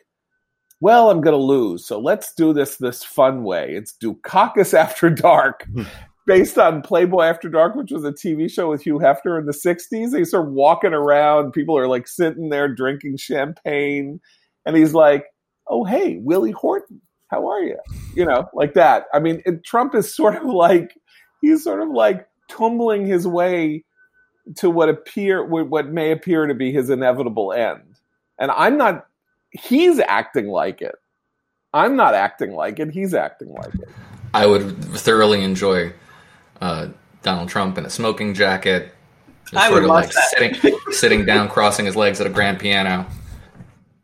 well, 0.82 1.10
I'm 1.10 1.22
going 1.22 1.38
to 1.38 1.42
lose. 1.42 1.88
So 1.88 2.00
let's 2.00 2.34
do 2.34 2.52
this 2.52 2.76
this 2.78 3.04
fun 3.04 3.44
way. 3.44 3.72
It's 3.72 3.96
Dukakis 4.04 4.74
After 4.78 5.10
Dark, 5.10 5.66
hmm. 5.74 5.84
based 6.28 6.58
on 6.58 6.82
Playboy 6.82 7.24
After 7.24 7.48
Dark, 7.48 7.76
which 7.76 7.92
was 7.92 8.04
a 8.04 8.12
TV 8.12 8.52
show 8.52 8.70
with 8.70 8.82
Hugh 8.82 9.00
Hefner 9.00 9.40
in 9.40 9.46
the 9.46 9.54
60s. 9.54 10.12
They 10.12 10.26
sort 10.26 10.48
of 10.48 10.54
walking 10.54 10.94
around. 10.94 11.54
People 11.54 11.78
are 11.78 11.88
like 11.88 12.08
sitting 12.08 12.50
there 12.50 12.68
drinking 12.68 13.18
champagne. 13.18 14.20
And 14.66 14.76
he's 14.76 14.94
like, 14.94 15.26
oh, 15.68 15.86
hey, 15.86 16.18
Willie 16.22 16.52
Horton, 16.52 17.02
how 17.30 17.48
are 17.48 17.62
you? 17.62 17.78
You 18.16 18.26
know, 18.26 18.50
like 18.54 18.74
that. 18.74 19.06
I 19.14 19.20
mean, 19.20 19.44
Trump 19.64 19.96
is 19.96 20.14
sort 20.14 20.36
of 20.36 20.44
like, 20.46 20.92
he's 21.42 21.64
sort 21.64 21.82
of 21.82 21.90
like 21.90 22.28
tumbling 22.50 23.06
his 23.06 23.28
way 23.28 23.86
to 24.58 24.70
what 24.70 24.90
appear 24.90 25.44
what 25.44 25.88
may 25.88 26.12
appear 26.12 26.46
to 26.46 26.54
be 26.54 26.72
his 26.72 26.90
inevitable 26.90 27.54
end. 27.54 27.82
And 28.40 28.52
I'm 28.52 28.78
not 28.78 29.08
he's 29.52 30.00
acting 30.00 30.48
like 30.48 30.82
it. 30.82 30.96
I'm 31.74 31.96
not 31.96 32.14
acting 32.14 32.54
like 32.54 32.80
it, 32.80 32.92
he's 32.92 33.14
acting 33.14 33.50
like 33.50 33.74
it. 33.76 33.90
I 34.34 34.46
would 34.46 34.84
thoroughly 34.96 35.44
enjoy 35.44 35.94
uh, 36.62 36.90
Donald 37.22 37.50
Trump 37.50 37.78
in 37.78 37.86
a 37.86 37.90
smoking 37.90 38.34
jacket, 38.34 38.94
just 39.46 39.56
I 39.56 39.70
sort 39.70 39.74
would 39.74 39.84
of 39.84 39.90
watch 39.90 40.06
like 40.06 40.14
that. 40.14 40.30
sitting 40.30 40.80
sitting 40.92 41.26
down, 41.26 41.50
crossing 41.50 41.86
his 41.86 41.96
legs 41.96 42.20
at 42.22 42.28
a 42.28 42.30
grand 42.30 42.60
piano. 42.60 43.06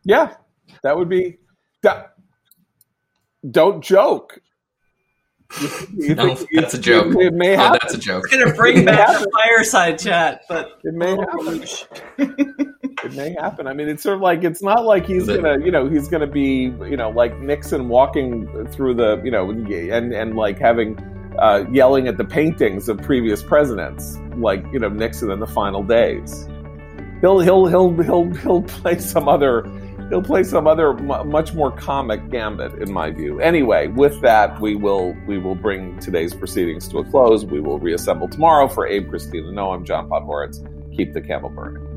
Yeah, 0.03 0.35
that 0.83 0.97
would 0.97 1.09
be. 1.09 1.37
That, 1.83 2.13
don't 3.49 3.83
joke. 3.83 4.39
You 5.95 6.15
No, 6.15 6.35
that's 6.53 6.73
a 6.73 6.79
joke. 6.79 7.13
It 7.19 7.33
may 7.33 7.55
Oh, 7.57 7.71
that's 7.73 7.93
a 7.93 7.97
joke. 7.97 8.23
It's 8.25 8.35
gonna 8.35 8.53
bring 8.55 8.85
back 8.85 9.19
the 9.19 9.29
fireside 9.43 9.99
chat, 9.99 10.43
but 10.47 10.79
It 10.83 10.93
may 10.93 11.15
happen. 11.15 11.63
it 12.17 13.13
may 13.15 13.35
happen. 13.39 13.67
I 13.67 13.73
mean, 13.73 13.89
it's 13.89 14.03
sort 14.03 14.15
of 14.15 14.21
like 14.21 14.43
it's 14.43 14.61
not 14.63 14.85
like 14.85 15.05
he's 15.05 15.27
The- 15.27 15.37
gonna, 15.39 15.63
you 15.65 15.71
know, 15.71 15.89
he's 15.89 16.07
gonna 16.07 16.27
be, 16.27 16.73
you 16.89 16.95
know, 16.97 17.09
like 17.09 17.39
Nixon 17.39 17.89
walking 17.89 18.47
through 18.71 18.95
the, 18.95 19.21
you 19.23 19.31
know, 19.31 19.49
and 19.49 20.13
and 20.13 20.35
like 20.35 20.57
having 20.59 20.97
uh, 21.39 21.63
yelling 21.71 22.07
at 22.07 22.17
the 22.17 22.25
paintings 22.25 22.89
of 22.89 22.97
previous 23.01 23.41
presidents, 23.43 24.17
like 24.35 24.63
you 24.71 24.79
know 24.79 24.89
Nixon 24.89 25.31
in 25.31 25.39
the 25.39 25.47
final 25.47 25.83
days. 25.83 26.47
He'll 27.21 27.39
he'll 27.39 27.67
he'll 27.67 27.91
he'll 28.01 28.29
he'll 28.35 28.63
play 28.63 28.97
some 28.99 29.27
other. 29.27 29.63
He'll 30.11 30.21
play 30.21 30.43
some 30.43 30.67
other 30.67 30.93
mu 30.93 31.23
much 31.23 31.53
more 31.53 31.71
comic 31.71 32.29
gambit, 32.29 32.73
in 32.81 32.91
my 32.91 33.11
view. 33.11 33.39
Anyway, 33.39 33.87
with 33.87 34.19
that, 34.19 34.59
we 34.59 34.75
will 34.75 35.15
we 35.25 35.37
will 35.37 35.55
bring 35.55 35.97
today's 35.99 36.33
proceedings 36.33 36.85
to 36.89 36.97
a 36.97 37.05
close. 37.05 37.45
We 37.45 37.61
will 37.61 37.79
reassemble 37.79 38.27
tomorrow 38.27 38.67
for 38.67 38.85
Abe 38.85 39.07
Christina. 39.07 39.49
No, 39.53 39.71
I'm 39.71 39.85
John 39.85 40.09
Podhoretz. 40.09 40.67
Keep 40.97 41.13
the 41.13 41.21
candle 41.21 41.49
burning. 41.49 41.90